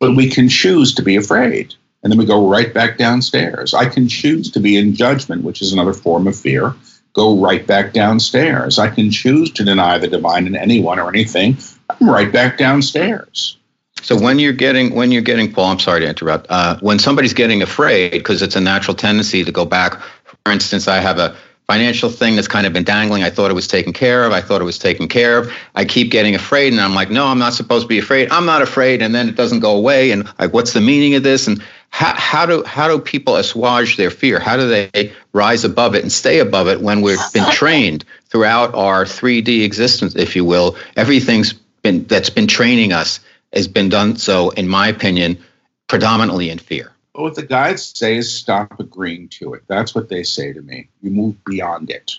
But 0.00 0.16
we 0.16 0.28
can 0.28 0.48
choose 0.48 0.94
to 0.94 1.02
be 1.02 1.16
afraid 1.16 1.74
and 2.02 2.12
then 2.12 2.18
we 2.18 2.24
go 2.24 2.48
right 2.48 2.72
back 2.72 2.96
downstairs. 2.96 3.74
I 3.74 3.86
can 3.86 4.08
choose 4.08 4.50
to 4.52 4.60
be 4.60 4.78
in 4.78 4.94
judgment, 4.94 5.44
which 5.44 5.60
is 5.60 5.74
another 5.74 5.92
form 5.92 6.26
of 6.26 6.38
fear, 6.38 6.74
go 7.12 7.36
right 7.38 7.66
back 7.66 7.92
downstairs. 7.92 8.78
I 8.78 8.88
can 8.88 9.10
choose 9.10 9.50
to 9.52 9.64
deny 9.64 9.98
the 9.98 10.08
divine 10.08 10.46
in 10.46 10.56
anyone 10.56 10.98
or 10.98 11.10
anything. 11.10 11.58
I'm 11.90 12.08
right 12.08 12.32
back 12.32 12.56
downstairs. 12.56 13.57
So 14.02 14.18
when 14.18 14.38
you're 14.38 14.52
getting 14.52 14.94
when 14.94 15.12
you're 15.12 15.22
getting 15.22 15.52
Paul, 15.52 15.66
I'm 15.66 15.78
sorry 15.78 16.00
to 16.00 16.08
interrupt. 16.08 16.46
Uh, 16.48 16.78
when 16.80 16.98
somebody's 16.98 17.34
getting 17.34 17.62
afraid, 17.62 18.12
because 18.12 18.42
it's 18.42 18.56
a 18.56 18.60
natural 18.60 18.94
tendency 18.94 19.44
to 19.44 19.52
go 19.52 19.64
back. 19.64 20.00
For 20.44 20.52
instance, 20.52 20.88
I 20.88 21.00
have 21.00 21.18
a 21.18 21.36
financial 21.68 22.08
thing 22.08 22.34
that's 22.34 22.48
kind 22.48 22.66
of 22.66 22.72
been 22.72 22.84
dangling. 22.84 23.22
I 23.22 23.28
thought 23.28 23.50
it 23.50 23.54
was 23.54 23.68
taken 23.68 23.92
care 23.92 24.24
of. 24.24 24.32
I 24.32 24.40
thought 24.40 24.62
it 24.62 24.64
was 24.64 24.78
taken 24.78 25.06
care 25.06 25.36
of. 25.38 25.52
I 25.74 25.84
keep 25.84 26.10
getting 26.10 26.34
afraid, 26.34 26.72
and 26.72 26.80
I'm 26.80 26.94
like, 26.94 27.10
no, 27.10 27.26
I'm 27.26 27.38
not 27.38 27.52
supposed 27.52 27.84
to 27.84 27.88
be 27.88 27.98
afraid. 27.98 28.30
I'm 28.30 28.46
not 28.46 28.62
afraid, 28.62 29.02
and 29.02 29.14
then 29.14 29.28
it 29.28 29.36
doesn't 29.36 29.60
go 29.60 29.76
away. 29.76 30.10
And 30.10 30.26
like, 30.38 30.54
what's 30.54 30.72
the 30.72 30.80
meaning 30.80 31.14
of 31.14 31.22
this? 31.22 31.46
And 31.46 31.62
how, 31.90 32.14
how 32.14 32.46
do 32.46 32.64
how 32.64 32.88
do 32.88 32.98
people 32.98 33.36
assuage 33.36 33.96
their 33.96 34.10
fear? 34.10 34.38
How 34.38 34.56
do 34.56 34.68
they 34.68 35.12
rise 35.32 35.64
above 35.64 35.94
it 35.94 36.02
and 36.02 36.10
stay 36.10 36.38
above 36.38 36.68
it 36.68 36.80
when 36.80 37.02
we've 37.02 37.18
been 37.34 37.50
trained 37.52 38.04
throughout 38.26 38.74
our 38.74 39.04
3D 39.04 39.64
existence, 39.64 40.16
if 40.16 40.36
you 40.36 40.44
will? 40.44 40.76
Everything's 40.96 41.52
been 41.82 42.04
that's 42.04 42.30
been 42.30 42.46
training 42.46 42.92
us 42.92 43.20
has 43.52 43.68
been 43.68 43.88
done 43.88 44.16
so, 44.16 44.50
in 44.50 44.68
my 44.68 44.88
opinion, 44.88 45.38
predominantly 45.86 46.50
in 46.50 46.58
fear. 46.58 46.92
what 47.12 47.34
the 47.34 47.42
guides 47.42 47.98
say 47.98 48.16
is 48.16 48.32
stop 48.32 48.78
agreeing 48.78 49.28
to 49.28 49.54
it. 49.54 49.62
That's 49.66 49.94
what 49.94 50.08
they 50.08 50.22
say 50.22 50.52
to 50.52 50.62
me. 50.62 50.88
You 51.02 51.10
move 51.10 51.42
beyond 51.44 51.90
it. 51.90 52.12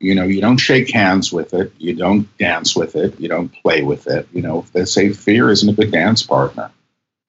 You 0.00 0.14
know, 0.14 0.24
you 0.24 0.40
don't 0.40 0.56
shake 0.56 0.90
hands 0.90 1.32
with 1.32 1.52
it. 1.52 1.72
You 1.78 1.94
don't 1.94 2.36
dance 2.38 2.74
with 2.74 2.96
it. 2.96 3.18
You 3.20 3.28
don't 3.28 3.52
play 3.62 3.82
with 3.82 4.06
it. 4.06 4.26
You 4.32 4.42
know, 4.42 4.64
they 4.72 4.86
say 4.86 5.12
fear 5.12 5.50
isn't 5.50 5.68
a 5.68 5.72
good 5.72 5.92
dance 5.92 6.22
partner 6.22 6.70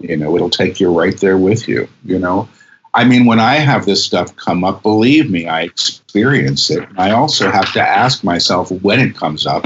you 0.02 0.18
know, 0.18 0.36
it'll 0.36 0.50
take 0.50 0.80
you 0.80 0.98
right 0.98 1.18
there 1.20 1.38
with 1.38 1.68
you, 1.68 1.88
you 2.04 2.20
know. 2.20 2.50
I 2.94 3.06
mean, 3.06 3.26
when 3.26 3.40
I 3.40 3.56
have 3.56 3.86
this 3.86 4.04
stuff 4.04 4.36
come 4.36 4.64
up, 4.64 4.84
believe 4.84 5.30
me, 5.30 5.48
I 5.48 5.62
experience 5.62 6.70
it. 6.70 6.88
I 6.98 7.12
also 7.12 7.50
have 7.50 7.72
to 7.74 7.82
ask 7.82 8.24
myself 8.24 8.70
when 8.70 9.00
it 9.00 9.16
comes 9.16 9.46
up 9.46 9.66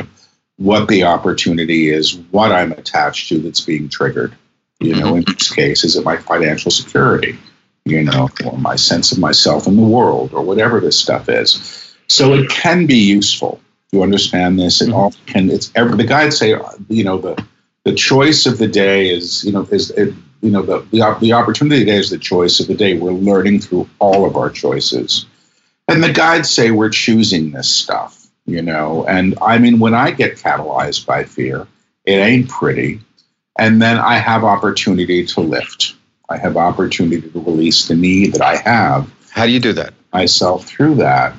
what 0.57 0.87
the 0.87 1.03
opportunity 1.03 1.89
is, 1.89 2.17
what 2.31 2.51
I'm 2.51 2.71
attached 2.73 3.29
to 3.29 3.39
that's 3.39 3.61
being 3.61 3.89
triggered. 3.89 4.35
You 4.79 4.95
know, 4.95 5.13
mm-hmm. 5.13 5.29
in 5.29 5.35
this 5.37 5.51
case, 5.51 5.83
is 5.83 5.95
it 5.95 6.03
my 6.03 6.17
financial 6.17 6.71
security, 6.71 7.37
you 7.85 8.03
know, 8.03 8.29
or 8.45 8.57
my 8.57 8.75
sense 8.75 9.11
of 9.11 9.19
myself 9.19 9.67
in 9.67 9.75
the 9.77 9.83
world, 9.83 10.33
or 10.33 10.43
whatever 10.43 10.79
this 10.79 10.99
stuff 10.99 11.29
is. 11.29 11.95
So 12.07 12.33
it 12.33 12.49
can 12.49 12.85
be 12.85 12.97
useful. 12.97 13.61
You 13.91 14.03
understand 14.03 14.59
this? 14.59 14.81
and 14.81 14.91
mm-hmm. 14.91 14.99
all 14.99 15.13
can. 15.25 15.49
It's 15.49 15.71
every, 15.75 15.95
the 15.95 16.03
guides 16.03 16.37
say, 16.37 16.55
you 16.89 17.03
know, 17.03 17.17
the 17.17 17.41
the 17.85 17.93
choice 17.93 18.45
of 18.45 18.57
the 18.57 18.67
day 18.67 19.09
is, 19.09 19.43
you 19.45 19.51
know, 19.51 19.61
is 19.71 19.91
it, 19.91 20.13
you 20.41 20.51
know, 20.51 20.63
the, 20.63 20.79
the, 20.91 21.17
the 21.21 21.33
opportunity 21.33 21.85
today 21.85 21.97
is 21.97 22.09
the 22.09 22.17
choice 22.17 22.59
of 22.59 22.67
the 22.67 22.75
day. 22.75 22.97
We're 22.97 23.11
learning 23.11 23.61
through 23.61 23.87
all 23.99 24.25
of 24.25 24.35
our 24.35 24.49
choices. 24.49 25.25
And 25.87 26.03
the 26.03 26.11
guides 26.11 26.49
say 26.49 26.71
we're 26.71 26.89
choosing 26.89 27.51
this 27.51 27.69
stuff, 27.69 28.24
you 28.45 28.61
know. 28.61 29.05
And 29.07 29.37
I 29.41 29.57
mean, 29.57 29.79
when 29.79 29.93
I 29.93 30.11
get 30.11 30.37
catalyzed 30.37 31.05
by 31.05 31.23
fear, 31.23 31.67
it 32.05 32.13
ain't 32.13 32.49
pretty. 32.49 33.01
And 33.57 33.81
then 33.81 33.97
I 33.97 34.15
have 34.15 34.43
opportunity 34.43 35.25
to 35.25 35.41
lift. 35.41 35.95
I 36.29 36.37
have 36.37 36.57
opportunity 36.57 37.29
to 37.29 37.39
release 37.39 37.87
the 37.87 37.95
need 37.95 38.33
that 38.33 38.41
I 38.41 38.57
have. 38.57 39.11
How 39.31 39.45
do 39.45 39.51
you 39.51 39.59
do 39.59 39.73
that? 39.73 39.93
Myself 40.13 40.65
through 40.65 40.95
that. 40.95 41.35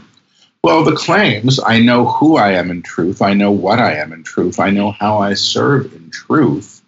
Well, 0.63 0.85
the 0.85 0.97
claims 0.97 1.61
I 1.65 1.81
know 1.81 2.07
who 2.07 2.37
I 2.37 2.53
am 2.53 2.71
in 2.71 2.83
truth, 2.83 3.23
I 3.23 3.35
know 3.35 3.53
what 3.53 3.79
I 3.79 3.95
am 3.95 4.13
in 4.13 4.23
truth, 4.23 4.59
I 4.59 4.71
know 4.71 4.91
how 4.91 5.19
I 5.19 5.35
serve 5.35 5.93
in 5.95 6.11
truth 6.11 6.83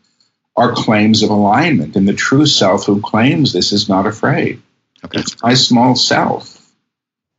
are 0.56 0.72
claims 0.72 1.22
of 1.22 1.30
alignment. 1.30 1.94
And 1.94 2.08
the 2.08 2.12
true 2.12 2.46
self 2.46 2.84
who 2.84 3.00
claims 3.00 3.52
this 3.52 3.72
is 3.72 3.88
not 3.88 4.06
afraid. 4.06 4.60
Okay. 5.04 5.20
It's 5.20 5.40
my 5.42 5.54
small 5.54 5.94
self 5.94 6.72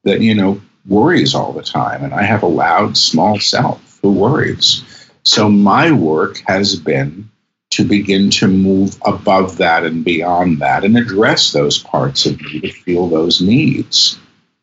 that, 0.05 0.21
you 0.21 0.33
know, 0.33 0.61
worries 0.87 1.35
all 1.35 1.53
the 1.53 1.63
time. 1.63 2.03
And 2.03 2.13
I 2.13 2.23
have 2.23 2.43
a 2.43 2.47
loud, 2.47 2.97
small 2.97 3.39
self 3.39 3.99
who 4.01 4.11
worries. 4.11 4.83
So 5.23 5.49
my 5.49 5.91
work 5.91 6.41
has 6.47 6.75
been 6.75 7.29
to 7.71 7.83
begin 7.83 8.29
to 8.31 8.47
move 8.47 8.97
above 9.05 9.57
that 9.57 9.85
and 9.85 10.03
beyond 10.03 10.59
that 10.59 10.83
and 10.83 10.97
address 10.97 11.51
those 11.51 11.79
parts 11.83 12.25
of 12.25 12.41
me 12.41 12.61
to 12.61 12.71
feel 12.71 13.07
those 13.07 13.41
needs, 13.41 14.17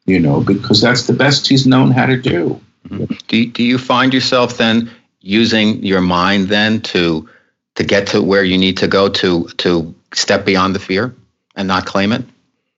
you 0.07 0.19
know, 0.19 0.41
because 0.41 0.81
that's 0.81 1.07
the 1.07 1.13
best 1.13 1.47
he's 1.47 1.67
known 1.67 1.93
how 1.93 2.07
to 2.07 2.21
do. 2.21 2.61
Mm-hmm. 2.89 3.15
Do, 3.29 3.47
do 3.47 3.63
you 3.63 3.79
find 3.79 4.13
yourself 4.13 4.57
then 4.57 4.91
using 5.21 5.83
your 5.83 6.01
mind 6.01 6.49
then 6.49 6.81
to 6.81 7.29
to 7.75 7.85
get 7.85 8.07
to 8.07 8.23
where 8.23 8.43
you 8.43 8.57
need 8.57 8.77
to 8.79 8.89
go 8.89 9.09
to 9.09 9.45
to 9.59 9.95
step 10.13 10.45
beyond 10.45 10.75
the 10.75 10.79
fear 10.79 11.15
and 11.57 11.69
not 11.69 11.87
claim 11.87 12.13
it? 12.13 12.25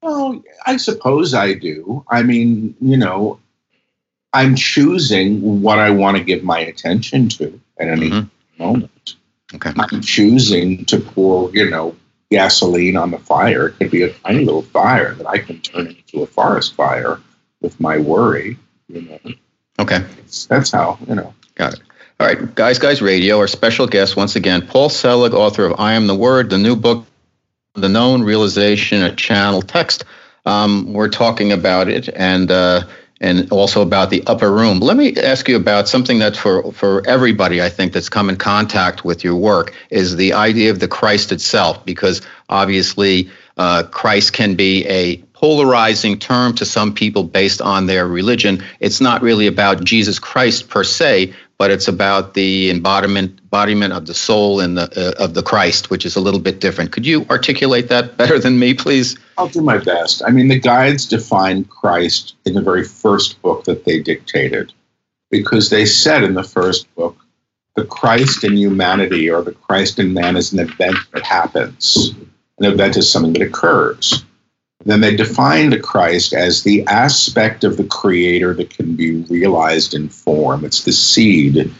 Well, 0.03 0.43
I 0.67 0.77
suppose 0.77 1.35
I 1.35 1.55
do. 1.55 2.05
I 2.09 2.23
mean, 2.23 2.75
you 2.81 2.97
know, 2.97 3.41
I'm 4.33 4.55
choosing 4.55 5.63
what 5.63 5.79
I 5.79 5.91
want 5.91 6.17
to 6.17 6.25
give 6.25 6.45
my 6.45 6.61
attention 6.61 7.29
to 7.31 7.61
at 7.79 7.89
any 7.89 8.11
mm-hmm. 8.11 8.63
moment. 8.63 9.17
Okay. 9.55 9.73
I'm 9.77 10.01
choosing 10.03 10.85
to 10.87 11.01
pour, 11.01 11.51
you 11.55 11.71
know, 11.71 11.97
gasoline 12.31 12.97
on 12.97 13.11
the 13.11 13.19
fire. 13.19 13.69
It 13.69 13.79
could 13.79 13.91
be 13.91 14.03
a 14.03 14.13
tiny 14.13 14.45
little 14.45 14.63
fire 14.63 15.15
that 15.15 15.27
I 15.27 15.39
can 15.39 15.61
turn 15.61 15.87
into 15.87 16.23
a 16.23 16.27
forest 16.27 16.75
fire 16.75 17.21
with 17.61 17.81
my 17.81 17.99
worry. 17.99 18.59
You 18.89 19.03
know. 19.03 19.33
Okay. 19.79 20.05
That's 20.49 20.71
how 20.71 20.99
you 21.07 21.15
know. 21.15 21.35
Got 21.55 21.75
it. 21.75 21.81
All 22.21 22.27
right, 22.27 22.55
Guys 22.55 22.79
Guys 22.81 23.01
Radio, 23.01 23.39
our 23.39 23.47
special 23.47 23.87
guest 23.87 24.17
once 24.17 24.35
again, 24.35 24.67
Paul 24.67 24.89
Selig, 24.89 25.35
author 25.35 25.65
of 25.65 25.79
I 25.79 25.93
Am 25.93 26.09
the 26.09 26.17
Word, 26.17 26.51
the 26.51 26.59
new 26.59 26.75
book, 26.75 27.07
The 27.81 27.89
Known 27.89 28.23
Realization, 28.23 29.03
a 29.03 29.15
channel 29.15 29.63
text. 29.63 30.05
Um, 30.47 30.93
we're 30.93 31.09
talking 31.09 31.53
about 31.53 31.89
it 31.89 32.09
and 32.15 32.51
uh, 32.51 32.83
and 33.21 33.51
also 33.51 33.83
about 33.83 34.11
the 34.11 34.23
upper 34.27 34.51
room. 34.53 34.81
Let 34.81 34.97
me 34.97 35.17
ask 35.17 35.49
you 35.49 35.57
about 35.57 35.89
something 35.89 36.21
that 36.21 36.37
for 36.37 36.73
for 36.73 37.07
everybody, 37.07 37.61
I 37.61 37.69
think, 37.69 37.93
that's 37.93 38.09
come 38.09 38.29
in 38.29 38.37
contact 38.37 39.05
with 39.05 39.25
your 39.25 39.37
work 39.37 39.75
is 39.91 40.17
the 40.17 40.33
idea 40.33 40.71
of 40.71 40.79
the 40.79 40.89
Christ 40.89 41.33
itself, 41.33 41.85
because 41.85 42.23
obviously 42.49 43.29
uh, 43.57 43.83
Christ 43.91 44.33
can 44.33 44.55
be 44.55 44.87
a 44.87 45.17
polarizing 45.33 46.19
term 46.19 46.55
to 46.55 46.65
some 46.65 46.93
people 46.93 47.23
based 47.25 47.61
on 47.61 47.87
their 47.87 48.07
religion. 48.09 48.63
It's 48.81 49.01
not 49.01 49.23
really 49.23 49.47
about 49.47 49.85
Jesus 49.85 50.19
Christ 50.19 50.69
per 50.69 50.85
se, 50.85 51.35
but 51.59 51.73
it's 51.73 51.89
about 51.89 52.35
the 52.35 52.71
embodiment 52.71 53.41
embodiment 53.43 53.93
of 53.93 54.07
the 54.07 54.15
soul 54.15 54.61
and 54.61 54.79
the 54.79 54.85
uh, 54.97 55.25
of 55.25 55.35
the 55.35 55.43
Christ, 55.43 55.91
which 55.91 56.07
is 56.07 56.17
a 56.17 56.21
little 56.21 56.41
bit 56.41 56.61
different. 56.61 56.93
Could 56.93 57.05
you 57.05 57.27
articulate 57.29 57.89
that 57.89 58.17
better 58.17 58.39
than 58.39 58.59
me, 58.59 58.75
please? 58.75 59.19
I'll 59.37 59.49
do 59.49 59.61
my 59.61 59.79
best. 59.79 60.23
I 60.27 60.31
mean, 60.31 60.49
the 60.49 60.59
guides 60.59 61.07
define 61.07 61.65
Christ 61.65 62.37
in 62.45 62.55
the 62.55 62.63
very 62.63 62.85
first 62.85 63.41
book 63.43 63.65
that 63.65 63.85
they 63.85 63.99
dictated, 63.99 64.73
because 65.31 65.71
they 65.71 65.85
said 65.85 66.23
in 66.23 66.35
the 66.35 66.45
first 66.45 66.93
book, 66.95 67.17
the 67.75 67.85
Christ 67.85 68.45
in 68.45 68.57
humanity 68.57 69.29
or 69.31 69.43
the 69.43 69.53
Christ 69.53 69.99
in 69.99 70.15
man 70.15 70.37
is 70.37 70.53
an 70.53 70.61
event 70.61 70.97
that 71.13 71.25
happens. 71.25 72.15
An 72.59 72.65
event 72.65 72.97
is 72.97 73.11
something 73.11 73.33
that 73.35 73.43
occurs. 73.43 74.25
Then 74.89 75.03
they 75.03 75.15
defined 75.15 75.75
the 75.75 75.79
Christ 75.79 76.33
as 76.33 76.63
the 76.63 76.83
aspect 76.87 77.63
of 77.63 77.77
the 77.77 77.85
Creator 77.85 78.55
that 78.55 78.71
can 78.71 78.97
be 78.97 79.17
realized 79.29 79.93
in 79.93 80.09
form. 80.09 80.65
It's 80.65 80.85
the 80.85 80.93
seed 80.93 81.71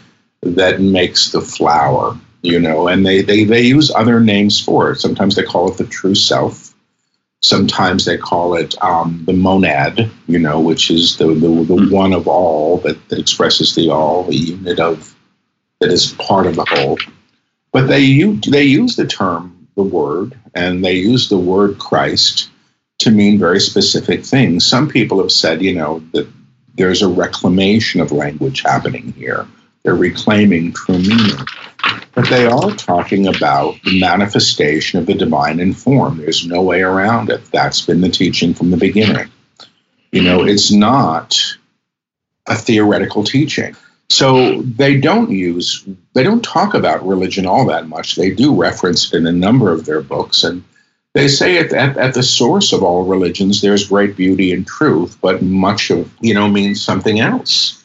that 0.43 0.79
makes 0.79 1.31
the 1.31 1.41
flower, 1.41 2.15
you 2.43 2.59
know, 2.59 2.87
and 2.87 3.03
they, 3.03 3.23
they, 3.23 3.45
they 3.45 3.63
use 3.63 3.89
other 3.95 4.19
names 4.19 4.61
for 4.61 4.91
it. 4.91 4.99
Sometimes 4.99 5.35
they 5.35 5.41
call 5.41 5.71
it 5.71 5.79
the 5.79 5.87
true 5.87 6.13
self. 6.13 6.75
Sometimes 7.41 8.05
they 8.05 8.15
call 8.15 8.53
it 8.53 8.75
um, 8.83 9.23
the 9.25 9.33
monad, 9.33 10.11
you 10.27 10.37
know, 10.37 10.59
which 10.59 10.91
is 10.91 11.17
the, 11.17 11.25
the, 11.25 11.63
the 11.63 11.87
hmm. 11.87 11.91
one 11.91 12.13
of 12.13 12.27
all 12.27 12.77
that, 12.81 13.09
that 13.09 13.17
expresses 13.17 13.73
the 13.73 13.89
all, 13.89 14.25
the 14.25 14.35
unit 14.35 14.79
of 14.79 15.15
that 15.79 15.89
is 15.91 16.13
part 16.19 16.45
of 16.45 16.55
the 16.55 16.65
whole. 16.65 16.99
But 17.71 17.87
they 17.87 18.21
they 18.47 18.63
use 18.63 18.97
the 18.97 19.07
term, 19.07 19.67
the 19.75 19.81
word, 19.81 20.37
and 20.53 20.85
they 20.85 20.93
use 20.93 21.27
the 21.27 21.39
word 21.39 21.79
Christ 21.79 22.49
to 22.99 23.11
mean 23.11 23.39
very 23.39 23.59
specific 23.59 24.23
things. 24.23 24.65
Some 24.65 24.87
people 24.87 25.19
have 25.21 25.31
said, 25.31 25.61
you 25.61 25.73
know, 25.73 26.03
that 26.13 26.27
there's 26.75 27.01
a 27.01 27.07
reclamation 27.07 27.99
of 28.01 28.11
language 28.11 28.61
happening 28.61 29.13
here. 29.13 29.47
They're 29.83 29.95
reclaiming 29.95 30.73
true 30.73 30.99
meaning. 30.99 31.45
But 32.13 32.29
they 32.29 32.45
are 32.45 32.71
talking 32.75 33.27
about 33.27 33.81
the 33.83 33.99
manifestation 33.99 34.99
of 34.99 35.05
the 35.05 35.13
divine 35.13 35.59
in 35.59 35.73
form. 35.73 36.17
There's 36.17 36.45
no 36.45 36.61
way 36.61 36.81
around 36.81 37.29
it. 37.29 37.43
That's 37.51 37.85
been 37.85 38.01
the 38.01 38.09
teaching 38.09 38.53
from 38.53 38.71
the 38.71 38.77
beginning. 38.77 39.29
You 40.11 40.23
know, 40.23 40.43
it's 40.43 40.71
not 40.71 41.39
a 42.47 42.55
theoretical 42.55 43.23
teaching. 43.23 43.75
So 44.09 44.61
they 44.63 44.99
don't 44.99 45.29
use, 45.29 45.87
they 46.13 46.23
don't 46.23 46.43
talk 46.43 46.73
about 46.73 47.07
religion 47.07 47.45
all 47.45 47.65
that 47.67 47.87
much. 47.87 48.15
They 48.15 48.31
do 48.31 48.55
reference 48.55 49.13
it 49.13 49.17
in 49.17 49.27
a 49.27 49.31
number 49.31 49.71
of 49.71 49.85
their 49.85 50.01
books. 50.01 50.43
And 50.43 50.63
they 51.13 51.27
say 51.27 51.57
at, 51.57 51.73
at, 51.73 51.97
at, 51.97 52.13
the 52.13 52.23
source 52.23 52.71
of 52.71 52.83
all 52.83 53.03
religions 53.03 53.61
there's 53.61 53.87
great 53.87 54.15
beauty 54.15 54.51
and 54.51 54.67
truth 54.67 55.17
but 55.21 55.41
much 55.41 55.89
of 55.89 56.11
you 56.21 56.33
know 56.33 56.47
means 56.47 56.81
something 56.81 57.19
else. 57.19 57.83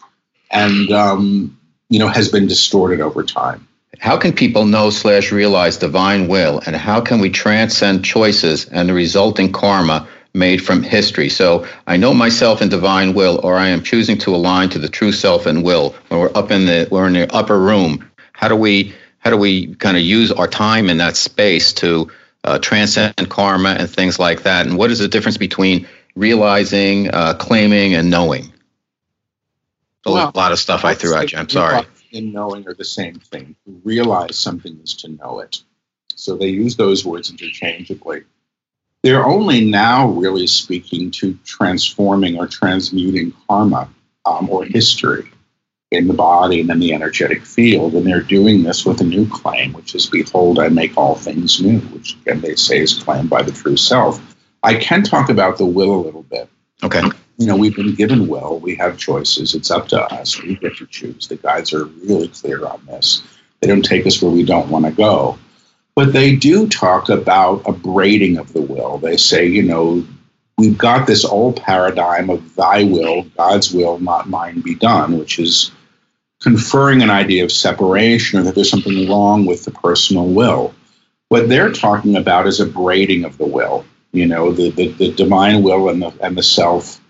And 0.51 0.93
um, 0.93 1.59
you 1.89 1.99
know 1.99 2.09
has 2.09 2.29
been 2.29 2.47
distorted 2.47 3.01
over 3.01 3.23
time. 3.23 3.67
How 3.99 4.17
can 4.17 4.33
people 4.33 4.67
know 4.67 4.91
slash 4.91 5.33
realize 5.33 5.77
divine 5.77 6.29
will? 6.29 6.61
And 6.67 6.77
how 6.77 7.01
can 7.01 7.21
we 7.21 7.31
transcend 7.31 8.05
choices 8.05 8.67
and 8.67 8.89
the 8.89 8.93
resulting 8.93 9.53
karma 9.53 10.07
made 10.35 10.63
from 10.63 10.83
history? 10.83 11.29
So 11.29 11.67
i 11.87 11.97
know 11.97 12.15
myself 12.15 12.61
in 12.63 12.69
divine 12.69 13.15
will 13.15 13.41
or 13.43 13.57
i 13.57 13.69
am 13.69 13.83
choosing 13.83 14.19
to 14.19 14.35
align 14.35 14.69
to 14.71 14.79
the 14.79 14.89
true 14.89 15.13
self 15.13 15.47
and 15.47 15.65
will. 15.65 15.95
When 16.09 16.21
we're 16.21 16.37
up 16.37 16.51
in 16.51 16.67
the 16.67 16.89
we're 16.91 17.07
in 17.07 17.15
the 17.15 17.33
upper 17.35 17.59
room 17.59 18.09
how 18.33 18.49
do 18.49 18.57
we 18.57 18.95
how 19.21 19.31
do 19.31 19.39
we 19.39 19.75
kind 19.77 19.97
of 19.97 20.03
use 20.03 20.31
our 20.31 20.47
time 20.47 20.91
in 20.91 20.99
that 20.99 21.17
space 21.17 21.73
to 21.75 22.11
uh, 22.45 22.59
transcend 22.59 23.29
karma 23.29 23.71
and 23.71 23.91
things 23.91 24.19
like 24.19 24.43
that. 24.43 24.67
And 24.67 24.77
what 24.77 24.91
is 24.91 24.99
the 24.99 25.09
difference 25.09 25.39
between 25.39 25.89
realizing, 26.15 27.11
uh, 27.13 27.35
claiming, 27.35 27.95
and 27.95 28.11
knowing? 28.11 28.53
A 30.07 30.13
well, 30.13 30.33
lot 30.35 30.53
of 30.53 30.59
stuff 30.59 30.85
I 30.85 30.95
threw 30.95 31.15
at 31.17 31.33
you. 31.33 31.39
I'm 31.39 31.49
sorry. 31.49 31.85
And 32.13 32.33
knowing 32.33 32.69
are 32.69 32.75
the 32.75 32.85
same 32.85 33.19
thing. 33.19 33.57
To 33.65 33.81
realize 33.85 34.39
something 34.39 34.79
is 34.85 34.95
to 34.97 35.09
know 35.09 35.41
it. 35.41 35.63
So 36.15 36.37
they 36.37 36.49
use 36.49 36.77
those 36.77 37.05
words 37.05 37.31
interchangeably. 37.31 38.23
They're 39.03 39.27
only 39.27 39.65
now 39.65 40.09
really 40.09 40.47
speaking 40.47 41.11
to 41.13 41.39
transforming 41.45 42.39
or 42.39 42.47
transmuting 42.47 43.33
karma 43.49 43.89
um, 44.25 44.49
or 44.49 44.65
history 44.65 45.31
in 45.91 46.09
the 46.09 46.15
body 46.15 46.61
and 46.61 46.71
in 46.71 46.79
the 46.79 46.93
energetic 46.93 47.45
field. 47.45 47.95
And 47.95 48.07
they're 48.07 48.21
doing 48.21 48.63
this 48.63 48.85
with 48.85 49.01
a 49.01 49.05
new 49.05 49.29
claim, 49.29 49.73
which 49.73 49.95
is 49.95 50.07
Behold, 50.07 50.59
I 50.59 50.69
make 50.69 50.97
all 50.97 51.15
things 51.15 51.61
new, 51.61 51.79
which 51.79 52.17
again 52.23 52.41
they 52.41 52.55
say 52.55 52.81
is 52.81 52.95
claimed 52.95 53.31
by 53.31 53.43
the 53.43 53.53
true 53.53 53.77
self. 53.77 54.21
I 54.63 54.75
can 54.75 55.03
talk 55.03 55.29
about 55.29 55.59
the 55.59 55.67
will 55.67 55.95
a 55.95 56.03
little 56.03 56.23
bit. 56.23 56.49
Okay. 56.83 57.03
You 57.37 57.47
know, 57.47 57.57
we've 57.57 57.75
been 57.75 57.95
given 57.95 58.29
will, 58.29 58.61
we 58.61 58.77
have 58.77 58.97
choices. 58.97 59.55
It's 59.55 59.71
up 59.71 59.89
to 59.89 60.01
us. 60.01 60.41
We 60.41 60.57
get 60.57 60.77
to 60.77 60.87
choose. 60.87 61.29
The 61.29 61.37
guides 61.37 61.73
are 61.73 61.85
really 61.85 62.29
clear 62.29 62.65
on 62.65 62.85
this. 62.87 63.23
They 63.61 63.69
don't 63.69 63.85
take 63.85 64.07
us 64.07 64.23
where 64.23 64.31
we 64.31 64.45
don't 64.45 64.69
want 64.69 64.85
to 64.85 64.93
go. 64.93 65.39
But 65.97 66.13
they 66.13 66.35
do 66.35 66.69
talk 66.69 67.09
about 67.09 67.63
a 67.67 67.73
braiding 67.73 68.37
of 68.37 68.53
the 68.53 68.61
will. 68.61 68.99
They 68.99 69.17
say, 69.17 69.47
you 69.47 69.63
know, 69.63 70.05
we've 70.59 70.79
got 70.79 71.07
this 71.07 71.25
old 71.25 71.57
paradigm 71.57 72.31
of 72.31 72.55
thy 72.55 72.85
will, 72.85 73.23
God's 73.37 73.73
will, 73.73 73.99
not 73.99 74.29
mine 74.29 74.61
be 74.61 74.75
done, 74.75 75.19
which 75.19 75.39
is 75.39 75.73
conferring 76.41 77.03
an 77.03 77.11
idea 77.11 77.45
of 77.45 77.51
separation 77.51 78.39
or 78.39 78.43
that 78.43 78.55
there's 78.55 78.71
something 78.71 79.09
wrong 79.09 79.47
with 79.47 79.65
the 79.65 79.71
personal 79.71 80.27
will. 80.27 80.75
What 81.29 81.49
they're 81.49 81.73
talking 81.73 82.17
about 82.17 82.47
is 82.47 82.61
a 82.61 82.67
braiding 82.67 83.25
of 83.25 83.39
the 83.39 83.47
will, 83.47 83.85
you 84.13 84.27
know, 84.27 84.53
the, 84.53 84.71
the, 84.71 84.89
the 84.89 85.13
divine 85.13 85.63
will 85.63 85.89
and 85.89 86.03
the, 86.03 86.13
and 86.21 86.37
the 86.37 86.43
self 86.43 87.01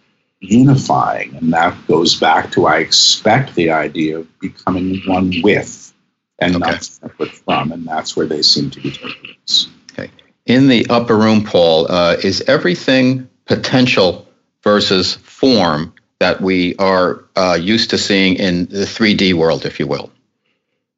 unifying. 0.40 1.34
And 1.36 1.53
that 1.53 1.76
goes 1.86 2.14
back 2.14 2.53
to, 2.53 2.66
I 2.66 2.78
expect, 2.78 3.55
the 3.55 3.70
idea 3.70 4.20
of 4.20 4.38
becoming 4.38 5.01
one 5.07 5.32
with 5.42 5.92
and 6.38 6.57
okay. 6.57 6.70
not 6.70 6.84
separate 6.84 7.32
from. 7.32 7.72
And 7.72 7.86
that's 7.86 8.16
where 8.16 8.26
they 8.26 8.42
seem 8.42 8.70
to 8.70 8.80
be 8.80 8.90
taking 8.90 9.36
us. 9.42 9.68
Okay. 9.92 10.11
In 10.47 10.68
the 10.68 10.86
upper 10.90 11.16
room, 11.16 11.45
Paul, 11.45 11.90
uh, 11.90 12.16
is 12.22 12.42
everything 12.47 13.28
potential 13.47 14.26
versus 14.62 15.14
form 15.14 15.95
that 16.18 16.40
we 16.40 16.74
are 16.76 17.24
uh, 17.36 17.59
used 17.61 17.90
to 17.90 17.99
seeing 17.99 18.36
in 18.36 18.66
the 18.66 18.84
3D 18.84 19.34
world, 19.34 19.66
if 19.66 19.78
you 19.78 19.86
will? 19.86 20.11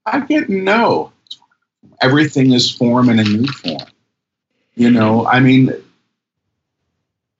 I 0.05 0.20
didn't 0.20 0.62
know. 0.62 1.12
Everything 2.01 2.53
is 2.53 2.70
form 2.70 3.09
in 3.09 3.18
a 3.18 3.24
new 3.24 3.47
form. 3.47 3.88
You 4.76 4.90
know, 4.90 5.26
I 5.26 5.40
mean, 5.40 5.72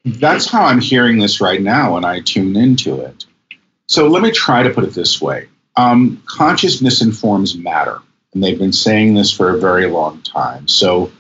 that's 0.04 0.48
how 0.48 0.64
I'm 0.64 0.80
hearing 0.80 1.18
this 1.18 1.40
right 1.40 1.61
now 1.61 1.94
when 1.94 2.04
I 2.04 2.20
tune 2.20 2.57
into 2.57 3.00
it. 3.00 3.26
So 3.86 4.09
let 4.09 4.22
me 4.22 4.30
try 4.30 4.62
to 4.62 4.70
put 4.70 4.84
it 4.84 4.94
this 4.94 5.20
way 5.20 5.48
um, 5.76 6.22
consciousness 6.26 7.02
informs 7.02 7.57
matter. 7.57 8.00
And 8.32 8.42
they've 8.42 8.59
been 8.59 8.72
saying 8.72 9.14
this 9.14 9.30
for 9.30 9.50
a 9.50 9.59
very 9.59 9.86
long 9.86 10.22
time. 10.22 10.68
So 10.68 11.12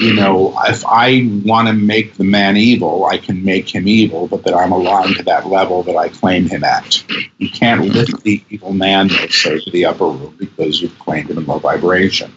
you 0.00 0.14
know, 0.14 0.54
if 0.66 0.84
I 0.86 1.28
want 1.44 1.68
to 1.68 1.74
make 1.74 2.14
the 2.14 2.24
man 2.24 2.56
evil, 2.56 3.06
I 3.06 3.18
can 3.18 3.44
make 3.44 3.74
him 3.74 3.88
evil, 3.88 4.28
but 4.28 4.44
that 4.44 4.54
I'm 4.54 4.72
aligned 4.72 5.16
to 5.16 5.22
that 5.24 5.46
level 5.46 5.82
that 5.84 5.96
I 5.96 6.08
claim 6.08 6.46
him 6.46 6.64
at. 6.64 7.04
You 7.38 7.50
can't 7.50 7.86
lift 7.86 8.22
the 8.22 8.42
evil 8.50 8.72
man, 8.72 9.08
let's 9.08 9.36
say, 9.36 9.58
to 9.58 9.70
the 9.70 9.86
upper 9.86 10.06
room 10.06 10.34
because 10.38 10.80
you've 10.80 10.98
claimed 10.98 11.30
him 11.30 11.38
in 11.38 11.46
low 11.46 11.58
vibration. 11.58 12.34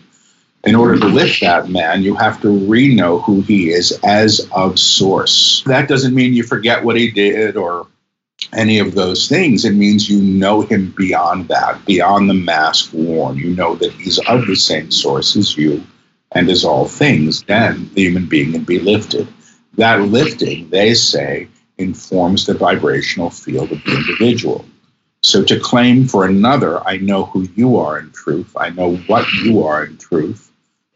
In 0.66 0.76
order 0.76 1.00
to 1.00 1.06
lift 1.06 1.42
that 1.42 1.70
man, 1.70 2.04
you 2.04 2.16
have 2.16 2.42
to 2.42 2.50
re 2.50 2.94
know 2.94 3.20
who 3.20 3.42
he 3.42 3.70
is 3.70 3.98
as 4.04 4.48
of 4.52 4.78
source. 4.78 5.64
That 5.66 5.88
doesn't 5.88 6.14
mean 6.14 6.34
you 6.34 6.44
forget 6.44 6.84
what 6.84 6.98
he 6.98 7.12
did 7.12 7.56
or 7.56 7.88
any 8.54 8.80
of 8.80 8.94
those 8.94 9.28
things. 9.28 9.64
It 9.64 9.74
means 9.74 10.10
you 10.10 10.22
know 10.22 10.62
him 10.62 10.94
beyond 10.98 11.48
that, 11.48 11.86
beyond 11.86 12.30
the 12.30 12.34
mask 12.34 12.92
worn. 12.94 13.38
You 13.38 13.56
know 13.56 13.76
that 13.76 13.92
he's 13.94 14.20
of 14.28 14.48
the 14.48 14.56
same 14.56 14.92
source 14.92 15.36
as 15.36 15.56
you 15.56 15.84
and 16.32 16.50
as 16.50 16.64
all 16.64 16.88
things, 16.88 17.44
then 17.44 17.90
the 17.94 18.04
human 18.04 18.26
being 18.28 18.52
can 18.52 18.64
be 18.64 18.80
lifted. 18.80 19.28
That 19.76 20.02
lifting, 20.02 20.70
they 20.70 20.94
say, 20.94 21.48
informs 21.78 22.46
the 22.46 22.54
vibrational 22.54 23.30
field 23.30 23.72
of 23.72 23.84
the 23.84 23.96
individual. 23.96 24.66
So 25.24 25.44
to 25.44 25.60
claim 25.60 26.08
for 26.08 26.26
another, 26.26 26.86
I 26.88 26.98
know 26.98 27.26
who 27.26 27.48
you 27.56 27.78
are 27.78 28.00
in 28.00 28.12
truth, 28.12 28.56
I 28.58 28.70
know 28.70 28.96
what 29.08 29.32
you 29.34 29.64
are 29.64 29.86
in 29.86 29.98
truth, 29.98 30.50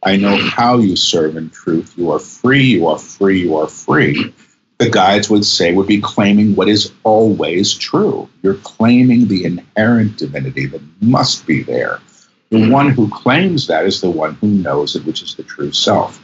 I 0.05 0.17
know 0.17 0.37
how 0.37 0.79
you 0.79 0.95
serve 0.95 1.37
in 1.37 1.49
truth. 1.49 1.93
You 1.97 2.11
are 2.11 2.19
free, 2.19 2.63
you 2.63 2.87
are 2.87 2.99
free, 2.99 3.41
you 3.41 3.55
are 3.55 3.67
free. 3.67 4.33
The 4.77 4.89
guides 4.89 5.29
would 5.29 5.45
say, 5.45 5.73
would 5.73 5.87
be 5.87 6.01
claiming 6.01 6.55
what 6.55 6.67
is 6.67 6.91
always 7.03 7.73
true. 7.73 8.27
You're 8.41 8.55
claiming 8.55 9.27
the 9.27 9.45
inherent 9.45 10.17
divinity 10.17 10.65
that 10.65 10.81
must 11.01 11.47
be 11.47 11.63
there. 11.63 12.01
The 12.53 12.69
one 12.69 12.91
who 12.91 13.09
claims 13.09 13.65
that 13.65 13.83
is 13.83 13.99
the 13.99 14.11
one 14.11 14.35
who 14.35 14.47
knows 14.47 14.95
it, 14.95 15.03
which 15.05 15.23
is 15.23 15.33
the 15.33 15.41
true 15.41 15.71
self. 15.71 16.19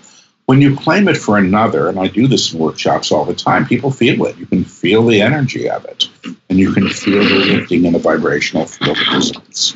When 0.45 0.61
you 0.61 0.75
claim 0.75 1.07
it 1.07 1.17
for 1.17 1.39
another, 1.39 1.89
and 1.89 1.99
I 1.99 2.05
do 2.05 2.27
this 2.27 2.53
in 2.53 2.59
workshops 2.59 3.11
all 3.11 3.25
the 3.25 3.33
time, 3.33 3.65
people 3.65 3.89
feel 3.89 4.23
it. 4.27 4.37
You 4.37 4.45
can 4.45 4.63
feel 4.63 5.03
the 5.07 5.23
energy 5.23 5.67
of 5.67 5.85
it, 5.85 6.07
and 6.47 6.59
you 6.59 6.71
can 6.71 6.87
feel 6.87 7.23
the 7.23 7.33
lifting 7.33 7.85
in 7.85 7.93
the 7.93 7.99
vibrational 7.99 8.67
field 8.67 8.99
of 8.99 9.07
results. 9.11 9.75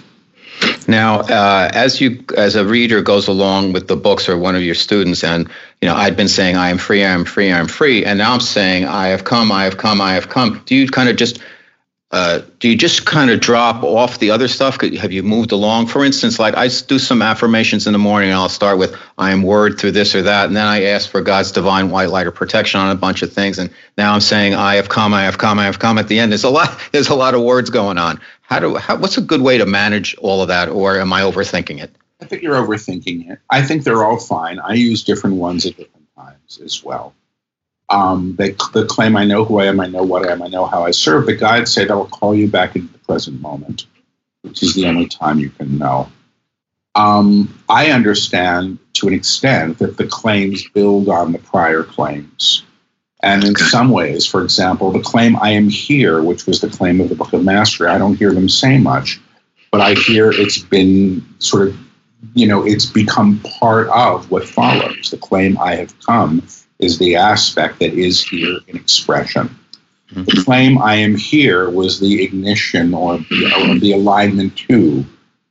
Now, 0.88 1.22
uh, 1.22 1.72
as 1.74 2.00
you 2.00 2.24
as 2.38 2.56
a 2.56 2.64
reader 2.64 3.02
goes 3.02 3.28
along 3.28 3.74
with 3.74 3.88
the 3.88 3.96
books 3.96 4.30
or 4.30 4.38
one 4.38 4.56
of 4.56 4.62
your 4.62 4.76
students, 4.76 5.24
and 5.24 5.50
you 5.82 5.88
know, 5.88 5.96
I'd 5.96 6.16
been 6.16 6.28
saying 6.28 6.56
I 6.56 6.70
am 6.70 6.78
free, 6.78 7.04
I 7.04 7.14
am 7.14 7.26
free, 7.26 7.52
I 7.52 7.58
am 7.58 7.68
free, 7.68 8.06
and 8.06 8.20
now 8.20 8.32
I'm 8.32 8.42
saying 8.42 8.86
I 8.86 9.08
have 9.08 9.24
come, 9.24 9.52
I 9.52 9.64
have 9.64 9.78
come, 9.78 10.00
I 10.02 10.14
have 10.14 10.30
come. 10.30 10.62
Do 10.68 10.76
you 10.76 10.88
kind 10.88 11.10
of 11.10 11.16
just 11.16 11.40
uh, 12.14 12.44
do 12.60 12.70
you 12.70 12.78
just 12.78 13.08
kind 13.08 13.32
of 13.32 13.40
drop 13.40 13.84
off 13.84 14.20
the 14.20 14.30
other 14.30 14.48
stuff? 14.48 14.80
Have 14.80 15.12
you 15.12 15.24
moved 15.24 15.52
along? 15.52 15.88
For 15.88 16.06
instance, 16.06 16.38
like 16.38 16.56
I 16.56 16.68
do 16.68 17.00
some 17.00 17.24
affirmations 17.24 17.88
in 17.88 17.94
the 17.94 18.00
morning, 18.00 18.30
and 18.30 18.38
I'll 18.38 18.50
start 18.50 18.78
with 18.78 18.96
"I 19.18 19.32
am 19.32 19.42
word" 19.42 19.80
through 19.80 19.94
this 19.94 20.14
or 20.14 20.22
that, 20.22 20.46
and 20.46 20.56
then 20.56 20.68
I 20.68 20.84
ask 20.84 21.10
for 21.10 21.22
God's 21.22 21.52
divine 21.52 21.90
white 21.90 22.12
light 22.12 22.28
or 22.28 22.32
protection 22.32 22.80
on 22.80 22.92
a 22.92 22.96
bunch 22.96 23.24
of 23.24 23.34
things, 23.34 23.58
and 23.58 23.72
now 23.98 24.14
I'm 24.14 24.22
saying 24.22 24.54
"I 24.54 24.76
have 24.76 24.90
come, 24.90 25.12
I 25.12 25.24
have 25.24 25.40
come, 25.40 25.58
I 25.58 25.66
have 25.66 25.80
come." 25.80 25.98
At 25.98 26.08
the 26.08 26.20
end, 26.20 26.32
there's 26.32 26.44
a 26.44 26.52
lot. 26.52 26.80
There's 26.92 27.10
a 27.10 27.16
lot 27.16 27.34
of 27.34 27.42
words 27.42 27.72
going 27.72 27.98
on. 27.98 28.22
How 28.42 28.60
do? 28.60 28.76
How, 28.76 28.96
what's 28.96 29.18
a 29.18 29.22
good 29.22 29.42
way 29.42 29.58
to 29.58 29.66
manage 29.66 30.16
all 30.18 30.44
of 30.44 30.50
that, 30.50 30.70
or 30.70 31.00
am 31.00 31.12
I 31.12 31.22
overthinking 31.22 31.82
it? 31.82 31.96
I 32.22 32.26
think 32.26 32.44
you're 32.44 32.56
overthinking 32.56 33.32
it. 33.32 33.40
I 33.50 33.64
think 33.64 33.86
they're 33.86 34.04
all 34.04 34.20
fine. 34.20 34.60
I 34.60 34.74
use 34.74 35.04
different 35.04 35.38
ones 35.38 35.66
at 35.66 35.78
different 35.78 36.08
times 36.16 36.60
as 36.64 36.84
well. 36.84 37.16
Um, 37.94 38.36
they, 38.38 38.56
they 38.74 38.84
claim 38.86 39.16
I 39.16 39.24
know 39.24 39.46
who 39.46 39.60
I 39.60 39.66
am, 39.66 39.80
I 39.80 39.86
know 39.86 40.02
what 40.02 40.28
I 40.28 40.32
am, 40.32 40.42
I 40.42 40.48
know 40.48 40.66
how 40.66 40.84
I 40.84 40.90
serve. 40.90 41.28
The 41.28 41.36
guides 41.36 41.72
say 41.72 41.86
that 41.86 41.96
will 41.96 42.08
call 42.08 42.34
you 42.34 42.48
back 42.48 42.76
into 42.76 42.92
the 42.92 42.98
present 42.98 43.40
moment, 43.40 43.86
which 44.42 44.64
is 44.64 44.74
the 44.74 44.88
only 44.88 45.08
time 45.08 45.38
you 45.38 45.52
can 45.52 45.78
know. 45.78 46.12
Um, 46.96 47.54
I 47.70 47.92
understand 47.92 48.80
to 48.94 49.08
an 49.08 49.14
extent 49.14 49.78
that 49.78 49.98
the 49.98 50.08
claims 50.08 50.68
build 50.70 51.08
on 51.08 51.34
the 51.34 51.38
prior 51.38 51.84
claims. 51.84 52.64
And 53.22 53.44
in 53.44 53.56
some 53.56 53.92
ways, 53.92 54.26
for 54.26 54.44
example, 54.44 54.92
the 54.92 55.00
claim 55.00 55.36
I 55.38 55.52
am 55.52 55.70
here, 55.70 56.24
which 56.24 56.48
was 56.48 56.62
the 56.62 56.70
claim 56.70 57.00
of 57.00 57.10
the 57.10 57.16
Book 57.16 57.32
of 57.32 57.44
Mastery, 57.44 57.90
I 57.90 58.00
don't 58.00 58.16
hear 58.16 58.34
them 58.34 58.50
say 58.50 58.80
much, 58.80 59.22
but 59.72 59.82
I 59.82 59.94
hear 59.94 60.32
it's 60.32 60.58
been 60.58 61.24
sort 61.38 61.68
of, 61.68 61.78
you 62.34 62.48
know, 62.48 62.66
it's 62.66 62.88
become 62.88 63.40
part 63.60 63.88
of 63.90 64.32
what 64.32 64.50
follows. 64.50 65.12
The 65.12 65.18
claim 65.18 65.60
I 65.60 65.76
have 65.76 65.98
come 66.00 66.42
is 66.84 67.00
the 67.00 67.16
aspect 67.16 67.80
that 67.80 67.94
is 67.94 68.24
here 68.24 68.60
in 68.68 68.76
expression. 68.76 69.50
Mm-hmm. 70.12 70.24
The 70.24 70.44
claim 70.44 70.78
I 70.78 70.96
am 70.96 71.16
here 71.16 71.70
was 71.70 72.00
the 72.00 72.24
ignition 72.24 72.94
or 72.94 73.18
the, 73.18 73.72
or 73.72 73.80
the 73.80 73.94
alignment 73.94 74.56
to 74.70 75.06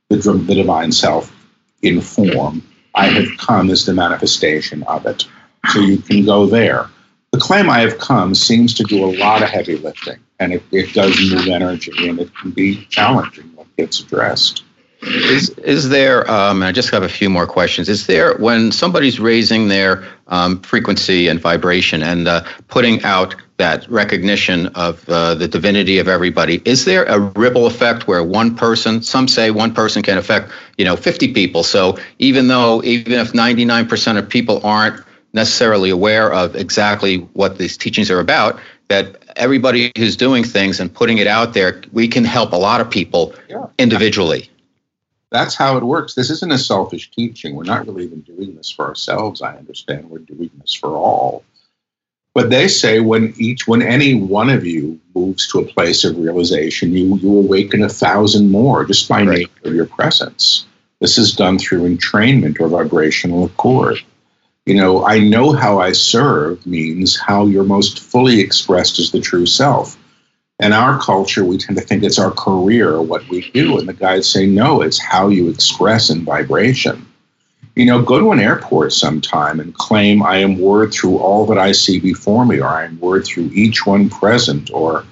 the, 0.09 0.17
the 0.17 0.55
divine 0.55 0.91
self 0.91 1.35
in 1.81 1.99
form. 2.01 2.61
I 2.95 3.07
have 3.07 3.37
come 3.37 3.69
as 3.69 3.85
the 3.85 3.93
manifestation 3.93 4.83
of 4.83 5.05
it. 5.05 5.25
So 5.69 5.79
you 5.79 5.97
can 5.97 6.25
go 6.25 6.45
there. 6.45 6.89
The 7.31 7.39
claim 7.39 7.69
I 7.69 7.79
have 7.79 7.97
come 7.97 8.35
seems 8.35 8.73
to 8.75 8.83
do 8.83 9.03
a 9.05 9.17
lot 9.17 9.41
of 9.41 9.49
heavy 9.49 9.77
lifting 9.77 10.19
and 10.39 10.53
it, 10.53 10.63
it 10.71 10.93
does 10.93 11.17
move 11.31 11.47
energy 11.47 12.07
and 12.07 12.19
it 12.19 12.35
can 12.35 12.51
be 12.51 12.85
challenging 12.85 13.51
when 13.55 13.65
it 13.65 13.77
gets 13.77 14.01
addressed. 14.01 14.63
Is 15.05 15.49
is 15.59 15.89
there? 15.89 16.29
Um, 16.29 16.63
I 16.63 16.71
just 16.71 16.89
have 16.91 17.03
a 17.03 17.09
few 17.09 17.29
more 17.29 17.45
questions. 17.45 17.89
Is 17.89 18.07
there 18.07 18.35
when 18.37 18.71
somebody's 18.71 19.19
raising 19.19 19.67
their 19.67 20.03
um, 20.27 20.61
frequency 20.61 21.27
and 21.27 21.39
vibration 21.39 22.01
and 22.01 22.27
uh, 22.27 22.43
putting 22.69 23.03
out 23.03 23.35
that 23.57 23.87
recognition 23.89 24.67
of 24.67 25.07
uh, 25.09 25.35
the 25.35 25.47
divinity 25.47 25.99
of 25.99 26.07
everybody? 26.07 26.61
Is 26.63 26.85
there 26.85 27.03
a 27.05 27.19
ripple 27.19 27.65
effect 27.65 28.07
where 28.07 28.23
one 28.23 28.55
person? 28.55 29.01
Some 29.01 29.27
say 29.27 29.51
one 29.51 29.73
person 29.73 30.03
can 30.03 30.17
affect 30.17 30.51
you 30.77 30.85
know 30.85 30.95
50 30.95 31.33
people. 31.33 31.63
So 31.63 31.97
even 32.19 32.47
though 32.47 32.81
even 32.83 33.13
if 33.13 33.33
99% 33.33 34.17
of 34.17 34.29
people 34.29 34.61
aren't 34.65 35.03
necessarily 35.33 35.89
aware 35.89 36.31
of 36.31 36.55
exactly 36.55 37.17
what 37.33 37.57
these 37.57 37.75
teachings 37.75 38.09
are 38.09 38.19
about, 38.19 38.59
that 38.87 39.17
everybody 39.35 39.91
who's 39.97 40.15
doing 40.15 40.43
things 40.43 40.79
and 40.79 40.93
putting 40.93 41.17
it 41.17 41.27
out 41.27 41.53
there, 41.53 41.81
we 41.91 42.07
can 42.07 42.23
help 42.23 42.53
a 42.53 42.57
lot 42.57 42.79
of 42.79 42.89
people 42.89 43.33
yeah. 43.49 43.65
individually 43.79 44.49
that's 45.33 45.55
how 45.55 45.77
it 45.77 45.83
works. 45.83 46.13
This 46.13 46.29
isn't 46.29 46.51
a 46.51 46.59
selfish 46.59 47.09
teaching. 47.09 47.55
We're 47.55 47.63
not 47.63 47.87
really 47.87 48.05
even 48.05 48.21
doing 48.21 48.55
this 48.55 48.69
for 48.69 48.85
ourselves, 48.85 49.41
I 49.41 49.57
understand. 49.57 50.09
We're 50.09 50.19
doing 50.19 50.51
this 50.61 50.75
for 50.75 50.95
all. 50.95 51.43
But 52.35 52.51
they 52.51 52.67
say 52.67 52.99
when 52.99 53.33
each 53.37 53.67
when 53.67 53.81
any 53.81 54.13
one 54.13 54.51
of 54.51 54.63
you 54.65 54.99
moves 55.15 55.47
to 55.49 55.59
a 55.59 55.65
place 55.65 56.03
of 56.03 56.17
realization, 56.17 56.93
you 56.93 57.17
you 57.17 57.37
awaken 57.37 57.83
a 57.83 57.89
thousand 57.89 58.51
more 58.51 58.85
just 58.85 59.09
by 59.09 59.23
right. 59.23 59.39
nature 59.39 59.51
of 59.65 59.73
your 59.73 59.87
presence. 59.87 60.65
This 60.99 61.17
is 61.17 61.35
done 61.35 61.57
through 61.57 61.89
entrainment 61.89 62.59
or 62.59 62.67
vibrational 62.67 63.45
accord. 63.45 63.97
You 64.67 64.75
know, 64.75 65.05
I 65.05 65.19
know 65.19 65.51
how 65.51 65.79
I 65.79 65.91
serve 65.91 66.65
means 66.65 67.19
how 67.19 67.47
you're 67.47 67.63
most 67.63 67.99
fully 67.99 68.39
expressed 68.39 68.99
as 68.99 69.11
the 69.11 69.19
true 69.19 69.45
self. 69.45 69.97
In 70.59 70.71
our 70.71 70.99
culture, 70.99 71.43
we 71.43 71.57
tend 71.57 71.77
to 71.77 71.83
think 71.83 72.03
it's 72.03 72.19
our 72.19 72.31
career, 72.31 73.01
what 73.01 73.27
we 73.27 73.49
do. 73.51 73.77
And 73.79 73.89
the 73.89 73.93
guys 73.93 74.29
say, 74.29 74.45
no, 74.45 74.81
it's 74.81 75.01
how 75.01 75.29
you 75.29 75.49
express 75.49 76.09
in 76.09 76.23
vibration. 76.23 77.05
You 77.75 77.87
know, 77.87 78.03
go 78.03 78.19
to 78.19 78.31
an 78.31 78.39
airport 78.39 78.93
sometime 78.93 79.59
and 79.59 79.73
claim, 79.73 80.21
I 80.21 80.37
am 80.37 80.59
word 80.59 80.93
through 80.93 81.17
all 81.17 81.45
that 81.47 81.57
I 81.57 81.71
see 81.71 81.99
before 81.99 82.45
me, 82.45 82.61
or 82.61 82.67
I 82.67 82.85
am 82.85 82.99
word 82.99 83.25
through 83.25 83.49
each 83.53 83.87
one 83.87 84.09
present, 84.09 84.69
or 84.71 85.05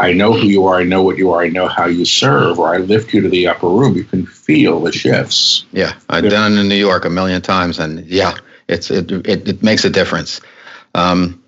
I 0.00 0.12
know 0.12 0.32
who 0.32 0.46
you 0.46 0.66
are, 0.66 0.80
I 0.80 0.84
know 0.84 1.02
what 1.02 1.16
you 1.16 1.30
are, 1.30 1.42
I 1.42 1.48
know 1.48 1.68
how 1.68 1.86
you 1.86 2.04
serve, 2.04 2.58
or 2.58 2.74
I 2.74 2.78
lift 2.78 3.14
you 3.14 3.20
to 3.20 3.28
the 3.28 3.46
upper 3.46 3.68
room. 3.68 3.94
You 3.94 4.04
can 4.04 4.26
feel 4.26 4.80
the 4.80 4.92
shifts. 4.92 5.64
Yeah, 5.72 5.94
I've 6.08 6.28
done 6.28 6.54
it 6.54 6.60
in 6.60 6.68
New 6.68 6.74
York 6.74 7.04
a 7.04 7.10
million 7.10 7.40
times, 7.40 7.78
and 7.78 8.04
yeah, 8.06 8.34
it's 8.68 8.90
it 8.90 9.10
it, 9.10 9.48
it 9.48 9.62
makes 9.62 9.84
a 9.84 9.90
difference. 9.90 10.40
Um, 10.94 11.42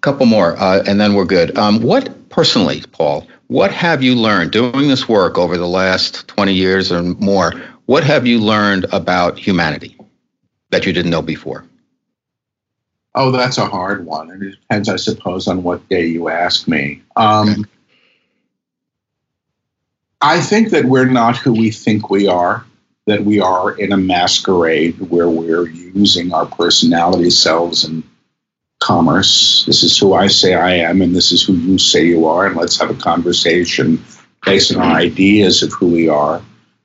couple 0.00 0.26
more, 0.26 0.56
uh, 0.58 0.82
and 0.86 1.00
then 1.00 1.14
we're 1.14 1.24
good. 1.24 1.56
Um, 1.56 1.80
what 1.80 2.14
personally, 2.34 2.82
Paul, 2.90 3.28
what 3.46 3.70
have 3.70 4.02
you 4.02 4.16
learned 4.16 4.50
doing 4.50 4.88
this 4.88 5.08
work 5.08 5.38
over 5.38 5.56
the 5.56 5.68
last 5.68 6.26
20 6.26 6.52
years 6.52 6.90
or 6.90 7.00
more? 7.02 7.52
What 7.86 8.02
have 8.02 8.26
you 8.26 8.40
learned 8.40 8.86
about 8.92 9.38
humanity 9.38 9.96
that 10.70 10.84
you 10.84 10.92
didn't 10.92 11.12
know 11.12 11.22
before? 11.22 11.64
Oh, 13.14 13.30
that's 13.30 13.56
a 13.56 13.66
hard 13.66 14.04
one. 14.04 14.32
And 14.32 14.42
it 14.42 14.50
depends, 14.50 14.88
I 14.88 14.96
suppose, 14.96 15.46
on 15.46 15.62
what 15.62 15.88
day 15.88 16.06
you 16.06 16.28
ask 16.28 16.66
me. 16.66 17.02
Um, 17.14 17.50
okay. 17.50 17.62
I 20.20 20.40
think 20.40 20.70
that 20.70 20.86
we're 20.86 21.04
not 21.04 21.36
who 21.36 21.52
we 21.52 21.70
think 21.70 22.10
we 22.10 22.26
are, 22.26 22.66
that 23.06 23.24
we 23.24 23.38
are 23.38 23.78
in 23.78 23.92
a 23.92 23.96
masquerade 23.96 24.98
where 25.08 25.28
we're 25.28 25.68
using 25.68 26.32
our 26.32 26.46
personality 26.46 27.30
selves 27.30 27.84
and 27.84 28.02
commerce. 28.84 29.64
This 29.64 29.82
is 29.82 29.98
who 29.98 30.12
I 30.12 30.26
say 30.26 30.54
I 30.54 30.74
am, 30.74 31.00
and 31.00 31.16
this 31.16 31.32
is 31.32 31.42
who 31.42 31.54
you 31.54 31.78
say 31.78 32.04
you 32.04 32.26
are, 32.26 32.46
and 32.46 32.54
let's 32.54 32.78
have 32.78 32.90
a 32.90 32.94
conversation 32.94 34.04
based 34.44 34.74
on 34.74 34.82
our 34.82 34.96
ideas 34.96 35.62
of 35.62 35.72
who 35.72 35.88
we 35.88 36.08
are, 36.08 36.42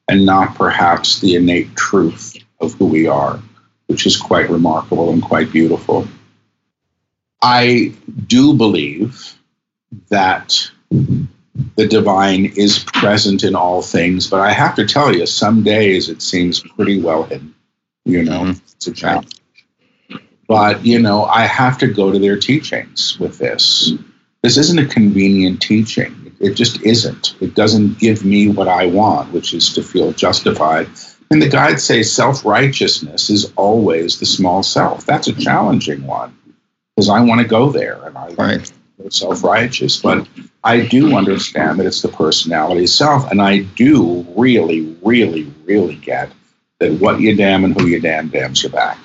and 0.07 0.25
not 0.25 0.55
perhaps 0.55 1.19
the 1.19 1.35
innate 1.35 1.75
truth 1.75 2.37
of 2.61 2.73
who 2.75 2.85
we 2.85 3.05
are, 3.05 3.39
which 3.87 4.05
is 4.05 4.15
quite 4.15 4.49
remarkable 4.49 5.11
and 5.11 5.21
quite 5.21 5.51
beautiful. 5.51 6.07
I 7.41 7.93
do 8.27 8.53
believe 8.53 9.37
that 10.07 10.71
the 11.75 11.87
divine 11.87 12.45
is 12.55 12.79
present 12.79 13.43
in 13.43 13.55
all 13.55 13.81
things, 13.81 14.29
but 14.29 14.39
I 14.39 14.51
have 14.53 14.73
to 14.75 14.87
tell 14.87 15.13
you, 15.13 15.25
some 15.25 15.63
days 15.63 16.07
it 16.07 16.21
seems 16.21 16.61
pretty 16.61 17.01
well 17.01 17.23
hidden. 17.23 17.53
You 18.05 18.23
know, 18.23 18.41
mm-hmm. 18.43 18.63
it's 18.77 18.87
a 18.87 18.93
challenge. 18.93 19.38
But, 20.49 20.83
you 20.83 20.99
know, 20.99 21.25
I 21.25 21.45
have 21.45 21.77
to 21.77 21.87
go 21.87 22.11
to 22.11 22.17
their 22.17 22.35
teachings 22.35 23.19
with 23.19 23.37
this. 23.37 23.93
This 24.41 24.57
isn't 24.57 24.79
a 24.79 24.85
convenient 24.87 25.61
teaching. 25.61 26.35
It 26.39 26.55
just 26.55 26.81
isn't. 26.81 27.35
It 27.39 27.53
doesn't 27.53 27.99
give 27.99 28.25
me 28.25 28.49
what 28.49 28.67
I 28.67 28.87
want, 28.87 29.31
which 29.31 29.53
is 29.53 29.71
to 29.73 29.83
feel 29.83 30.11
justified. 30.11 30.89
And 31.29 31.39
the 31.39 31.47
guides 31.47 31.83
say 31.83 32.01
self 32.01 32.43
righteousness 32.43 33.29
is 33.29 33.53
always 33.57 34.19
the 34.19 34.25
small 34.25 34.63
self. 34.63 35.05
That's 35.05 35.27
a 35.27 35.33
challenging 35.33 36.07
one 36.07 36.35
because 36.95 37.09
I 37.09 37.21
want 37.21 37.41
to 37.41 37.47
go 37.47 37.71
there 37.71 38.01
and 38.05 38.17
I 38.17 38.29
right. 38.29 38.73
self 39.09 39.43
righteous. 39.43 40.01
But 40.01 40.27
I 40.63 40.87
do 40.87 41.15
understand 41.15 41.79
that 41.79 41.85
it's 41.85 42.01
the 42.01 42.07
personality 42.07 42.87
self. 42.87 43.29
And 43.29 43.39
I 43.39 43.59
do 43.59 44.25
really, 44.35 44.97
really, 45.03 45.53
really 45.65 45.95
get 45.95 46.31
that 46.79 46.93
what 46.93 47.19
you 47.19 47.35
damn 47.35 47.65
and 47.65 47.79
who 47.79 47.85
you 47.85 47.99
damn 47.99 48.29
damns 48.29 48.63
you 48.63 48.69
back. 48.69 48.97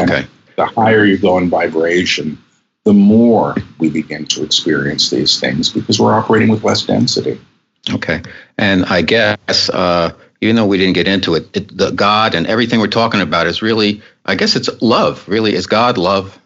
Okay 0.00 0.26
the 0.56 0.66
higher 0.66 1.04
you 1.04 1.18
go 1.18 1.38
in 1.38 1.48
vibration, 1.48 2.38
the 2.84 2.92
more 2.92 3.54
we 3.78 3.88
begin 3.90 4.26
to 4.26 4.42
experience 4.42 5.10
these 5.10 5.40
things 5.40 5.70
because 5.70 5.98
we're 5.98 6.14
operating 6.14 6.48
with 6.48 6.64
less 6.64 6.82
density. 6.82 7.40
Okay. 7.92 8.22
And 8.58 8.84
I 8.86 9.02
guess 9.02 9.68
uh, 9.70 10.12
even 10.40 10.56
though 10.56 10.66
we 10.66 10.78
didn't 10.78 10.94
get 10.94 11.08
into 11.08 11.34
it, 11.34 11.56
it 11.56 11.76
the 11.76 11.90
God 11.90 12.34
and 12.34 12.46
everything 12.46 12.80
we're 12.80 12.86
talking 12.86 13.20
about 13.20 13.46
is 13.46 13.62
really, 13.62 14.02
I 14.26 14.34
guess 14.34 14.56
it's 14.56 14.70
love. 14.82 15.26
Really, 15.28 15.54
is 15.54 15.66
God 15.66 15.98
love? 15.98 16.38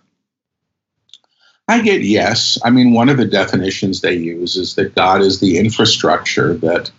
I 1.69 1.83
get 1.83 2.03
yes. 2.03 2.59
I 2.65 2.71
mean, 2.71 2.95
one 2.95 3.09
of 3.09 3.19
the 3.19 3.27
definitions 3.27 4.01
they 4.01 4.15
use 4.15 4.57
is 4.57 4.75
that 4.77 4.95
God 4.95 5.21
is 5.21 5.41
the 5.41 5.59
infrastructure 5.59 6.55
that 6.55 6.91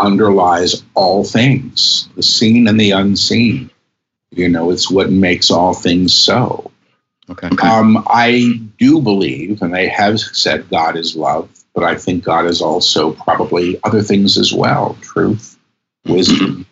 underlies 0.00 0.82
all 0.94 1.24
things, 1.24 2.08
the 2.16 2.22
seen 2.22 2.66
and 2.66 2.78
the 2.78 2.90
unseen. 2.90 3.70
You 4.30 4.48
know, 4.48 4.70
it's 4.70 4.90
what 4.90 5.10
makes 5.10 5.50
all 5.50 5.74
things 5.74 6.14
so. 6.14 6.70
Okay. 7.28 7.48
Um, 7.62 8.04
I 8.08 8.60
do 8.78 9.00
believe, 9.00 9.62
and 9.62 9.74
they 9.74 9.88
have 9.88 10.20
said 10.20 10.68
God 10.70 10.96
is 10.96 11.16
love, 11.16 11.48
but 11.74 11.82
I 11.82 11.96
think 11.96 12.24
God 12.24 12.46
is 12.46 12.62
also 12.62 13.12
probably 13.12 13.80
other 13.82 14.02
things 14.02 14.38
as 14.38 14.52
well 14.52 14.96
truth, 15.00 15.58
wisdom. 16.04 16.66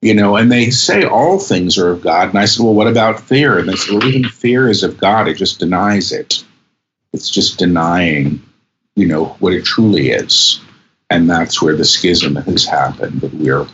You 0.00 0.14
know, 0.14 0.36
and 0.36 0.52
they 0.52 0.70
say 0.70 1.04
all 1.04 1.40
things 1.40 1.76
are 1.76 1.90
of 1.90 2.02
God. 2.02 2.28
And 2.28 2.38
I 2.38 2.44
said, 2.44 2.62
well, 2.62 2.74
what 2.74 2.86
about 2.86 3.18
fear? 3.18 3.58
And 3.58 3.68
they 3.68 3.74
said, 3.74 3.94
well, 3.94 4.06
even 4.06 4.30
fear 4.30 4.68
is 4.68 4.84
of 4.84 4.96
God. 4.98 5.26
It 5.26 5.34
just 5.34 5.58
denies 5.58 6.12
it. 6.12 6.44
It's 7.12 7.28
just 7.28 7.58
denying, 7.58 8.40
you 8.94 9.06
know, 9.08 9.24
what 9.40 9.54
it 9.54 9.64
truly 9.64 10.10
is. 10.10 10.60
And 11.10 11.28
that's 11.28 11.60
where 11.60 11.74
the 11.74 11.84
schism 11.84 12.36
has 12.36 12.64
happened 12.64 13.22
that 13.22 13.34
we're, 13.34 13.66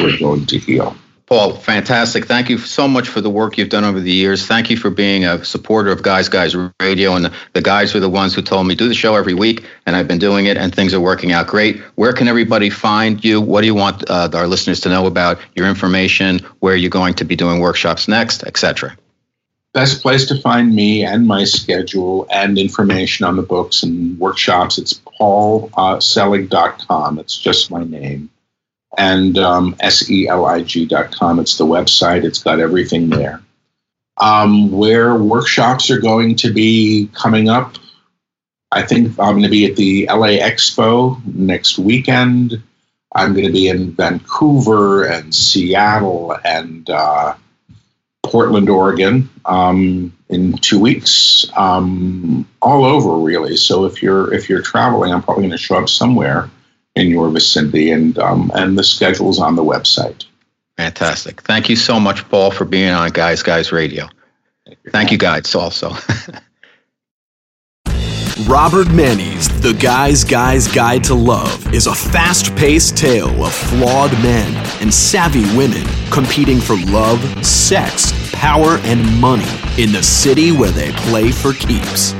we're 0.00 0.18
going 0.18 0.46
to 0.46 0.58
heal. 0.58 0.96
Paul, 1.32 1.54
fantastic. 1.54 2.26
Thank 2.26 2.50
you 2.50 2.58
so 2.58 2.86
much 2.86 3.08
for 3.08 3.22
the 3.22 3.30
work 3.30 3.56
you've 3.56 3.70
done 3.70 3.84
over 3.84 3.98
the 3.98 4.12
years. 4.12 4.46
Thank 4.46 4.68
you 4.68 4.76
for 4.76 4.90
being 4.90 5.24
a 5.24 5.42
supporter 5.42 5.90
of 5.90 6.02
Guys 6.02 6.28
Guys 6.28 6.54
Radio. 6.78 7.14
And 7.14 7.32
the, 7.54 7.62
guys 7.62 7.94
were 7.94 8.00
the 8.00 8.10
ones 8.10 8.34
who 8.34 8.42
told 8.42 8.66
me 8.66 8.74
do 8.74 8.86
the 8.86 8.92
show 8.92 9.14
every 9.14 9.32
week, 9.32 9.64
and 9.86 9.96
I've 9.96 10.06
been 10.06 10.18
doing 10.18 10.44
it, 10.44 10.58
and 10.58 10.74
things 10.74 10.92
are 10.92 11.00
working 11.00 11.32
out 11.32 11.46
great. 11.46 11.80
Where 11.94 12.12
can 12.12 12.28
everybody 12.28 12.68
find 12.68 13.24
you? 13.24 13.40
What 13.40 13.62
do 13.62 13.66
you 13.66 13.74
want 13.74 14.10
uh, 14.10 14.28
our 14.34 14.46
listeners 14.46 14.80
to 14.80 14.90
know 14.90 15.06
about 15.06 15.38
your 15.56 15.66
information, 15.66 16.40
where 16.60 16.76
you're 16.76 16.90
going 16.90 17.14
to 17.14 17.24
be 17.24 17.34
doing 17.34 17.60
workshops 17.60 18.08
next, 18.08 18.44
etc.? 18.44 18.94
best 19.72 20.02
place 20.02 20.26
to 20.26 20.38
find 20.38 20.74
me 20.74 21.02
and 21.02 21.26
my 21.26 21.44
schedule 21.44 22.26
and 22.30 22.58
information 22.58 23.24
on 23.24 23.36
the 23.36 23.42
books 23.42 23.82
and 23.82 24.18
workshops, 24.18 24.76
it's 24.76 25.00
paulselig.com. 25.18 27.18
It's 27.18 27.38
just 27.38 27.70
my 27.70 27.84
name. 27.84 28.28
And 28.98 29.38
um, 29.38 29.74
S-E-L-I-G.com. 29.80 31.40
It's 31.40 31.56
the 31.56 31.66
website. 31.66 32.24
It's 32.24 32.42
got 32.42 32.60
everything 32.60 33.08
there. 33.08 33.42
Um, 34.18 34.70
where 34.70 35.16
workshops 35.16 35.90
are 35.90 35.98
going 35.98 36.36
to 36.36 36.52
be 36.52 37.08
coming 37.14 37.48
up, 37.48 37.76
I 38.70 38.82
think 38.82 39.18
I'm 39.18 39.34
going 39.34 39.42
to 39.42 39.48
be 39.48 39.66
at 39.66 39.76
the 39.76 40.06
LA 40.06 40.38
Expo 40.38 41.22
next 41.34 41.78
weekend. 41.78 42.62
I'm 43.14 43.32
going 43.32 43.46
to 43.46 43.52
be 43.52 43.68
in 43.68 43.92
Vancouver 43.92 45.04
and 45.04 45.34
Seattle 45.34 46.36
and 46.44 46.88
uh, 46.88 47.34
Portland, 48.22 48.70
Oregon, 48.70 49.28
um, 49.44 50.16
in 50.30 50.54
two 50.58 50.78
weeks. 50.78 51.44
Um, 51.54 52.48
all 52.62 52.84
over, 52.84 53.18
really. 53.18 53.56
So 53.56 53.84
if 53.84 54.02
you're 54.02 54.32
if 54.32 54.48
you're 54.48 54.62
traveling, 54.62 55.12
I'm 55.12 55.22
probably 55.22 55.42
going 55.42 55.50
to 55.52 55.58
show 55.58 55.76
up 55.76 55.88
somewhere 55.88 56.48
in 56.94 57.08
your 57.08 57.30
vicinity, 57.30 57.90
and 57.90 58.18
um, 58.18 58.50
and 58.54 58.78
the 58.78 58.84
schedule's 58.84 59.38
on 59.38 59.56
the 59.56 59.64
website. 59.64 60.24
Fantastic. 60.76 61.42
Thank 61.42 61.68
you 61.68 61.76
so 61.76 62.00
much, 62.00 62.28
Paul, 62.28 62.50
for 62.50 62.64
being 62.64 62.90
on 62.90 63.10
Guys 63.10 63.42
Guys 63.42 63.72
Radio. 63.72 64.08
Thank 64.66 64.78
you, 64.84 64.90
Thank 64.90 65.12
you 65.12 65.18
guys, 65.18 65.54
also. 65.54 65.92
Robert 68.46 68.90
Manni's 68.90 69.48
The 69.60 69.74
Guy's 69.74 70.24
Guy's 70.24 70.66
Guide 70.66 71.04
to 71.04 71.14
Love 71.14 71.72
is 71.72 71.86
a 71.86 71.94
fast 71.94 72.56
paced 72.56 72.96
tale 72.96 73.44
of 73.44 73.54
flawed 73.54 74.12
men 74.22 74.54
and 74.80 74.92
savvy 74.92 75.44
women 75.56 75.86
competing 76.10 76.58
for 76.58 76.76
love, 76.90 77.20
sex, 77.44 78.12
power, 78.32 78.78
and 78.82 79.20
money 79.20 79.46
in 79.78 79.92
the 79.92 80.02
city 80.02 80.50
where 80.50 80.70
they 80.70 80.90
play 80.92 81.30
for 81.30 81.52
keeps. 81.52 82.14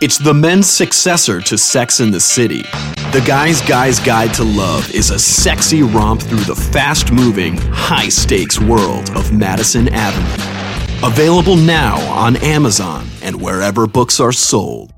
It's 0.00 0.16
the 0.16 0.32
men's 0.32 0.70
successor 0.70 1.40
to 1.40 1.58
Sex 1.58 1.98
in 1.98 2.12
the 2.12 2.20
City. 2.20 2.62
The 3.10 3.24
Guy's 3.26 3.60
Guy's 3.62 3.98
Guide 3.98 4.32
to 4.34 4.44
Love 4.44 4.88
is 4.92 5.10
a 5.10 5.18
sexy 5.18 5.82
romp 5.82 6.22
through 6.22 6.44
the 6.44 6.54
fast 6.54 7.10
moving, 7.10 7.56
high 7.56 8.08
stakes 8.08 8.60
world 8.60 9.10
of 9.16 9.32
Madison 9.32 9.88
Avenue. 9.88 11.04
Available 11.04 11.56
now 11.56 11.98
on 12.12 12.36
Amazon 12.36 13.08
and 13.22 13.42
wherever 13.42 13.88
books 13.88 14.20
are 14.20 14.30
sold. 14.30 14.92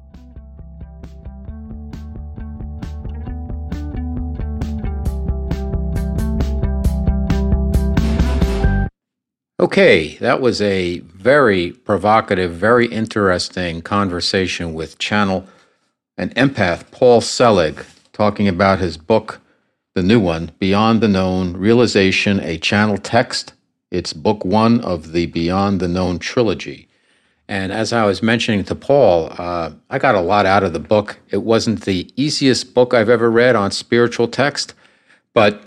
Okay, 9.61 10.17
that 10.21 10.41
was 10.41 10.63
a 10.63 11.01
very 11.01 11.73
provocative, 11.73 12.53
very 12.53 12.87
interesting 12.87 13.83
conversation 13.83 14.73
with 14.73 14.97
channel 14.97 15.47
and 16.17 16.35
empath 16.35 16.91
Paul 16.91 17.21
Selig 17.21 17.85
talking 18.15 18.49
about 18.49 18.79
his 18.79 18.97
book, 18.97 19.43
the 19.95 20.03
new 20.03 20.19
one, 20.19 20.53
Beyond 20.59 21.03
the 21.03 21.09
Known 21.09 21.59
Realization, 21.59 22.41
a 22.41 22.57
Channel 22.57 22.97
Text. 22.97 23.53
It's 23.91 24.15
book 24.15 24.47
one 24.47 24.81
of 24.81 25.13
the 25.13 25.27
Beyond 25.27 25.79
the 25.79 25.89
Known 25.89 26.19
trilogy. 26.21 26.89
And 27.47 27.71
as 27.71 27.93
I 27.93 28.07
was 28.07 28.23
mentioning 28.23 28.65
to 28.65 28.75
Paul, 28.75 29.31
uh, 29.37 29.73
I 29.91 29.99
got 29.99 30.15
a 30.15 30.23
lot 30.23 30.47
out 30.47 30.65
of 30.65 30.73
the 30.73 30.79
book. 30.79 31.19
It 31.29 31.43
wasn't 31.43 31.85
the 31.85 32.11
easiest 32.17 32.73
book 32.73 32.95
I've 32.95 33.11
ever 33.11 33.31
read 33.31 33.57
on 33.57 33.73
spiritual 33.73 34.27
text, 34.27 34.73
but 35.35 35.63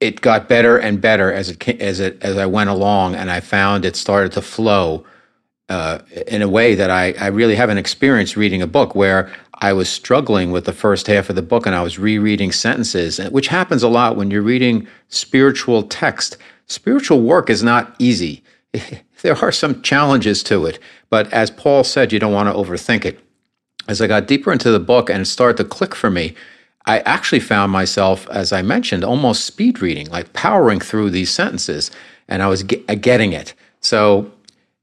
it 0.00 0.20
got 0.20 0.48
better 0.48 0.76
and 0.78 1.00
better 1.00 1.32
as 1.32 1.48
it 1.48 1.68
as 1.80 2.00
it 2.00 2.18
as 2.22 2.36
I 2.36 2.46
went 2.46 2.70
along, 2.70 3.14
and 3.14 3.30
I 3.30 3.40
found 3.40 3.84
it 3.84 3.96
started 3.96 4.32
to 4.32 4.42
flow 4.42 5.04
uh, 5.68 5.98
in 6.26 6.42
a 6.42 6.48
way 6.48 6.74
that 6.74 6.90
I, 6.90 7.12
I 7.12 7.28
really 7.28 7.54
haven't 7.54 7.78
experienced 7.78 8.36
reading 8.36 8.60
a 8.60 8.66
book 8.66 8.94
where 8.94 9.32
I 9.54 9.72
was 9.72 9.88
struggling 9.88 10.52
with 10.52 10.64
the 10.64 10.72
first 10.72 11.06
half 11.06 11.30
of 11.30 11.36
the 11.36 11.42
book 11.42 11.66
and 11.66 11.74
I 11.74 11.82
was 11.82 11.98
rereading 11.98 12.52
sentences, 12.52 13.18
which 13.30 13.48
happens 13.48 13.82
a 13.82 13.88
lot 13.88 14.16
when 14.16 14.30
you're 14.30 14.42
reading 14.42 14.86
spiritual 15.08 15.84
text. 15.84 16.36
Spiritual 16.66 17.22
work 17.22 17.48
is 17.48 17.62
not 17.62 17.94
easy. 17.98 18.42
there 19.22 19.36
are 19.36 19.52
some 19.52 19.80
challenges 19.82 20.42
to 20.44 20.66
it, 20.66 20.78
but 21.08 21.32
as 21.32 21.50
Paul 21.50 21.84
said, 21.84 22.12
you 22.12 22.18
don't 22.18 22.32
want 22.32 22.48
to 22.48 22.54
overthink 22.54 23.04
it. 23.04 23.20
As 23.86 24.00
I 24.00 24.06
got 24.06 24.26
deeper 24.26 24.52
into 24.52 24.70
the 24.70 24.80
book 24.80 25.08
and 25.08 25.22
it 25.22 25.26
started 25.26 25.56
to 25.58 25.68
click 25.68 25.94
for 25.94 26.10
me, 26.10 26.34
I 26.86 27.00
actually 27.00 27.40
found 27.40 27.72
myself, 27.72 28.28
as 28.28 28.52
I 28.52 28.62
mentioned, 28.62 29.04
almost 29.04 29.46
speed 29.46 29.80
reading, 29.80 30.08
like 30.10 30.32
powering 30.32 30.80
through 30.80 31.10
these 31.10 31.30
sentences, 31.30 31.90
and 32.28 32.42
I 32.42 32.48
was 32.48 32.62
get, 32.62 32.84
uh, 32.88 32.94
getting 32.94 33.32
it. 33.32 33.54
So 33.80 34.30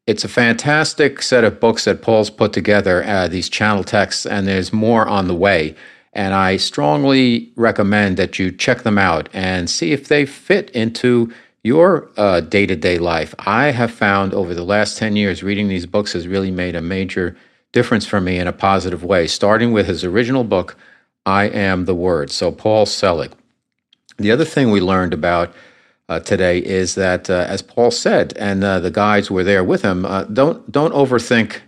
it's 0.08 0.24
a 0.24 0.30
fantastic 0.30 1.22
set 1.22 1.44
of 1.44 1.60
books 1.60 1.86
that 1.86 2.02
Paul's 2.02 2.30
put 2.30 2.54
together, 2.54 3.04
uh, 3.04 3.28
these 3.28 3.50
channel 3.50 3.84
texts, 3.84 4.26
and 4.26 4.48
there's 4.48 4.74
more 4.74 5.08
on 5.08 5.28
the 5.28 5.36
way. 5.36 5.76
And 6.14 6.34
I 6.34 6.58
strongly 6.58 7.52
recommend 7.56 8.18
that 8.18 8.38
you 8.38 8.52
check 8.52 8.84
them 8.84 8.98
out 8.98 9.30
and 9.32 9.70
see 9.70 9.92
if 9.92 10.08
they 10.08 10.26
fit 10.26 10.70
into 10.72 11.32
your 11.64 12.10
day 12.50 12.66
to 12.66 12.76
day 12.76 12.98
life. 12.98 13.36
I 13.40 13.68
have 13.68 13.92
found 13.92 14.34
over 14.34 14.54
the 14.54 14.64
last 14.64 14.98
10 14.98 15.16
years, 15.16 15.44
reading 15.44 15.68
these 15.68 15.86
books 15.86 16.14
has 16.14 16.28
really 16.28 16.52
made 16.52 16.76
a 16.76 16.82
major 16.82 17.38
difference 17.72 18.06
for 18.06 18.20
me 18.20 18.38
in 18.40 18.48
a 18.48 18.54
positive 18.54 19.04
way, 19.04 19.28
starting 19.28 19.72
with 19.72 19.88
his 19.88 20.04
original 20.04 20.44
book, 20.44 20.76
I 21.26 21.46
am 21.46 21.86
the 21.86 21.96
Word. 21.96 22.32
So, 22.32 22.52
Paul 22.52 22.86
Selig. 22.86 23.32
The 24.18 24.32
other 24.32 24.46
thing 24.46 24.72
we 24.72 24.82
learned 24.82 25.14
about 25.14 25.54
uh, 26.10 26.20
today 26.20 26.60
is 26.60 26.96
that, 26.96 27.30
uh, 27.30 27.46
as 27.48 27.62
Paul 27.62 27.92
said, 27.92 28.34
and 28.38 28.64
uh, 28.64 28.80
the 28.80 28.92
guys 28.92 29.32
were 29.32 29.44
there 29.44 29.64
with 29.64 29.82
him, 29.82 30.06
uh, 30.06 30.26
don't 30.26 30.72
don't 30.72 30.94
overthink 30.94 31.60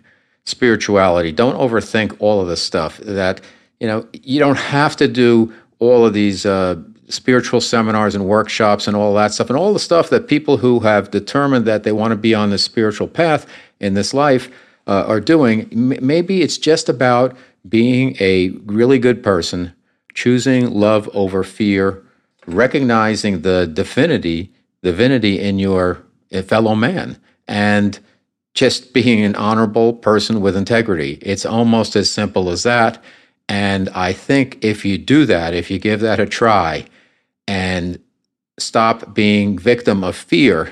spirituality. 0.45 1.31
Don't 1.31 1.55
overthink 1.55 2.15
all 2.19 2.41
of 2.41 2.47
this 2.47 2.61
stuff. 2.61 2.97
That 2.97 3.41
you 3.79 3.87
know 3.87 4.07
you 4.11 4.39
don't 4.39 4.57
have 4.57 4.95
to 4.97 5.07
do 5.07 5.53
all 5.79 6.05
of 6.05 6.13
these 6.13 6.45
uh, 6.45 6.75
spiritual 7.07 7.61
seminars 7.61 8.15
and 8.15 8.25
workshops 8.25 8.87
and 8.87 8.95
all 8.95 9.13
that 9.15 9.33
stuff, 9.33 9.49
and 9.49 9.57
all 9.57 9.73
the 9.73 9.79
stuff 9.79 10.09
that 10.09 10.27
people 10.27 10.57
who 10.57 10.81
have 10.81 11.11
determined 11.11 11.65
that 11.65 11.83
they 11.83 11.91
want 11.91 12.11
to 12.11 12.17
be 12.17 12.35
on 12.35 12.49
the 12.49 12.57
spiritual 12.57 13.07
path 13.07 13.47
in 13.79 13.93
this 13.93 14.13
life 14.13 14.49
uh, 14.87 15.05
are 15.07 15.21
doing. 15.21 15.69
M- 15.71 16.05
maybe 16.05 16.41
it's 16.41 16.57
just 16.57 16.89
about 16.89 17.35
being 17.67 18.15
a 18.19 18.49
really 18.65 18.99
good 18.99 19.23
person, 19.23 19.73
choosing 20.13 20.71
love 20.71 21.09
over 21.13 21.43
fear, 21.43 22.03
recognizing 22.45 23.41
the 23.41 23.67
divinity, 23.67 24.51
divinity 24.81 25.39
in 25.39 25.59
your 25.59 26.03
eh, 26.31 26.41
fellow 26.41 26.75
man, 26.75 27.17
and 27.47 27.99
just 28.53 28.93
being 28.93 29.23
an 29.23 29.35
honorable 29.35 29.93
person 29.93 30.41
with 30.41 30.55
integrity. 30.55 31.17
It's 31.21 31.45
almost 31.45 31.95
as 31.95 32.11
simple 32.11 32.49
as 32.49 32.63
that. 32.63 33.03
And 33.49 33.89
I 33.89 34.13
think 34.13 34.63
if 34.63 34.85
you 34.85 34.97
do 34.97 35.25
that, 35.25 35.53
if 35.53 35.71
you 35.71 35.79
give 35.79 36.01
that 36.01 36.19
a 36.19 36.25
try 36.25 36.85
and 37.47 37.99
stop 38.57 39.13
being 39.13 39.57
victim 39.57 40.03
of 40.03 40.15
fear, 40.15 40.71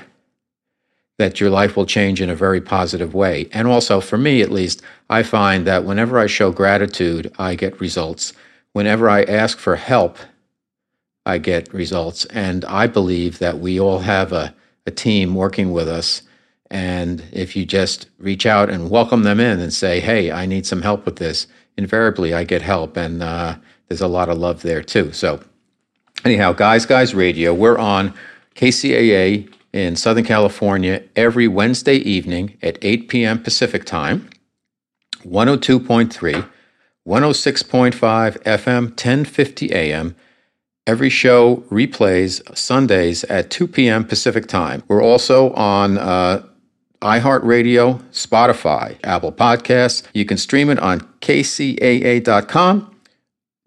that 1.22 1.40
your 1.40 1.52
life 1.52 1.78
will 1.78 1.86
change 1.86 2.20
in 2.20 2.32
a 2.32 2.36
very 2.36 2.60
positive 2.60 3.14
way. 3.14 3.48
And 3.54 3.68
also, 3.68 4.02
for 4.02 4.18
me 4.18 4.42
at 4.42 4.50
least, 4.50 4.82
I 5.08 5.22
find 5.22 5.68
that 5.68 5.86
whenever 5.86 6.18
I 6.18 6.26
show 6.26 6.52
gratitude, 6.52 7.32
I 7.38 7.54
get 7.54 7.80
results. 7.80 8.34
Whenever 8.74 9.08
I 9.08 9.22
ask 9.24 9.60
for 9.60 9.76
help, 9.76 10.18
I 11.24 11.38
get 11.38 11.72
results. 11.72 12.26
And 12.26 12.66
I 12.66 12.88
believe 12.88 13.38
that 13.38 13.60
we 13.60 13.80
all 13.80 14.00
have 14.00 14.34
a, 14.34 14.56
a 14.88 14.92
team 14.92 15.36
working 15.36 15.72
with 15.72 15.88
us. 15.88 16.24
And 16.72 17.24
if 17.32 17.56
you 17.56 17.68
just 17.68 18.10
reach 18.18 18.48
out 18.48 18.72
and 18.72 18.90
welcome 18.90 19.22
them 19.22 19.40
in 19.40 19.60
and 19.60 19.72
say, 19.72 20.00
hey, 20.00 20.32
I 20.32 20.48
need 20.48 20.66
some 20.66 20.82
help 20.82 21.06
with 21.06 21.18
this, 21.18 21.46
invariably 21.78 22.34
I 22.34 22.46
get 22.46 22.64
help. 22.64 22.98
And 22.98 23.22
uh, 23.22 23.58
there's 23.90 24.02
a 24.02 24.08
lot 24.08 24.30
of 24.30 24.40
love 24.40 24.64
there 24.64 24.82
too. 24.82 25.12
So, 25.14 25.40
anyhow, 26.26 26.54
Guys 26.54 26.88
Guys 26.88 27.14
Radio, 27.14 27.54
we're 27.54 27.78
on 27.78 28.12
KCAA 28.56 29.54
in 29.74 29.96
Southern 29.96 30.24
California 30.24 31.04
every 31.16 31.48
Wednesday 31.48 31.96
evening 31.96 32.58
at 32.62 32.78
8 32.82 33.08
p.m. 33.10 33.42
Pacific 33.42 33.86
Time, 33.86 34.30
102.3, 35.26 36.50
106.5 37.08 38.44
FM, 38.44 38.84
1050 38.90 39.74
AM. 39.74 40.16
Every 40.88 41.10
show 41.10 41.58
replays 41.70 42.58
Sundays 42.58 43.24
at 43.26 43.50
2 43.50 43.68
p.m. 43.68 44.04
Pacific 44.04 44.48
Time. 44.48 44.84
We're 44.88 45.04
also 45.04 45.54
on 45.54 45.98
uh, 45.98 46.46
iHeartRadio, 47.02 48.02
Spotify, 48.12 48.98
Apple 49.04 49.32
Podcasts. 49.32 50.04
You 50.14 50.26
can 50.26 50.38
stream 50.38 50.70
it 50.70 50.80
on 50.80 51.02
kcaa.com 51.22 52.91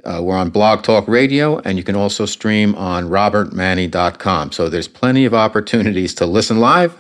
uh, 0.05 0.21
we're 0.23 0.37
on 0.37 0.51
Blog 0.51 0.83
Talk 0.83 1.09
Radio, 1.09 1.59
and 1.61 1.79
you 1.79 1.85
can 1.85 1.97
also 1.97 2.27
stream 2.27 2.75
on 2.75 3.09
robertmanni.com. 3.09 4.53
So 4.53 4.69
there's 4.69 4.89
plenty 4.89 5.25
of 5.25 5.35
opportunities 5.35 6.15
to 6.15 6.27
listen 6.27 6.61
live, 6.61 6.97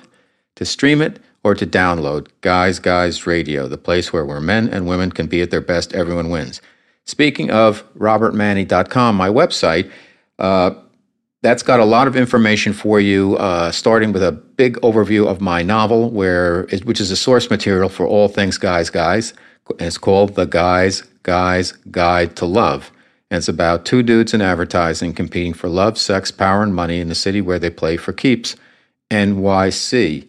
to 0.57 0.65
stream 0.65 1.03
it, 1.03 1.21
or 1.43 1.55
to 1.55 1.67
download 1.67 2.29
Guys 2.41 2.79
Guys 2.79 3.27
Radio, 3.27 3.69
the 3.69 3.79
place 3.79 4.13
where, 4.13 4.25
where 4.25 4.41
men 4.41 4.69
and 4.69 4.87
women 4.87 5.13
can 5.13 5.27
be 5.27 5.43
at 5.43 5.51
their 5.51 5.61
best, 5.61 5.95
everyone 5.95 6.31
wins. 6.31 6.61
Speaking 7.05 7.51
of 7.51 7.85
robertmanni.com, 7.95 9.15
my 9.15 9.29
website, 9.29 9.91
uh, 10.39 10.71
that's 11.43 11.63
got 11.63 11.79
a 11.79 11.85
lot 11.85 12.09
of 12.09 12.17
information 12.17 12.73
for 12.73 12.99
you, 12.99 13.37
uh, 13.37 13.71
starting 13.71 14.13
with 14.13 14.23
a 14.23 14.33
big 14.33 14.77
overview 14.81 15.27
of 15.27 15.43
my 15.43 15.63
novel, 15.63 16.11
where 16.11 16.67
which 16.85 17.03
is 17.03 17.11
a 17.11 17.17
source 17.17 17.51
material 17.51 17.91
for 17.91 18.07
all 18.07 18.29
things 18.29 18.57
Guys 18.57 18.89
Guys. 18.89 19.35
It's 19.79 19.99
called 19.99 20.37
The 20.37 20.47
Guys 20.47 21.03
Guys 21.23 21.73
Guide 21.91 22.37
to 22.37 22.47
Love. 22.47 22.91
And 23.31 23.39
it's 23.39 23.49
about 23.49 23.85
two 23.85 24.03
dudes 24.03 24.35
in 24.35 24.43
advertising 24.43 25.15
competing 25.15 25.55
for 25.55 25.69
love, 25.69 25.99
sex, 25.99 26.31
power, 26.31 26.63
and 26.63 26.75
money 26.75 27.01
in 27.01 27.09
the 27.09 27.15
city 27.15 27.41
where 27.41 27.59
they 27.59 27.71
play 27.71 27.97
for 27.97 28.13
keeps, 28.13 28.57
NYC. 29.11 30.29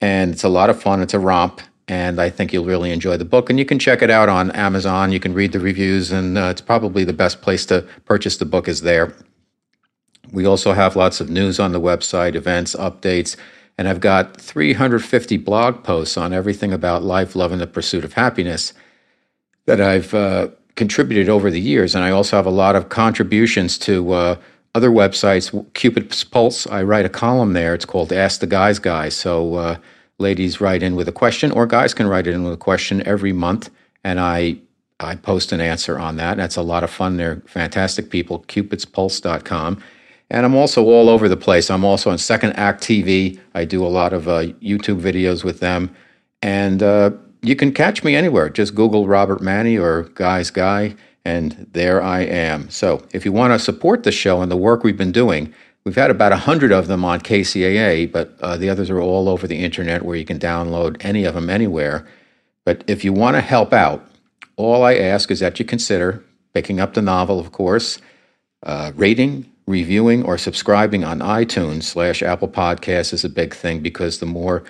And 0.00 0.32
it's 0.32 0.44
a 0.44 0.48
lot 0.48 0.70
of 0.70 0.82
fun. 0.82 1.00
It's 1.00 1.14
a 1.14 1.18
romp. 1.18 1.60
And 1.86 2.20
I 2.20 2.30
think 2.30 2.52
you'll 2.52 2.64
really 2.64 2.90
enjoy 2.90 3.16
the 3.16 3.24
book. 3.24 3.50
And 3.50 3.58
you 3.58 3.64
can 3.64 3.78
check 3.78 4.02
it 4.02 4.10
out 4.10 4.28
on 4.28 4.50
Amazon. 4.52 5.12
You 5.12 5.20
can 5.20 5.34
read 5.34 5.52
the 5.52 5.60
reviews, 5.60 6.10
and 6.10 6.36
uh, 6.38 6.44
it's 6.44 6.62
probably 6.62 7.04
the 7.04 7.12
best 7.12 7.42
place 7.42 7.66
to 7.66 7.86
purchase 8.06 8.38
the 8.38 8.46
book 8.46 8.68
is 8.68 8.80
there. 8.80 9.14
We 10.32 10.46
also 10.46 10.72
have 10.72 10.96
lots 10.96 11.20
of 11.20 11.28
news 11.28 11.60
on 11.60 11.72
the 11.72 11.80
website, 11.80 12.34
events, 12.34 12.74
updates, 12.74 13.36
and 13.76 13.88
I've 13.88 14.00
got 14.00 14.40
350 14.40 15.36
blog 15.38 15.82
posts 15.82 16.16
on 16.16 16.32
everything 16.32 16.72
about 16.72 17.02
life, 17.02 17.36
love, 17.36 17.52
and 17.52 17.60
the 17.60 17.66
pursuit 17.66 18.04
of 18.04 18.14
happiness 18.14 18.72
that 19.66 19.80
I've 19.80 20.14
uh, 20.14 20.48
contributed 20.76 21.28
over 21.28 21.50
the 21.50 21.60
years, 21.60 21.94
and 21.94 22.04
I 22.04 22.10
also 22.10 22.36
have 22.36 22.46
a 22.46 22.50
lot 22.50 22.76
of 22.76 22.88
contributions 22.88 23.78
to 23.78 24.12
uh, 24.12 24.36
other 24.74 24.90
websites. 24.90 25.72
Cupid's 25.74 26.24
Pulse, 26.24 26.66
I 26.66 26.82
write 26.82 27.04
a 27.04 27.10
column 27.10 27.52
there. 27.52 27.74
It's 27.74 27.84
called 27.84 28.12
Ask 28.12 28.40
the 28.40 28.46
Guys 28.46 28.78
Guy. 28.78 29.08
So 29.08 29.54
uh, 29.54 29.76
ladies 30.18 30.60
write 30.60 30.82
in 30.82 30.96
with 30.96 31.08
a 31.08 31.12
question, 31.12 31.50
or 31.50 31.66
guys 31.66 31.94
can 31.94 32.06
write 32.06 32.26
in 32.26 32.42
with 32.44 32.52
a 32.52 32.58
question 32.58 33.06
every 33.06 33.32
month, 33.32 33.70
and 34.02 34.18
I 34.20 34.58
I 35.00 35.16
post 35.16 35.52
an 35.52 35.60
answer 35.60 35.98
on 35.98 36.16
that. 36.16 36.36
That's 36.36 36.56
a 36.56 36.62
lot 36.62 36.84
of 36.84 36.90
fun. 36.90 37.16
They're 37.16 37.42
fantastic 37.46 38.10
people. 38.10 38.44
Cupid'sPulse.com. 38.46 39.82
And 40.30 40.46
I'm 40.46 40.54
also 40.54 40.84
all 40.84 41.08
over 41.08 41.28
the 41.28 41.36
place. 41.36 41.68
I'm 41.70 41.84
also 41.84 42.10
on 42.10 42.18
Second 42.18 42.52
Act 42.52 42.82
TV. 42.82 43.38
I 43.54 43.64
do 43.64 43.84
a 43.84 43.88
lot 43.88 44.12
of 44.12 44.28
uh, 44.28 44.46
YouTube 44.62 45.00
videos 45.00 45.44
with 45.44 45.60
them. 45.60 45.94
And 46.42 46.82
uh, 46.82 47.10
you 47.44 47.56
can 47.56 47.72
catch 47.72 48.02
me 48.02 48.16
anywhere. 48.16 48.48
Just 48.48 48.74
Google 48.74 49.06
Robert 49.06 49.40
Manni 49.40 49.80
or 49.80 50.04
Guy's 50.14 50.50
Guy, 50.50 50.96
and 51.24 51.66
there 51.72 52.02
I 52.02 52.20
am. 52.20 52.70
So 52.70 53.06
if 53.12 53.24
you 53.24 53.32
want 53.32 53.52
to 53.52 53.58
support 53.58 54.02
the 54.02 54.12
show 54.12 54.42
and 54.42 54.50
the 54.50 54.56
work 54.56 54.82
we've 54.82 54.96
been 54.96 55.12
doing, 55.12 55.52
we've 55.84 55.94
had 55.94 56.10
about 56.10 56.32
100 56.32 56.72
of 56.72 56.86
them 56.86 57.04
on 57.04 57.20
KCAA, 57.20 58.10
but 58.10 58.36
uh, 58.40 58.56
the 58.56 58.70
others 58.70 58.90
are 58.90 59.00
all 59.00 59.28
over 59.28 59.46
the 59.46 59.62
internet 59.62 60.02
where 60.02 60.16
you 60.16 60.24
can 60.24 60.38
download 60.38 60.96
any 61.04 61.24
of 61.24 61.34
them 61.34 61.50
anywhere. 61.50 62.06
But 62.64 62.82
if 62.86 63.04
you 63.04 63.12
want 63.12 63.36
to 63.36 63.40
help 63.40 63.72
out, 63.72 64.04
all 64.56 64.82
I 64.82 64.94
ask 64.94 65.30
is 65.30 65.40
that 65.40 65.58
you 65.58 65.64
consider 65.64 66.24
picking 66.54 66.80
up 66.80 66.94
the 66.94 67.02
novel, 67.02 67.38
of 67.38 67.52
course, 67.52 67.98
uh, 68.62 68.92
rating, 68.94 69.50
reviewing, 69.66 70.24
or 70.24 70.38
subscribing 70.38 71.04
on 71.04 71.18
iTunes 71.18 71.82
slash 71.82 72.22
Apple 72.22 72.48
Podcasts 72.48 73.12
is 73.12 73.24
a 73.24 73.28
big 73.28 73.54
thing 73.54 73.80
because 73.80 74.20
the 74.20 74.26
more 74.26 74.64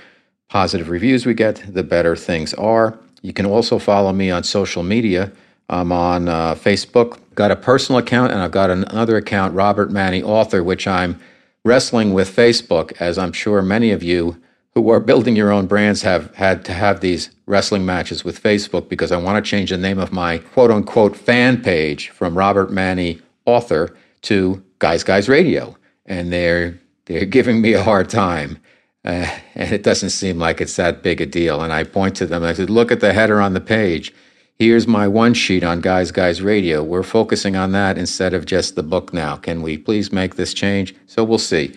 positive 0.48 0.88
reviews 0.88 1.26
we 1.26 1.34
get, 1.34 1.62
the 1.68 1.82
better 1.82 2.16
things 2.16 2.54
are. 2.54 2.98
You 3.22 3.32
can 3.32 3.46
also 3.46 3.78
follow 3.78 4.12
me 4.12 4.30
on 4.30 4.44
social 4.44 4.82
media. 4.82 5.32
I'm 5.68 5.92
on 5.92 6.28
uh, 6.28 6.54
Facebook, 6.54 7.18
got 7.34 7.50
a 7.50 7.56
personal 7.56 7.98
account, 7.98 8.32
and 8.32 8.40
I've 8.40 8.50
got 8.50 8.70
another 8.70 9.16
account, 9.16 9.54
Robert 9.54 9.90
Manni 9.90 10.22
Author, 10.22 10.62
which 10.62 10.86
I'm 10.86 11.18
wrestling 11.64 12.12
with 12.12 12.34
Facebook, 12.34 12.92
as 13.00 13.16
I'm 13.16 13.32
sure 13.32 13.62
many 13.62 13.90
of 13.90 14.02
you 14.02 14.40
who 14.74 14.90
are 14.90 15.00
building 15.00 15.36
your 15.36 15.52
own 15.52 15.66
brands 15.66 16.02
have 16.02 16.34
had 16.34 16.64
to 16.64 16.72
have 16.72 17.00
these 17.00 17.30
wrestling 17.46 17.86
matches 17.86 18.24
with 18.24 18.42
Facebook 18.42 18.88
because 18.88 19.12
I 19.12 19.16
want 19.16 19.42
to 19.42 19.48
change 19.48 19.70
the 19.70 19.78
name 19.78 19.98
of 19.98 20.12
my 20.12 20.38
quote 20.38 20.70
unquote 20.70 21.16
fan 21.16 21.62
page 21.62 22.08
from 22.08 22.36
Robert 22.36 22.70
Manni 22.70 23.20
Author 23.46 23.96
to 24.22 24.62
Guys 24.80 25.04
Guys 25.04 25.28
Radio. 25.28 25.76
And 26.06 26.32
they're 26.32 26.78
they're 27.06 27.24
giving 27.24 27.60
me 27.60 27.74
a 27.74 27.82
hard 27.82 28.10
time. 28.10 28.58
Uh, 29.04 29.28
and 29.54 29.72
it 29.72 29.82
doesn't 29.82 30.10
seem 30.10 30.38
like 30.38 30.60
it's 30.60 30.76
that 30.76 31.02
big 31.02 31.20
a 31.20 31.26
deal. 31.26 31.62
And 31.62 31.72
I 31.72 31.84
point 31.84 32.16
to 32.16 32.26
them. 32.26 32.42
I 32.42 32.54
said, 32.54 32.70
"Look 32.70 32.90
at 32.90 33.00
the 33.00 33.12
header 33.12 33.40
on 33.40 33.52
the 33.52 33.60
page. 33.60 34.14
Here's 34.58 34.86
my 34.86 35.08
one 35.08 35.34
sheet 35.34 35.62
on 35.62 35.80
Guys 35.80 36.10
Guys 36.10 36.40
Radio. 36.40 36.82
We're 36.82 37.02
focusing 37.02 37.56
on 37.56 37.72
that 37.72 37.98
instead 37.98 38.32
of 38.32 38.46
just 38.46 38.76
the 38.76 38.82
book 38.82 39.12
now. 39.12 39.36
Can 39.36 39.62
we 39.62 39.76
please 39.76 40.10
make 40.12 40.36
this 40.36 40.54
change?" 40.54 40.94
So 41.06 41.22
we'll 41.22 41.38
see. 41.38 41.74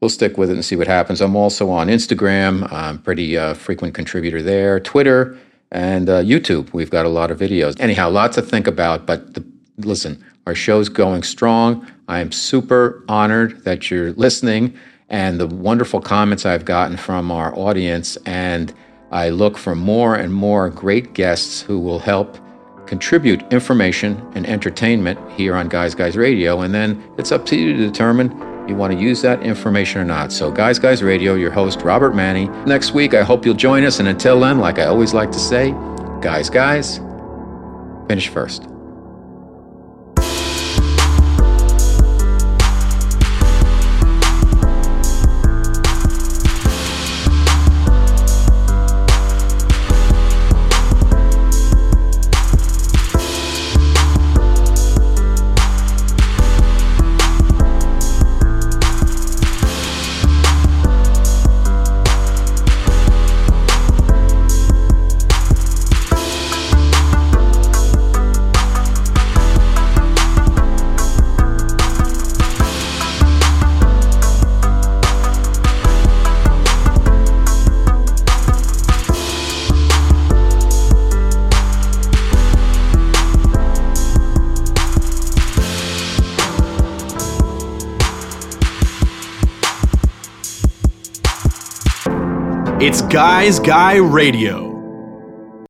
We'll 0.00 0.08
stick 0.08 0.36
with 0.36 0.50
it 0.50 0.54
and 0.54 0.64
see 0.64 0.74
what 0.74 0.88
happens. 0.88 1.20
I'm 1.20 1.36
also 1.36 1.70
on 1.70 1.88
Instagram. 1.88 2.72
I'm 2.72 2.98
pretty 2.98 3.36
uh, 3.36 3.54
frequent 3.54 3.94
contributor 3.94 4.42
there. 4.42 4.80
Twitter 4.80 5.38
and 5.70 6.08
uh, 6.08 6.22
YouTube. 6.22 6.72
We've 6.72 6.90
got 6.90 7.06
a 7.06 7.08
lot 7.08 7.30
of 7.30 7.38
videos. 7.38 7.78
Anyhow, 7.78 8.10
lots 8.10 8.34
to 8.34 8.42
think 8.42 8.66
about. 8.66 9.06
But 9.06 9.34
the, 9.34 9.44
listen, 9.78 10.24
our 10.46 10.54
show's 10.54 10.88
going 10.88 11.22
strong. 11.22 11.86
I 12.08 12.18
am 12.18 12.32
super 12.32 13.04
honored 13.08 13.62
that 13.64 13.90
you're 13.90 14.12
listening 14.14 14.76
and 15.12 15.38
the 15.38 15.46
wonderful 15.46 16.00
comments 16.00 16.44
I've 16.44 16.64
gotten 16.64 16.96
from 16.96 17.30
our 17.30 17.54
audience. 17.56 18.16
And 18.26 18.74
I 19.12 19.28
look 19.28 19.58
for 19.58 19.76
more 19.76 20.16
and 20.16 20.32
more 20.32 20.70
great 20.70 21.12
guests 21.12 21.60
who 21.60 21.78
will 21.78 21.98
help 22.00 22.38
contribute 22.86 23.42
information 23.52 24.20
and 24.34 24.46
entertainment 24.46 25.20
here 25.32 25.54
on 25.54 25.68
Guys 25.68 25.94
Guys 25.94 26.16
Radio. 26.16 26.62
And 26.62 26.74
then 26.74 27.00
it's 27.18 27.30
up 27.30 27.46
to 27.46 27.56
you 27.56 27.76
to 27.76 27.78
determine 27.78 28.30
you 28.68 28.74
want 28.74 28.92
to 28.92 28.98
use 28.98 29.20
that 29.22 29.42
information 29.42 30.00
or 30.00 30.04
not. 30.04 30.32
So, 30.32 30.50
Guys 30.50 30.78
Guys 30.78 31.02
Radio, 31.02 31.34
your 31.34 31.50
host, 31.50 31.82
Robert 31.82 32.14
Manni. 32.14 32.48
Next 32.66 32.92
week, 32.92 33.12
I 33.12 33.22
hope 33.22 33.44
you'll 33.44 33.54
join 33.54 33.84
us. 33.84 33.98
And 33.98 34.08
until 34.08 34.40
then, 34.40 34.58
like 34.58 34.78
I 34.78 34.86
always 34.86 35.12
like 35.12 35.30
to 35.32 35.38
say, 35.38 35.72
guys, 36.22 36.48
guys, 36.48 36.98
finish 38.08 38.28
first. 38.28 38.71
It's 92.82 93.00
Guys 93.00 93.60
Guy 93.60 93.98
Radio. 93.98 94.71